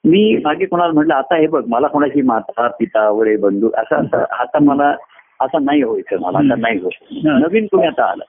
मी 0.04 0.36
मागे 0.44 0.66
कोणाला 0.66 0.92
म्हटलं 0.92 1.14
आता 1.14 1.36
हे 1.36 1.46
बघ 1.46 1.62
मला 1.68 1.86
कोणाची 1.88 2.22
माता 2.22 2.66
पिता 2.68 3.08
वडे 3.10 3.36
बंधू 3.36 3.70
असं 3.76 3.96
असं 3.96 4.24
आता 4.30 4.58
मला 4.58 4.94
असं 5.40 5.64
नाही 5.64 5.82
व्हायचं 5.82 6.20
मला 6.20 6.38
आता 6.38 6.60
नाही 6.60 6.78
होत 6.78 7.24
नवीन 7.24 7.66
कोणी 7.66 7.86
आता 7.86 8.04
आलं. 8.04 8.24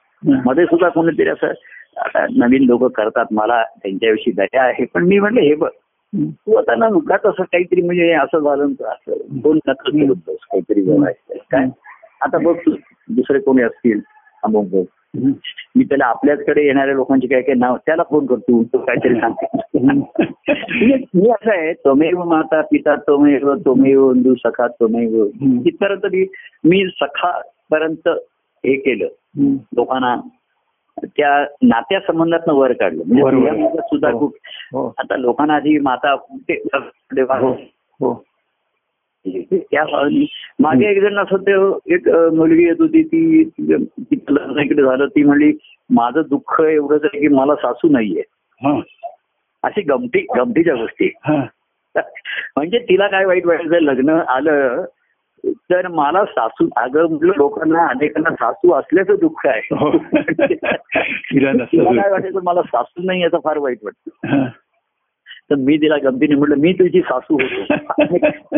मध्ये 0.46 0.64
सुद्धा 0.66 0.88
कोणीतरी 0.88 1.28
असं 1.28 1.52
आता 1.96 2.26
नवीन 2.36 2.62
लोक 2.62 2.84
करतात 2.92 3.32
मला 3.32 3.62
त्यांच्याविषयी 3.62 4.32
दया 4.32 4.62
आहे. 4.62 4.84
पण 4.84 5.04
मी 5.04 5.18
म्हटलं 5.18 5.40
हे 5.40 5.54
बघ 5.54 5.68
तू 6.12 6.54
आता 6.54 6.74
ना 6.74 6.86
उगाच 6.86 7.26
असं 7.26 7.42
काहीतरी 7.42 7.82
म्हणजे 7.82 8.10
असं 8.12 8.38
झालं 8.38 8.64
असं 8.82 9.12
दोन 9.40 9.58
बस, 9.66 10.36
काहीतरी 10.52 10.82
काय? 11.50 11.66
आता 12.20 12.38
बघ 12.38 12.56
तू 12.56 12.74
दुसरे 13.08 13.38
कोणी 13.38 13.62
असतील 13.62 14.00
अमुक 14.42 14.66
बघ. 14.72 14.84
मी 15.76 15.84
त्याला 15.84 16.06
आपल्याचकडे 16.06 16.64
येणाऱ्या 16.66 16.94
लोकांचे 16.94 17.26
काय 17.26 17.42
काय 17.42 17.54
नाव 17.54 17.76
त्याला 17.76 18.02
फोन 18.02 18.26
करतो 18.26 18.62
तो 18.62 18.78
काहीतरी 18.78 19.14
सांगते 19.20 19.69
मी 21.14 21.30
असं 21.30 21.50
आहे 21.50 21.72
त्वमेव 21.72 22.24
माता 22.24 22.60
पिता 22.60 22.96
त्वमेव 22.96 23.54
त्वमेव 23.54 24.12
बंधू 24.12 24.34
सखा 24.34 24.66
त्वमेव 24.68 25.24
इथपर्यंत 25.66 26.06
मी 26.12 26.26
मी 26.64 26.86
सखा 26.86 27.40
पर्यंत 27.70 28.08
हे 28.64 28.76
केलं. 28.76 29.08
लोकांना 29.76 30.16
त्या 31.04 31.46
नात्या 31.62 32.00
संबंधात 32.00 32.48
वर 32.48 32.72
काढलं. 32.72 33.02
म्हणजे 33.06 33.68
सुद्धा 33.68 34.10
हो. 34.10 34.18
खूप 34.18 34.34
हो. 34.72 34.94
आता 34.98 35.16
लोकांना 35.16 35.54
आधी 35.54 35.78
माता 35.78 36.12
हो. 36.12 37.52
हो. 38.00 38.24
त्या 39.50 40.08
मागे 40.58 40.90
एक 40.90 41.02
जण 41.02 41.18
असं 41.18 41.36
ते 41.36 41.52
एक 41.94 42.08
मुलगी 42.08 42.64
येत 42.64 42.76
होती 42.78 43.02
ती 43.02 43.50
लग्न 44.30 44.58
इकडे 44.58 44.82
झालं. 44.82 45.06
ती 45.06 45.24
म्हणली 45.24 45.52
माझं 45.90 46.22
दुःख 46.30 46.60
एवढंच 46.60 47.00
आहे 47.04 47.20
की 47.20 47.28
मला 47.28 47.54
सासू 47.54 47.88
नाहीये. 47.88 48.22
हा. 48.62 48.80
अशी 49.62 49.82
गमती 49.82 50.26
गमतीच्या 50.36 50.74
गोष्टी 50.74 51.10
हा 51.24 51.44
म्हणजे 52.56 52.78
तिला 52.78 53.06
काय 53.06 53.24
वाईट 53.24 53.46
वाटायचं 53.46 53.80
लग्न 53.80 54.20
आलं 54.28 54.84
तर 55.44 55.88
मला 55.88 56.24
सासू 56.24 56.68
अगं 56.76 57.08
म्हटलं 57.08 57.32
लोकांना 57.36 57.86
अनेकांना 57.86 58.30
सासू 58.30 58.72
असल्याचं 58.72 59.14
दुःख 59.20 59.46
हो. 59.72 59.90
आहे 60.10 60.10
दुःख. 61.52 61.94
काय 61.94 62.10
वाटायचं 62.10 62.40
मला 62.42 62.62
सासू 62.62 63.02
नाही 63.02 63.22
याचं 63.22 63.38
फार 63.44 63.58
वाईट 63.58 63.78
वाटतं 63.82 64.28
हा. 64.28 64.48
तर 65.50 65.54
मी 65.58 65.76
तिला 65.76 65.96
गमतीने 66.02 66.34
म्हटलं 66.34 66.56
मी 66.56 66.72
तुझी 66.72 67.00
सासू 67.00 67.34
होतो. 67.34 67.76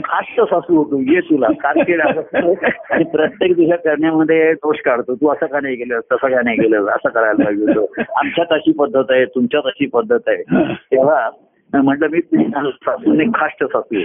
खास 0.05 0.25
सासू 0.39 0.77
होतो 0.77 0.99
ये 1.13 1.21
तुला. 1.21 1.47
कारकीड 1.61 2.01
आणि 2.01 3.05
प्रत्येक 3.05 3.57
तुझ्या 3.57 3.77
करण्यामध्ये 3.77 4.53
दोष 4.55 4.81
काढतो. 4.85 5.15
तू 5.15 5.29
असं 5.29 5.47
का 5.47 5.61
नाही 5.61 5.77
केलं? 5.77 6.01
तसं 6.01 6.29
का 6.29 6.43
नाही 6.45 6.57
केलं? 6.57 6.87
असं 6.87 7.09
करायला 7.09 7.45
पाहिजे 7.45 7.73
होतं. 7.79 8.03
आमच्यात 8.17 8.47
अशी 8.51 8.73
पद्धत 8.73 9.11
आहे 9.11 9.25
तुमच्यात 9.25 9.67
अशी 9.67 9.87
पद्धत 9.87 10.29
आहे. 10.29 10.43
तेव्हा 10.75 11.31
म्हटलं 11.75 12.09
मी 12.13 12.21
तुझी 12.21 12.71
सासूने 12.71 13.25
खाष्ट 13.35 13.65
सासू 13.65 14.01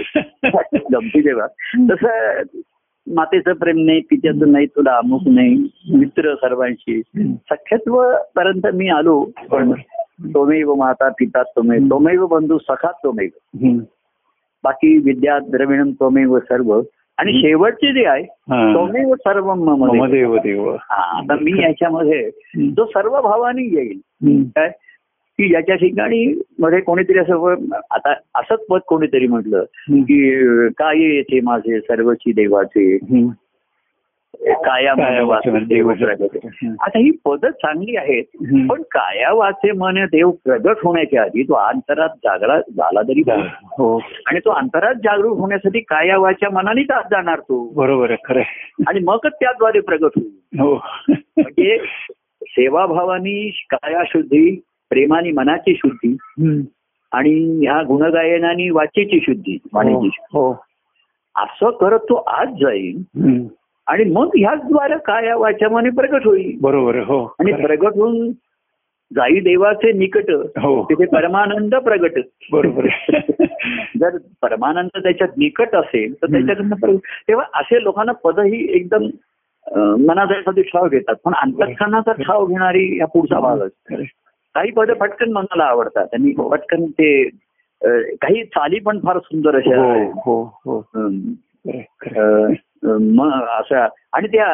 गमती 0.92 1.20
तेव्हा 1.20 1.46
तसं 1.90 2.42
मातेचं 3.06 3.52
प्रेम 3.52 3.78
नाही 3.86 4.00
तिच्याचं 4.00 4.52
नाही 4.52 4.66
तुला 4.66 4.96
अमुक 4.96 5.20
नाही 5.26 5.54
मित्र 5.94 6.34
सर्वांशी. 6.34 7.00
सख्यत्व 7.50 8.02
पर्यंत 8.36 8.66
मी 8.74 8.88
आलो 8.88 9.20
पण 9.50 9.72
तोमेव 10.24 10.74
माता 10.74 11.08
पिता 11.08 11.42
तोमेव 11.42 11.80
तोमेव 11.90 12.26
बंधू 12.26 12.58
सखा 12.58 12.90
तोमेव. 13.04 13.28
बाकी 14.64 14.98
विद्या 14.98 15.38
द्रविणम 15.38 15.90
तोमेव 15.90 16.38
सर्व. 16.38 16.82
आणि 17.18 17.32
शेवटचे 17.32 17.92
जे 17.92 18.06
आहे. 18.06 18.22
तोमेव 18.74 19.14
सर्व 19.14 19.54
देव. 20.06 20.36
देव 20.38 20.76
आता 20.90 21.34
मी 21.40 21.62
याच्यामध्ये 21.62 22.30
जो 22.56 22.84
सर्व 22.84 23.20
भावाने 23.20 23.62
येईल. 23.62 23.98
काय? 24.56 24.68
की 25.38 25.54
याच्या 25.54 25.76
ठिकाणी 25.76 26.42
मध्ये 26.58 26.80
कोणीतरी 26.80 27.18
असं 27.18 27.54
आता 27.90 28.12
असंच 28.12 28.66
पद 28.66 28.78
कोणीतरी 28.86 29.26
म्हटलं. 29.26 29.64
की 30.02 30.30
काय 30.68 30.98
येथे 30.98 31.40
माझे 31.40 31.80
सर्वची 31.80 32.32
देवाचे. 32.32 32.96
काया 34.46 34.94
प्रगट 34.94 36.36
हं. 36.46 36.74
आता 36.80 36.98
ही 36.98 37.10
पदं 37.10 37.50
चांगली 37.50 37.96
आहेत. 37.96 38.24
पण 38.68 38.82
काया 38.82 39.32
वाचे 39.32 39.72
मन 39.72 40.04
देव 40.04 40.30
प्रगट 40.30 40.76
होण्याच्या 40.84 41.22
आधी 41.22 41.42
तो 41.42 41.54
अंतरात 41.54 42.08
जागरा 42.08 42.60
झाला 42.60 43.02
तरी. 43.02 43.22
हो 43.78 44.02
आणि 44.26 44.38
तो 44.38 44.50
अंतरात 44.50 44.94
जागरूक 44.94 45.38
होण्यासाठी 45.38 45.80
काया 45.80 46.18
वाच्या 46.18 46.50
मनानेच 46.50 46.90
आत 46.90 47.02
जाणार 47.10 47.38
तो 47.38 47.68
बरोबर 47.76 48.10
आहे 48.10 48.22
खरं. 48.24 48.42
आणि 48.88 49.00
मगच 49.00 49.32
त्याद्वारे 49.40 49.80
प्रगट 49.80 50.10
होईल 50.16 50.60
हो 50.60 50.74
म्हणजे 51.10 51.78
सेवाभावानी 52.42 53.50
काया 53.70 54.02
शुद्धी 54.06 54.60
प्रेमानी 54.90 55.30
मनाची 55.30 55.74
शुद्धी. 55.74 56.16
आणि 57.12 57.66
ह्या 57.66 57.82
गुणगायनानी 57.82 58.70
वाचेची 58.70 59.20
शुद्धी 59.20 59.58
वाणीची. 59.72 60.08
हो 60.32 60.52
असं 61.36 61.70
करत 61.70 61.98
तो 61.98 62.14
आज 62.14 62.48
जाईल. 62.48 63.02
आणि 63.88 64.04
मग 64.04 64.30
ह्याचद्वारे 64.36 64.94
काया 65.04 65.36
वाच्या 65.36 65.68
मने 65.68 65.90
प्रगट 65.90 66.26
होईल? 66.26 66.58
बरोबर 66.60 66.96
हो 66.96 67.34
आणि. 67.38 67.52
प्रगट 67.52 67.94
होऊन 67.96 68.30
जाई 69.14 69.40
देवाचे 69.40 69.92
निकट 69.92 70.30
हो. 70.30 70.84
तिथे 70.84 71.06
परमानंद 71.06 71.74
प्रगट. 71.74 72.20
बरोबर. 72.52 72.86
जर 74.00 74.16
परमानंद 74.42 74.98
त्याच्यात 75.02 75.28
निकट 75.36 75.74
असेल 75.74 76.14
तर. 76.14 76.26
त्याच्याकडनं 76.26 76.76
प्रगट- 76.76 77.28
तेव्हा 77.28 77.44
असे 77.54 77.82
लोकांना 77.82 78.12
पद 78.12 78.38
ही 78.38 78.76
एकदम 78.76 79.04
मनाचा 80.06 80.38
एखादी 80.38 80.62
ठाव 80.62 80.88
घेतात. 80.88 81.14
पण 81.24 81.32
अंतकरणाचा 81.34 82.12
ठाव 82.12 82.46
घेणारी 82.46 82.98
हा 83.00 83.06
पुढचा 83.06 83.40
भाग 83.40 83.58
असतो. 83.58 84.02
काही 84.54 84.70
पद 84.70 84.90
पटकन 84.90 85.32
मनाला 85.32 85.64
आवडतात. 85.64 86.06
आणि 86.12 86.34
हो. 86.36 86.48
पटकन 86.48 86.84
ते 86.84 87.28
काही 88.22 88.44
चाली 88.44 88.78
पण 88.78 88.98
फार 88.98 89.18
सुंदर 89.18 89.56
अशा 89.56 90.02
मग 92.84 93.30
आहेत. 93.30 93.88
आणि 94.12 94.28
त्या 94.28 94.46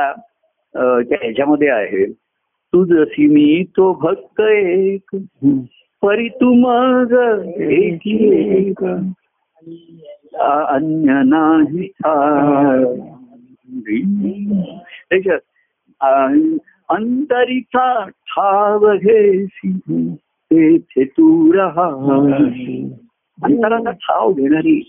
ह्याच्यामध्ये 0.74 1.68
आहे 1.68 2.04
तू 2.72 2.84
जशी 2.84 3.26
मी 3.26 3.64
तो 3.76 3.92
भक्त 4.02 4.40
एक 4.40 5.16
परी 6.02 6.28
तू 6.40 6.52
मग 6.52 7.12
एकी 7.60 8.16
एक 8.56 8.84
अन्य 10.38 11.20
नाही 11.24 11.86
ठावी. 12.02 12.98
अंतरीचा 16.88 17.86
ठाव 18.08 18.86
घेसी 18.94 19.72
तेथे 20.50 21.04
तू 21.04 21.52
राहा 21.52 21.86
अंतराचा 23.38 23.90
ठाव 23.90 24.32
घेणारी 24.32 24.80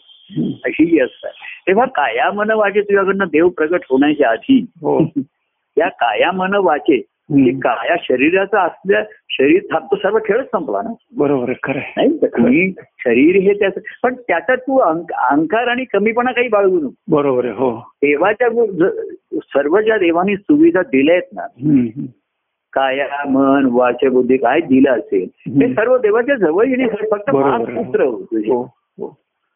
अशी 0.66 0.84
ही 0.84 1.00
असतात 1.00 1.32
तेव्हा 1.68 1.86
काया 1.86 2.32
मन 2.32 2.52
वाचे 2.52 2.82
तुझ्याकडनं 2.82 3.26
देव 3.26 3.50
प्रगट 3.50 3.80
होण्याच्या 3.90 4.30
आधी 4.30 4.66
हो 4.82 5.00
या 5.78 5.88
काया 5.88 6.32
मन 6.32 6.56
वाचे 6.56 7.02
हं. 7.32 7.60
काया 7.60 7.96
शरीराचं 8.02 8.58
असल्या 8.58 9.04
शरीर 9.30 9.62
थांबतो 9.72 9.96
सर्व 9.96 10.18
खेळच 10.26 10.46
संपला 10.46 10.82
ना 10.82 10.90
बरोबर 11.18 11.52
खरं. 11.64 11.80
नाही 11.98 12.72
शरीर 13.00 13.36
हे 13.36 13.54
त्याचं 13.54 13.80
पण 14.04 14.14
त्याच्यात 14.14 14.58
तू 14.58 14.78
अहंकार 14.78 15.68
आणि 15.68 15.84
कमीपणा 15.84 16.32
काही 16.32 16.48
बाळगू 16.48 16.80
नको 16.80 16.94
बरोबर 17.08 17.46
हो 17.46 17.72
देवाच्या 17.78 18.50
सर्व 19.34 19.80
ज्या 19.82 19.98
देवानी 19.98 20.36
सुविधा 20.36 20.82
दिल्या 20.82 21.16
आहेत 21.16 21.34
ना 21.34 21.42
हं. 21.42 21.88
हं. 21.98 22.06
काया 22.74 23.24
मन 23.30 23.68
वाचे 23.72 24.10
बुद्धी 24.10 24.38
काय 24.38 24.60
दिलं 24.60 24.92
असेल 24.92 25.28
ते. 25.28 25.74
सर्व 25.74 25.98
देवाच्या 25.98 26.36
जवळ 26.36 26.68
येण्यासाठी 26.68 27.08
फक्त 27.12 27.30
बरोबर 27.30 27.50
मार्ग 27.50 27.78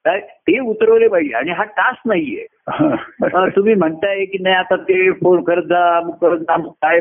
ते 0.07 0.59
उतरवले 0.59 1.07
पाहिजे. 1.07 1.33
आणि 1.33 1.51
हा 1.51 1.63
टास्क 1.63 2.07
नाहीये. 2.07 2.45
तुम्ही 3.55 3.75
म्हणताय 3.75 4.25
की 4.25 4.37
नाही 4.41 4.55
आता 4.55 4.75
ते 4.75 5.11
फोन 5.11 5.43
करत 5.43 5.63
जा 5.63 5.99
करत 6.21 6.39
जा 6.39 6.57
काय 6.57 6.99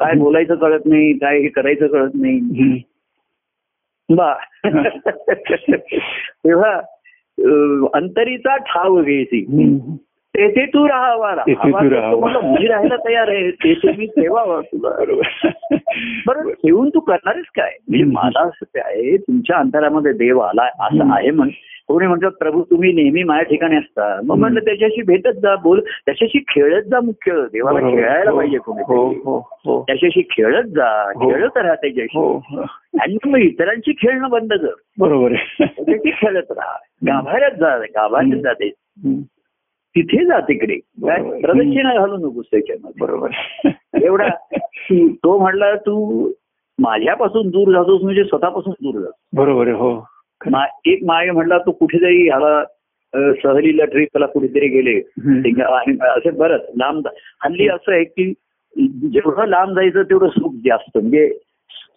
काय 0.00 0.14
बोलायचं 0.14 0.54
कळत 0.54 0.80
नाही 0.86 1.12
काय 1.12 1.38
हे 1.38 1.48
करायचं 1.48 1.86
कळत 1.86 2.10
नाही. 2.14 2.82
बा. 4.08 4.34
तेव्हा 6.44 6.80
अंतरीचा 7.94 8.56
ठाव 8.56 9.02
घ्यायची. 9.02 9.44
तेथे 10.36 10.66
तू 10.66 10.88
राहावा. 10.88 11.34
मी 12.42 12.66
राहायला 12.66 12.96
तयार 12.96 13.28
आहे. 13.28 13.50
तेथे 13.50 13.92
मी 13.98 14.06
ठेवावा 14.06 14.60
तुला. 14.60 14.90
बरोबर. 14.90 15.48
बरं 16.26 16.50
ठेवून 16.50 16.88
तू 16.88 17.00
करणारच 17.00 17.44
काय? 17.56 17.76
म्हणजे. 17.88 18.04
मला 18.04 18.40
असं 18.40 18.64
काय 18.64 18.92
आहे, 18.92 19.16
तुमच्या 19.16 19.56
अंतरामध्ये 19.56 20.12
देव 20.12 20.38
आला 20.38 20.62
असं. 20.62 21.12
आहे 21.12 21.30
म्हण. 21.30 21.48
कोणी 21.88 22.06
म्हणतात 22.06 22.30
प्रभू 22.30 22.62
तुम्ही 22.62 22.92
नेहमी 22.92 23.22
माझ्या 23.22 23.44
ठिकाणी 23.44 23.76
असता. 23.76 24.20
मग 24.24 24.36
म्हटलं 24.36 24.60
त्याच्याशी 24.60 25.02
भेटत 25.02 25.38
जा 25.42 25.56
बोल. 25.56 25.80
त्याच्याशी 25.80 26.38
खेळत 26.48 26.82
जा 26.82 27.00
मुख्य. 27.00 27.32
देवाला. 27.52 27.90
खेळायला 27.90 28.30
हो, 28.30 28.36
पाहिजे 28.36 28.56
हो 28.56 28.72
कोणी 28.72 29.20
हो 29.64 29.84
त्याच्याशी 29.86 30.22
खेळत 30.30 30.64
जा. 30.64 31.12
खेळत 31.12 31.56
राहा 31.56 31.74
त्याच्याशी. 31.74 32.38
आणि 33.00 33.16
मग 33.26 33.38
इतरांची 33.38 33.92
खेळणं 33.92 34.30
बंद 34.30 34.52
कर. 34.52 34.74
बरोबर. 34.98 35.32
त्याच्याशी 35.60 36.10
खेळत 36.10 36.50
राहा. 36.50 36.76
गाभाऱ्यात 37.06 37.50
जा 37.50 37.78
गाभाऱ्यात. 37.78 38.40
जाते. 38.42 38.70
तिथे 39.96 40.24
जा 40.24 40.40
तिकडे. 40.40 40.74
प्रदक्षिणा 41.40 41.94
घालू 41.94 42.16
नकोस 42.16 42.44
त्याच्यामध्ये. 42.50 43.06
बरोबर. 43.06 43.28
एवढा 44.02 44.28
तू 44.90 45.38
म्हणला 45.38 45.74
तू 45.76 46.28
माझ्यापासून 46.78 47.48
दूर 47.48 47.72
जातोस 47.72 48.02
म्हणजे 48.02 48.24
स्वतःपासून 48.24 48.72
दूर 48.80 49.00
जातो 49.00 49.42
बरोबर 49.42 49.68
हो. 49.68 50.11
एक 50.84 51.04
मागे 51.04 51.30
म्हणला 51.30 51.58
तू 51.58 51.70
कुठेतरी 51.70 52.28
ह्याला 52.28 52.64
सहलीला 53.32 53.84
ट्रिपला 53.84 54.26
कुठेतरी 54.26 54.68
गेले. 54.68 55.00
असे 56.06 56.30
बरंच 56.30 56.60
लांब 56.76 57.08
हल्ली 57.44 57.68
असं 57.68 57.92
आहे 57.92 58.04
की 58.04 58.32
जेवढं 58.88 59.46
लांब 59.46 59.74
जायचं 59.74 60.02
तेवढं 60.02 60.28
सुख 60.28 60.52
जास्त. 60.64 60.98
म्हणजे 60.98 61.38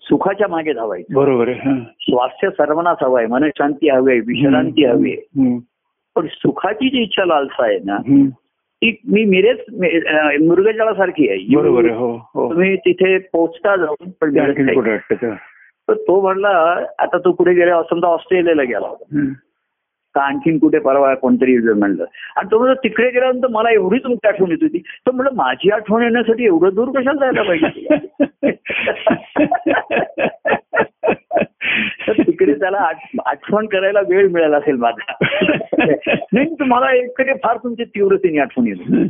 सुखाच्या 0.02 0.48
मागे 0.48 0.74
धावायचं. 0.74 1.14
बरोबर 1.14 1.50
आहे. 1.50 1.82
स्वास्थ्य 1.82 2.50
सर्वांनाच 2.50 2.98
हवं 3.02 3.18
आहे. 3.18 3.28
मनशांती 3.28 3.90
हवी 3.90 4.12
आहे. 4.12 4.20
विश्रांती 4.20 4.86
हवी 4.86 5.12
आहे. 5.12 5.60
पण 6.16 6.28
सुखाची 6.32 6.90
जी 6.90 7.02
इच्छा 7.02 7.26
लालसा 7.26 7.66
आहे 7.66 7.80
ना. 7.86 7.98
ती 8.82 9.02
मी 9.12 9.26
मिरेच 9.26 9.60
मृगजळासारखी 10.42 11.30
आहे. 11.30 11.56
बरोबर 11.56 11.90
हो 11.90 12.30
हो. 12.34 12.54
तुम्ही 12.54 12.76
तिथे 12.76 13.18
पोहोचता 13.18 13.76
जाऊन 13.76 14.10
पण 14.22 14.30
तर 15.90 15.94
तो 15.94 16.22
म्हणला 16.22 16.48
आता 17.00 17.18
तो 17.18 17.32
कुठे 17.32 17.54
गेला? 17.54 17.84
समजा 17.84 18.08
ऑस्ट्रेलियाला 18.08 18.64
गेला 18.64 18.88
होता. 18.88 19.04
का 20.14 20.22
आणखीन 20.22 20.58
कुठे 20.58 20.80
परवा 20.80 21.16
कोणतरी 21.16 21.58
म्हणलं? 21.58 22.06
आणि 22.36 22.52
तो 22.52 22.60
म्हणतो 22.60 22.84
तिकडे 22.84 23.10
गेल्यानंतर 23.10 23.48
मला 23.48 23.72
एवढी 23.72 24.00
तुमची 24.00 24.28
आठवण 24.28 24.50
येत 24.50 24.58
होती. 24.62 24.78
तर 24.80 25.12
म्हणलं 25.12 25.32
माझी 25.36 25.70
आठवण 25.70 26.02
येण्यासाठी 26.02 26.46
एवढं 26.46 26.70
दूर 26.74 26.88
कशाला 26.88 27.30
जायला 27.30 27.44
पाहिजे? 27.44 27.88
तर 32.08 32.12
तिकडे 32.12 32.54
त्याला 32.54 32.78
आठ- 32.78 33.20
आठवण 33.26 33.66
करायला 33.66 34.00
वेळ 34.10 34.28
मिळाला 34.28 34.58
असेल 34.58 34.76
माझा. 34.76 35.14
नाही 36.34 36.54
तर 36.54 36.64
मला 36.64 36.96
इकडे 36.96 37.34
फार 37.44 37.58
तुमची 37.58 37.84
तीव्रतेने 37.84 38.40
आठवण 38.40 38.68
येत. 38.68 39.10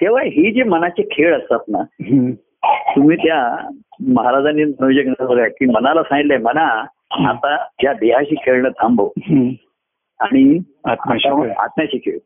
तेव्हा 0.00 0.22
ही 0.22 0.52
जे 0.52 0.62
मनाचे 0.62 1.08
खेळ 1.12 1.36
असतात 1.36 1.58
ना. 1.68 1.82
तुम्ही 2.96 3.16
त्या 3.16 3.68
महाराजांनी 4.06 4.64
बघा 4.64 5.48
की 5.48 5.66
मनाला 5.66 6.02
सांगितलंय 6.02 6.38
मना 6.38 6.84
आता 7.28 7.66
या 7.84 7.92
देहाशी 7.92 8.34
खेळणं 8.34 8.68
थांबव. 8.68 9.08
आणि 10.20 10.58
आत्म्याशी 10.84 11.50
आता 11.50 11.84
खेळ. 11.84 12.18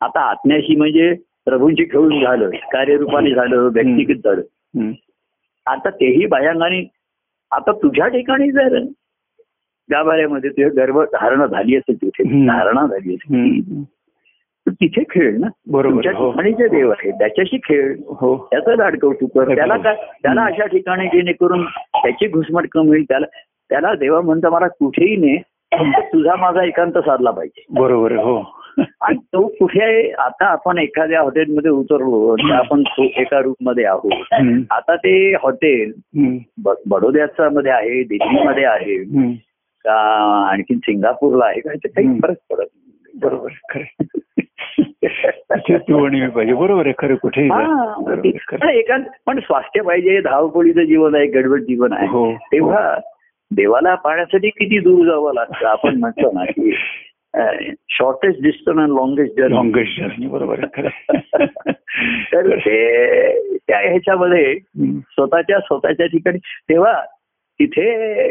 आता 0.00 0.20
आत्म्याशी 0.20 0.76
म्हणजे 0.76 1.14
प्रभूंची 1.44 1.84
खेळून 1.84 2.24
झालं 2.24 2.50
कार्यरूपाने 2.72 3.30
झालं 3.34 3.56
व्यक्तिगत 3.56 4.18
झालं. 4.24 4.42
आता 5.66 5.90
तेही 5.90 6.26
बाह्यांगाने 6.26 6.90
आता 7.50 7.72
तुझ्या 7.72 8.08
ठिकाणी 8.08 8.50
जर 8.50 8.78
गाभाऱ्यामध्ये 9.90 10.50
तुझ्या 10.50 10.84
गर्भ 10.84 11.00
धारणा 11.00 11.46
झाली 11.46 11.76
असेल 11.76 11.96
तिथे. 11.96 12.22
धारणा 12.46 12.86
झाली 12.86 13.14
असेल 13.14 13.84
तिथे 14.70 15.02
खेळ 15.10 15.38
ना. 15.38 15.46
बरोबर 15.66 15.92
तुमच्या 15.92 16.12
हो. 16.12 16.32
जे 16.42 16.68
देव 16.68 16.90
आहे 16.90 17.10
त्याच्याशी 17.10 17.56
खेळ 17.56 17.96
हो. 18.06 18.48
त्याचं 18.50 18.76
लाड 18.76 18.98
कौतुक 18.98 19.38
कर 19.38 19.54
त्याला 19.54 19.76
काय 19.76 19.94
त्याला 20.22 20.44
अशा 20.44 20.66
ठिकाणी 20.66 21.06
जेणेकरून 21.06 21.64
त्याची 21.64 22.28
घुसमट 22.28 22.66
कमी 22.72 22.88
होईल 22.88 23.04
त्याला 23.04 23.26
त्याला 23.70 23.94
देवा 23.94 24.20
म्हणता 24.20 24.50
मला 24.50 24.68
कुठेही 24.68 25.16
ने 25.16 25.36
तुझा 25.98 26.36
माझा 26.36 26.64
एकांत 26.64 26.98
साधला 26.98 27.30
पाहिजे. 27.30 27.64
बरोबर 27.70 28.12
हो. 28.12 28.52
आणि 29.00 29.16
तो 29.16 29.46
कुठे 29.46 29.82
आहे 29.82 30.10
आता 30.10 30.46
आपण 30.46 30.78
एखाद्या 30.78 31.20
हॉटेलमध्ये 31.20 31.70
उतरलो 31.70 32.36
तर 32.36 32.52
आपण 32.54 32.82
एका 32.98 33.40
रूममध्ये 33.40 33.84
आहोत. 33.84 34.12
आता 34.70 34.96
ते 34.96 35.34
हॉटेल 35.34 35.92
बडोद्याचा 36.86 37.48
मध्ये 37.48 37.72
आहे 37.72 38.02
दिल्लीमध्ये 38.02 38.64
आहे. 38.64 38.96
का 39.84 39.94
आणखी 40.50 40.74
सिंगापूरला 40.74 41.44
आहे 41.44 41.60
काही. 41.60 42.18
फरक 42.18 42.36
पडत 42.50 42.58
नाही. 42.58 42.85
बरोबर 43.16 43.48
खरं 43.70 44.02
पाहिजे 46.28 46.52
बरोबर 46.52 46.86
आहे 46.86 46.94
खरं. 46.98 47.14
हा, 47.50 47.94
खरं. 48.06 48.56
पण 48.56 48.68
एकांत 48.68 49.04
पण 49.26 49.38
स्वास्थ्य 49.38 49.80
पाहिजे 49.80 50.20
धावपळीचं 50.20 50.82
जीवन 50.82 51.14
आहे 51.14 51.26
गडबड 51.26 51.60
जीवन 51.60 51.92
आहे 51.92 52.06
हो 52.06 52.34
तेव्हा 52.52 52.98
देवाला 53.50 53.94
पाहण्यासाठी 53.94 54.48
किती 54.48 54.78
दूर 54.78 55.06
जावं 55.06 55.34
लागतं 55.34 55.66
आपण 55.66 55.96
म्हणतो 55.96 56.32
ना 56.32 56.44
की 56.44 56.76
shortest 57.88 58.42
distance 58.42 58.78
and 58.78 58.88
longest 58.88 59.36
journey 59.36 59.54
longest 59.54 60.00
journey 60.00 60.26
बरोबर 60.26 60.58
आहे 60.58 60.82
खरं 60.82 61.44
तर 62.32 62.58
ते 62.58 63.56
त्या 63.56 63.78
ह्याच्यामध्ये. 63.78 64.58
स्वतःच्या 65.00 65.58
स्वतःच्या 65.58 66.06
ठिकाणी 66.06 66.38
तेव्हा 66.38 67.02
तिथे 67.60 68.30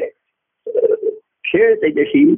खेळ 1.46 1.76
त्याच्याशी 1.76 2.36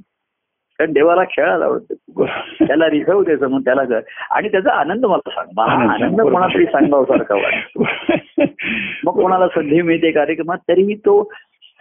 कारण 0.80 0.93
देवाला 0.93 1.23
खेळायला 1.23 1.65
आवडतं. 1.65 2.25
त्याला 2.65 2.89
रिझर्व 2.89 3.23
द्यायचं 3.23 3.47
म्हणून 3.47 3.61
त्याला 3.61 3.82
आणि 4.32 4.49
त्याचा 4.51 4.71
आनंद 4.71 5.05
मला 5.05 5.30
सांग. 5.30 5.47
मला 5.57 5.91
आनंद. 5.93 6.21
कोणातरी 6.21 6.65
सांगावसारखा 6.65 7.36
वाटतो. 7.36 7.88
मग 9.03 9.21
कोणाला 9.21 9.47
संधी 9.47 9.82
मिळते 9.82 10.11
कार्यक्रमात 10.11 10.57
तरीही 10.57 10.95
तो 10.95 11.32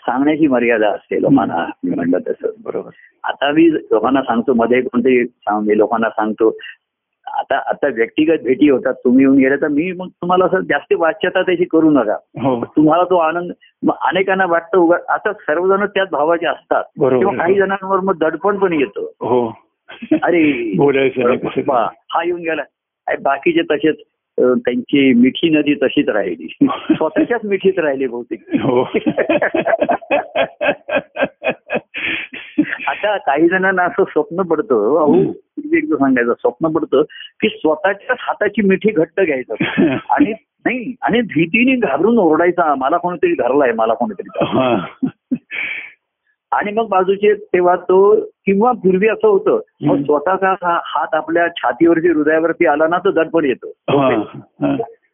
सांगण्याची 0.01 0.47
मर्यादा 0.47 0.89
असते 0.89 1.23
लोकांना. 1.23 1.71
मी 1.85 1.95
म्हणलं 1.95 2.19
तसं. 2.19 2.49
बरोबर. 2.65 2.91
आता 3.25 3.53
मी 3.53 3.75
लोकांना 3.75 4.23
सांगतो 4.23 4.55
मध्ये 4.55 4.81
कोणतरी 4.81 5.25
सांग 5.27 5.67
मी 5.67 5.79
लोकांना 5.79 6.09
सांगतो 6.09 6.59
आता 7.27 7.59
आता 7.59 7.89
व्यक्तिगत 7.89 8.43
भेटी 8.43 8.71
होतात 8.71 8.95
तुम्ही 8.95 9.25
येऊन 9.25 9.37
गेले 9.39 9.57
तर 9.57 9.69
मी 9.69 9.93
मग 9.93 10.09
तुम्हाला 10.09 10.45
असं 10.45 10.61
जास्त 10.61 10.95
वाच्यता 10.99 11.43
त्याची 11.43 11.65
करू 11.65 11.91
नका. 11.91 12.13
हो. 12.13 12.65
तुम्हाला 12.65 13.05
तो 13.05 13.17
आनंद 13.17 13.53
अनेकांना 13.91 14.47
वाटतं 14.47 14.79
उगा 14.79 14.97
आता 15.09 15.33
सर्वजण 15.33 15.87
त्याच 15.87 16.09
भावाचे 16.11 16.47
असतात. 16.47 16.85
किंवा 17.19 17.37
काही 17.37 17.55
जणांवर 17.55 18.01
मग 18.01 18.19
दडपण 18.19 18.57
पण 18.57 18.73
येतं. 18.73 19.01
हो. 19.01 19.53
अरे 20.23 20.73
हा 22.11 22.23
येऊन 22.25 22.41
गेला. 22.41 22.63
अरे 23.07 23.17
बाकीचे 23.17 23.63
तसेच 23.63 23.97
त्यांची 24.41 25.13
मिठी 25.13 25.49
नदी 25.49 25.75
तशीच 25.75 26.09
राहिली. 26.09 26.57
स्वतःच्याच 26.95 27.41
मिठीत 27.45 27.79
राहिली 27.79 28.07
बहुतेक. 28.07 28.43
हो. 28.63 28.89
आता 32.87 33.17
काही 33.17 33.49
जणांना 33.49 33.83
असं 33.83 34.05
स्वप्न 34.05 34.43
पडतं 34.43 34.99
एकदा 35.75 35.97
सांगायचं 35.97 36.33
स्वप्न 36.33 36.69
पडतं 36.69 37.03
की 37.41 37.49
स्वतःच्याच 37.49 38.17
हाताची 38.21 38.67
मिठी 38.67 38.91
घट्ट 38.91 39.21
घ्यायचं 39.21 39.55
आणि 40.11 40.33
नाही 40.67 40.95
आणि 41.03 41.21
भीतीने 41.21 41.77
घाबरून 41.77 42.19
ओरडायचा 42.19 42.75
मला 42.75 42.97
कोणीतरी 42.97 43.33
धरलाय 43.33 43.73
मला 43.73 43.95
कोणीतरी 43.95 44.29
धरलंय." 44.29 44.75
हा. 44.75 44.87
आणि 46.53 46.73
मग 46.73 46.89
बाजूचे 46.89 47.35
तेव्हा 47.35 47.77
तो 47.77 48.21
किंवा 48.21 48.73
पूर्वी 48.73 49.09
असं 49.09 49.29
होतं 49.29 49.61
मग. 49.83 49.97
स्वतःचा 50.03 50.55
हात 50.85 51.15
आपल्या 51.15 51.49
छातीवरती 51.49 52.09
हृदयावरती 52.09 52.67
आला 52.67 52.87
ना 52.87 52.99
तो 52.99 53.11
दडपण 53.11 53.45
येतो. 53.45 53.73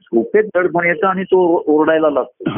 झोपेत 0.03 0.45
दडपण 0.45 0.87
येतं 0.87 1.07
आणि 1.07 1.25
तो 1.25 1.63
ओरडायला 1.67 2.11
लागतो. 2.11 2.51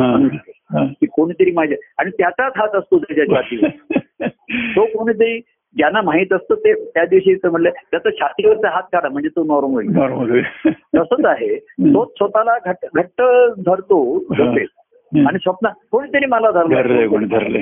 की 1.00 1.06
कोणीतरी 1.06 1.50
माझ्या 1.50 1.78
आणि 1.98 2.10
त्याचाच 2.10 2.52
हात 2.56 2.74
असतो 2.74 2.98
त्याच्या 2.98 3.24
छातीवर 3.24 3.68
तो 4.76 4.84
कोणीतरी 4.84 5.40
ज्यांना 5.76 6.02
माहीत 6.02 6.32
असतं 6.32 6.54
ते 6.54 6.74
त्या 6.74 7.04
दिवशी 7.04 7.34
म्हणलं 7.44 7.70
त्याचा 7.70 8.10
छातीवरचा 8.10 8.70
हात 8.70 8.82
काढा 8.82 9.08
म्हणजे 9.08 9.28
तो 9.28 9.44
नॉर्मल 9.44 9.72
होईल. 9.72 9.88
नॉर्मल 9.88 10.40
तसंच 10.66 11.24
आहे. 11.24 11.58
तो 11.58 12.04
स्वतःला 12.04 12.58
घट्ट 12.66 12.86
घट्ट 12.94 13.22
धरतो 13.66 14.18
आणि 15.26 15.38
स्वप्न 15.38 15.68
कोणीतरी 15.90 16.26
मला 16.26 16.50
धरलं. 16.50 17.60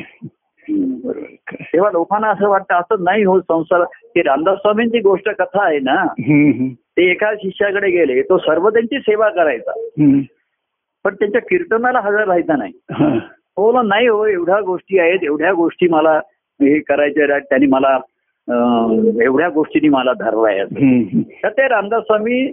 तेव्हा 1.53 1.91
लोकांना 1.91 2.29
असं 2.29 2.49
वाटतं 2.49 2.75
असं 2.75 3.05
नाही 3.05 3.25
हो 3.25 3.41
संसार. 3.41 3.85
ते 3.85 4.23
रामदास 4.23 4.59
स्वामींची 4.59 4.99
गोष्ट 4.99 5.31
कथा 5.31 5.67
आहे 5.67 5.79
ना. 5.79 6.05
ते 6.81 7.11
एका 7.11 7.35
शिष्याकडे 7.35 7.91
गेले 7.91 8.23
तो 8.23 8.39
सर्व 8.39 8.71
त्यांची 8.71 8.99
सेवा 8.99 9.29
करायचा. 9.29 9.73
पण 11.05 11.15
त्यांच्या 11.15 11.41
कीर्तनाला 11.41 12.01
हजर 12.01 12.25
राहायचा 12.25 12.57
नाही. 12.57 12.73
हा. 12.91 13.83
नाही 13.83 14.07
हो 14.07 14.27
एवढ्या 14.27 14.61
गोष्टी 14.61 14.99
आहेत 14.99 15.19
एवढ्या 15.23 15.53
गोष्टी 15.53 15.89
मला 15.89 16.21
हे 16.63 16.79
करायच्या 16.79 17.33
आहेत 17.33 17.43
त्यांनी 17.43 17.67
मला 17.67 17.99
एवढ्या 19.25 19.49
गोष्टींनी 19.49 19.89
मला 19.89 20.13
धरलाय. 20.13 20.65
तर 21.43 21.49
ते 21.49 21.69
रामदास 21.69 22.03
स्वामी 22.03 22.51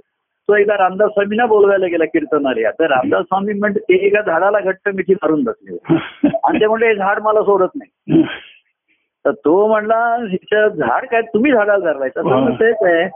तो 0.49 0.55
एकदा 0.55 0.73
रामदास 0.73 1.09
स्वामींना 1.09 1.45
बोलवायला 1.45 1.87
गेला 1.87 2.05
कीर्तनाला. 2.05 2.71
तर 2.71 2.85
रामदास 2.85 3.23
स्वामी 3.23 3.53
म्हणते 3.53 3.79
ते 3.79 4.05
एका 4.07 4.21
झाडाला 4.21 4.59
घट्ट 4.59 4.89
मिठी 4.95 5.13
मारून 5.13 5.43
बसले 5.43 5.77
आणि 6.43 6.59
ते 6.59 6.67
म्हणले 6.67 6.87
"हे 6.87 6.95
झाड 6.95 7.19
मला 7.19 7.41
सोडत 7.41 7.75
नाही. 7.75 8.21
तर 9.25 9.31
तो 9.31 9.67
म्हणला 9.67 10.15
"हिचं 10.29 10.67
झाड 10.67 11.05
काय 11.05 11.21
तुम्ही 11.21 11.51
झाडाला. 11.51 11.89
म्हणतो, 12.23 12.51
तेच 12.51 12.75
आहे. 12.81 13.07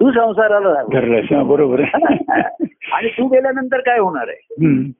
तू 0.00 0.10
संसाराला 0.10 0.72
धरला 0.72 1.00
धरलंय 1.00 1.42
बरोबर 1.42 1.80
आणि 2.92 3.08
तू 3.08 3.26
गेल्यानंतर 3.26 3.80
काय 3.80 3.98
होणार 3.98 4.28
आहे. 4.28 4.90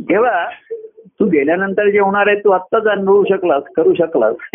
तेव्हा 0.00 0.44
तू 1.20 1.26
गेल्यानंतर 1.26 1.90
जे 1.90 1.98
होणार 1.98 2.26
आहे 2.26 2.36
तू 2.36 2.50
आत्ताच 2.50 2.86
अनुभवू 2.86 3.24
शकलास 3.24 3.62
करू 3.76 3.94
शकलास. 3.94 4.34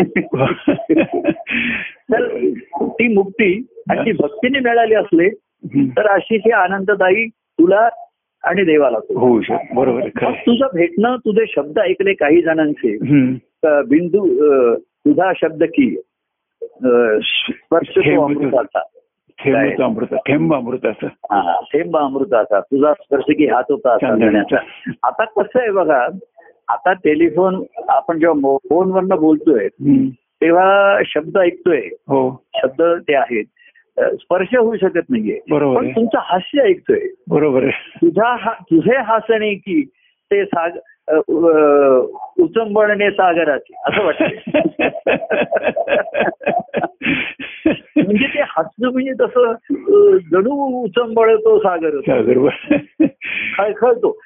तर 2.12 2.48
ती 2.82 3.14
मुक्ती 3.14 3.66
आणि 3.90 4.00
ती 4.00 4.12
भक्तीने 4.12 4.58
मिळाली 4.58 4.94
असले. 4.94 5.28
तर 5.88 6.06
अशी 6.06 6.36
ही 6.36 6.50
आनंददायी 6.50 7.28
तुला 7.28 7.88
आणि 8.44 8.64
देवाला. 8.64 8.98
होऊ 8.98 9.40
शकत 9.40 9.74
बरोबर 9.74 10.08
तुझं 10.32 10.66
भेटणं 10.74 11.16
तुझे 11.16 11.44
शब्द 11.48 11.78
ऐकले 11.78 12.12
काही 12.12 12.42
जणांचे. 12.42 12.96
बिंदू 13.64 14.44
तुझा 14.74 15.32
शब्द 15.36 15.62
की 15.62 15.96
स्पर्श 17.22 18.08
अमृताचा. 18.08 18.82
थेंब 19.38 19.82
अमृत 19.82 20.14
थेंब 20.14 20.54
अमृताचं. 20.54 21.06
हा 21.06 21.60
थेंब 21.60 21.96
अमृताचा. 21.96 22.60
तुझा 22.60 22.92
स्पर्श 22.92 23.24
की 23.28 23.46
हात 23.46 23.64
होता 23.70 23.92
आता 25.02 25.24
कसं 25.24 25.60
आहे 25.60 25.70
बघा 25.70 26.08
आता 26.68 26.92
टेलिफोन 26.92 27.62
आपण 27.88 28.18
जेव्हा 28.18 28.56
फोनवरनं 28.56 29.16
बोलतोय. 29.20 29.68
तेव्हा 30.14 30.98
शब्द 31.06 31.38
ऐकतोय. 31.38 31.80
हो. 31.80 32.44
शब्द 32.54 32.82
ते 33.08 33.14
आहेत. 33.14 33.44
स्पर्श 33.98 34.56
होऊ 34.56 34.76
शकत 34.76 35.10
नाहीये. 35.10 35.40
बरोबर 35.50 35.76
पण. 35.76 35.90
तुमचं 35.90 36.18
हास्य 36.22 36.60
ऐकतोय. 36.60 37.00
बरोबर 37.28 37.68
तुझा 37.70 38.52
तुझे 38.52 38.96
हसणे 38.96 39.54
की 39.54 39.84
ते 40.30 40.44
साग 40.44 40.70
उचंबळणे 42.38 43.10
सागराचे 43.10 43.74
असं 43.86 44.04
वाटतं 44.04 44.26
म्हणजे 47.96 48.26
ते 48.26 48.40
हसणं 48.42 48.92
म्हणजे 48.92 49.12
तसं 49.12 49.52
जणू 50.32 50.82
उचंबळतो 50.84 51.58
सागर 51.58 51.90
खळखळतो. 53.58 54.18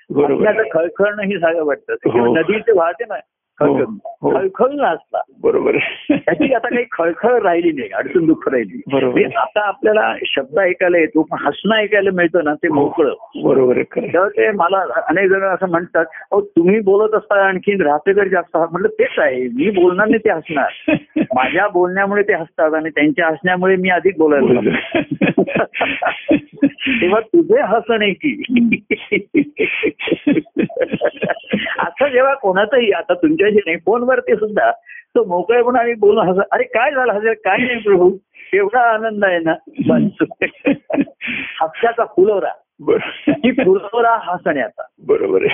खळखळणं 0.72 1.22
ही 1.22 1.38
सागर 1.38 1.62
वाटतं. 1.62 1.92
हो. 1.92 2.34
नदीचे 2.34 2.72
वाहते 2.72 3.04
ना 3.04 3.14
खळखळ. 3.60 3.84
हो. 4.22 4.30
खळखळ 4.30 4.66
असला 4.66 5.20
बरोबर. 5.42 5.74
आहे 5.74 6.16
त्याची 6.16 6.54
आता 6.54 6.68
काही 6.68 6.84
खळखळ 6.92 7.42
राहिली 7.42 7.72
नाही 7.72 7.90
अडचण 7.90 8.26
दुःख 8.26 8.48
राहिली. 8.48 8.82
बरोबर. 8.92 9.20
आता 9.36 9.68
आपल्याला 9.68 10.14
शब्द 10.24 10.58
ऐकायला 10.58 10.98
येतो 10.98 11.22
पण 11.22 11.36
हसणं 11.40 11.76
ऐकायला 11.76 12.10
मिळतं 12.14 12.44
ना 12.44 12.54
ते 12.54 12.68
मोकळं. 12.68 13.14
बरोबर 13.42 13.76
आहे 13.76 14.12
तेव्हा 14.12 14.28
ते 14.28 14.50
मला 14.50 14.84
अनेक 15.08 15.30
जण 15.30 15.42
असं 15.42 15.68
म्हणतात 15.68 16.04
अहो 16.32 16.40
तुम्ही 16.40 16.80
बोलत 16.80 17.14
असता 17.14 17.44
आणखीन 17.44 17.80
राहतेकर 17.80 18.28
जास्त 18.28 18.56
आहात." 18.56 18.68
म्हटलं 18.70 18.88
तेच 18.88 19.18
आहे 19.18 19.42
मी 19.42 19.70
बोलणार 19.70 20.08
नाही 20.08 20.18
ते 20.18 20.30
हसणार. 20.30 20.68
माझ्या 21.34 21.68
बोलण्यामुळे 21.68 22.22
ते 22.22 22.34
हसतात 22.34 22.74
आणि 22.74 22.90
त्यांच्या 22.90 23.26
हसण्यामुळे 23.26 23.76
मी 23.76 23.88
अधिक 23.88 24.14
बोलायला 24.18 24.52
लागलो. 24.52 24.70
तेव्हा 27.00 27.20
तुझे 27.20 27.62
हसणे 27.62 28.10
की? 28.10 28.42
असं 31.78 32.08
जेव्हा 32.08 32.34
कोणाचंही 32.34 32.90
आता 32.90 33.14
तुमच्याशी 33.48 33.70
नाही. 33.70 33.76
फोनवरती 33.76 34.34
सुद्धा 34.34 34.70
तो 35.16 35.24
मोकळेपणा 35.24 35.78
आणि 35.78 35.94
बोलून 35.94 36.28
हस 36.28 36.46
अरे 36.52 36.62
काय 36.62 36.90
झालं 36.90 37.12
हसर 37.12 37.32
काय 37.32 37.56
नाही 37.56 37.78
प्रभू? 37.78 38.16
एवढा 38.54 38.80
आनंद 38.80 39.24
आहे 39.24 39.38
ना. 39.38 39.54
बस. 39.88 40.26
हास्याचा 41.60 42.04
फुलोरा. 42.04 42.52
ही 43.28 43.50
फुलोरा 43.52 44.16
हसण्याचा 44.22 44.82
बरोबर 45.06 45.46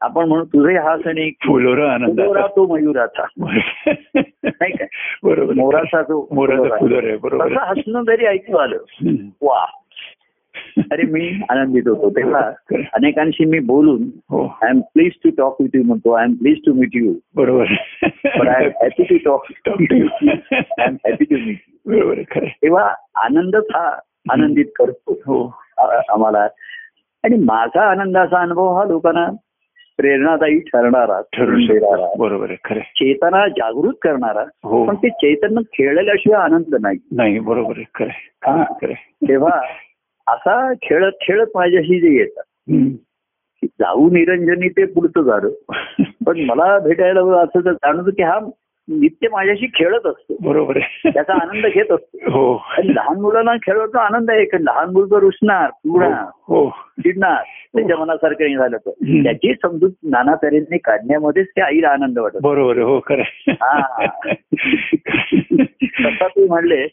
आपण 0.00 0.28
म्हणू 0.28 0.44
तुझे 0.44 0.78
हसणे 0.78 1.24
की 1.24 1.48
फुलोरा 1.48 1.92
आनंद 1.92 2.20
तो 2.20 2.74
मयुराचा. 2.74 3.26
नाही 4.44 4.76
काय 4.76 4.86
बरोबर. 5.22 5.52
मोराचा 5.54 6.02
जो 6.02 6.28
मोराचा 6.32 6.76
फुलोरा 6.76 7.16
बरोबर 7.22 7.48
तसं. 7.48 7.60
हसणं 7.60 8.02
जरी 8.02 8.26
ऐकू 8.26 8.56
आलं. 8.56 8.76
वा. 9.42 9.64
अरे 10.78 11.02
मी 11.02 11.40
आनंदित 11.48 11.82
होतो. 11.88 12.10
तेव्हा 12.10 12.50
अनेकांशी 12.92 13.44
मी 13.44 13.58
बोलून 13.58 14.02
हो. 14.30 14.46
I 14.62 14.70
am 14.70 14.80
please 14.80 15.12
to 15.24 15.30
talk 15.38 15.56
with 15.60 15.68
you 15.74 15.82
म्हणतो 15.82 16.12
I 16.12 16.24
am 16.24 16.32
please 16.32 16.56
to 16.66 16.72
meet 16.72 16.88
you 16.94 17.14
बरोबर. 17.36 17.64
I 18.48 18.64
am 18.64 18.70
happy 18.82 19.02
to 19.02 19.16
talk 19.24 19.44
Talk 19.68 19.82
to 19.92 19.98
you. 19.98 20.08
I 20.22 20.84
am 20.86 20.94
happy 20.94 21.24
to 21.24 21.36
meet 21.36 21.56
you 21.68 21.98
बरोबर. 21.98 22.44
तेव्हा 22.44 22.94
आनंदच 23.16 23.64
हा 23.74 23.98
आनंदित 24.30 24.64
करतो. 24.76 25.12
हो. 25.12 25.54
आम्हाला. 26.12 26.48
आणि 27.24 27.36
माझा 27.36 27.90
आनंदाचा 27.90 28.38
अनुभव 28.38 28.76
हा 28.76 28.84
लोकांना 28.84 29.26
प्रेरणादायी 29.96 30.58
ठरणारा 30.58 31.20
ठरून 31.20 31.66
देणारा. 31.66 32.12
बरोबर 32.18 32.52
खरं. 32.64 32.80
चेतना 32.80 33.48
जागृत 33.48 33.92
करणारा. 34.02 34.44
हो. 34.64 34.84
पण 34.84 34.94
ते 34.94 35.08
चैतन्य 35.08 35.60
खेळल्याशिवाय 35.72 36.42
आनंद 36.42 36.76
नाही. 36.80 36.98
नाही 37.12 37.38
बरोबर 37.38 37.72
आहे 37.76 37.84
खरं. 37.94 38.08
हा. 38.46 38.64
तेव्हा 39.28 39.60
असा 40.30 40.72
खेळत 40.82 41.12
खेळत 41.22 41.46
माझ्याशी 41.54 42.00
जे 42.00 42.16
येतात. 42.18 42.42
जाऊ 43.80 44.08
निरंजनी 44.10 44.68
ते 44.68 44.84
पुढचं 44.84 45.22
झालं 45.22 45.48
पण 46.26 46.40
मला 46.40 46.78
भेटायला 46.78 47.20
असं 47.42 47.64
तर 47.64 47.72
जाणवतं 47.72 48.10
की 48.10 48.22
हा 48.22 48.38
नित्य 48.88 49.28
माझ्याशी 49.32 49.66
खेळत 49.74 50.06
असतो. 50.06 50.36
बरोबर 50.40 50.78
त्याचा 51.04 51.32
आनंद 51.32 51.66
घेत 51.66 51.90
असतो. 51.92 52.18
हो. 52.30 52.58
लहान 52.84 53.20
मुलांना 53.20 53.54
खेळवतो 53.56 53.98
आनंद 53.98 54.30
आहे 54.30 54.44
कारण 54.44 54.62
लहान 54.62 54.90
मुलगा 54.90 55.18
रुसणार 55.20 55.70
पुढणार 55.70 56.24
हो. 56.48 56.68
चिडणार 56.98 57.42
त्याच्या 57.76 57.96
मनासारखं 57.96 58.44
नाही 58.44 58.56
झालं 58.56 58.76
तर. 58.76 58.90
त्याची 59.22 59.52
समजूत 59.54 59.90
नाना 60.02 60.34
तऱ्हेने 60.34 60.78
काढण्यामध्येच 60.78 61.46
त्या 61.54 61.64
आईला 61.64 61.88
आनंद 61.88 62.18
वाटत 62.18 62.38
बरोबर 62.42 62.78
हो 62.78 62.98
खरं 63.06 63.22
हा. 63.50 64.06
तसा 66.04 66.26
तू 66.26 66.46
म्हणले 66.46 66.86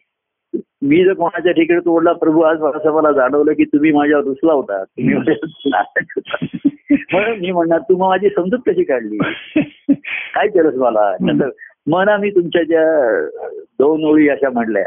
मी 0.87 1.05
जर 1.05 1.13
कोणाच्या 1.13 1.51
ठिकाणी 1.51 1.79
तोडला 1.79 2.13
प्रभू 2.13 2.41
आज 2.41 2.61
असं 2.61 2.91
मला 2.93 3.11
जाणवलं 3.11 3.53
की 3.53 3.63
तुम्ही 3.63 3.91
माझ्यावर 3.91 4.23
रुसला 4.23 4.53
होता. 4.53 4.83
तुम्ही. 4.83 5.15
म्हणून 7.13 7.39
मी 7.39 7.51
म्हणणार 7.51 7.79
तू 7.79 8.09
माझी 8.09 8.29
समजूत 8.29 8.59
कशी 8.67 8.83
काढली? 8.83 9.17
काय 10.35 10.47
केलंस 10.47 10.73
मला 10.75 11.15
नंतर 11.21 11.49
मना 11.87 12.17
मी 12.17 12.29
तुमच्या 12.29 12.63
ज्या 12.63 13.21
दोन 13.63 14.03
ओळी 14.03 14.29
अशा 14.29 14.49
म्हणल्या. 14.49 14.83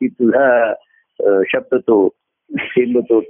की 0.00 0.08
तुझा 0.08 0.74
शब्द 1.48 1.74
तो 1.74 2.08
थेंब 2.50 2.98
तो. 2.98 3.20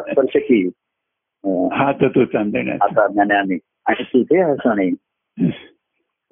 स्पर्श 0.00 0.36
की 0.36 0.70
हात 1.72 1.94
तो 2.04 2.24
ज्ञानाने. 2.24 3.58
आणि 3.86 4.02
तुझे 4.02 4.42
हसणे. 4.42 4.90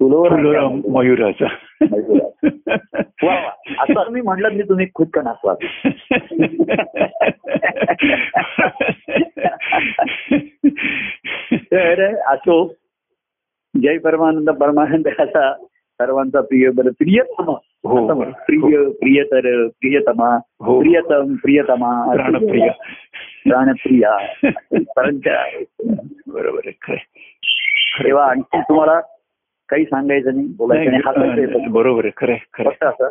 तुलोर 0.01 0.29
फुलोरा 0.29 0.67
मयुराचा. 0.91 1.45
असं 3.79 4.11
मी 4.11 4.21
म्हटलं 4.21 4.49
मी 4.51 4.61
तुम्ही 4.61 4.87
खुद 4.95 5.07
का 5.13 5.21
नाचवा 5.21 5.53
तर 11.53 12.15
असो 12.27 12.73
जय 13.81 13.97
परमानंद 13.97 14.49
परमानंद 14.49 15.07
असा 15.07 15.53
सर्वांचा 16.01 16.41
प्रिय 16.41 16.69
बरं 16.69 16.89
प्रियतम 16.89 17.43
हो. 17.43 18.13
म्हण. 18.13 18.31
प्रिय 18.31 18.89
प्रियतर 18.89 19.67
प्रियतमा 19.67 20.39
हो. 20.59 20.79
प्रियतम 20.79 21.35
प्रियतमा 21.35 22.15
प्राणप्रिय 22.15 22.69
प्राणप्रिया 23.49 24.17
परंतु 24.97 25.29
बरोबर 26.27 26.59
तेव्हा 28.03 28.25
आणखी 28.25 28.61
तुम्हाला 28.61 28.99
काही 29.69 29.85
सांगायचं 29.85 30.35
नाही 30.35 30.47
बोलायचं. 30.57 31.71
बरोबर 31.71 32.05
आहे 32.05 32.11
खरं 32.17 32.35
खरं 32.53 32.69
फक्त 32.69 32.83
असं. 32.83 33.09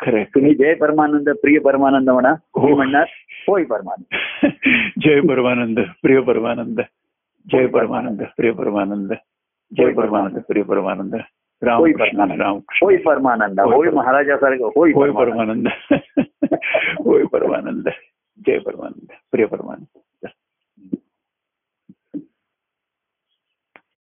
खरं 0.00 0.22
तुम्ही 0.22 0.54
जय 0.54 0.74
परमानंद 0.74 1.30
प्रिय 1.30 1.58
परमानंद 1.58 2.10
म्हणा 2.10 2.30
हो. 2.30 2.76
म्हणणार 2.76 3.04
होय 3.48 3.64
परमानंद. 3.64 4.16
जय 5.00 5.20
परमानंद 5.20 5.80
प्रिय 6.02 6.20
परमानंद 6.20 6.80
जय 7.52 7.66
परमानंद 7.66 8.22
प्रिय 8.36 8.52
परमानंद 8.52 9.12
जय 9.76 9.90
परमानंद 9.92 10.38
प्रिय 10.48 10.62
परमानंद. 10.62 11.16
परमानंद. 11.62 12.32
रामकृष्ण. 12.32 12.86
होय 12.86 12.96
परमानंद. 12.96 13.60
होय. 13.60 13.90
महाराजासारखं. 13.90 14.70
होय 14.74 14.92
होय 14.94 15.10
परमानंद. 15.10 15.68
परमानंद. 15.68 16.24
होय 16.98 17.24
परमानंद. 17.24 17.88
जय 18.46 18.58
परमानंद. 18.58 19.06
प्रिय 19.32 19.44
परमानंद. 19.44 19.98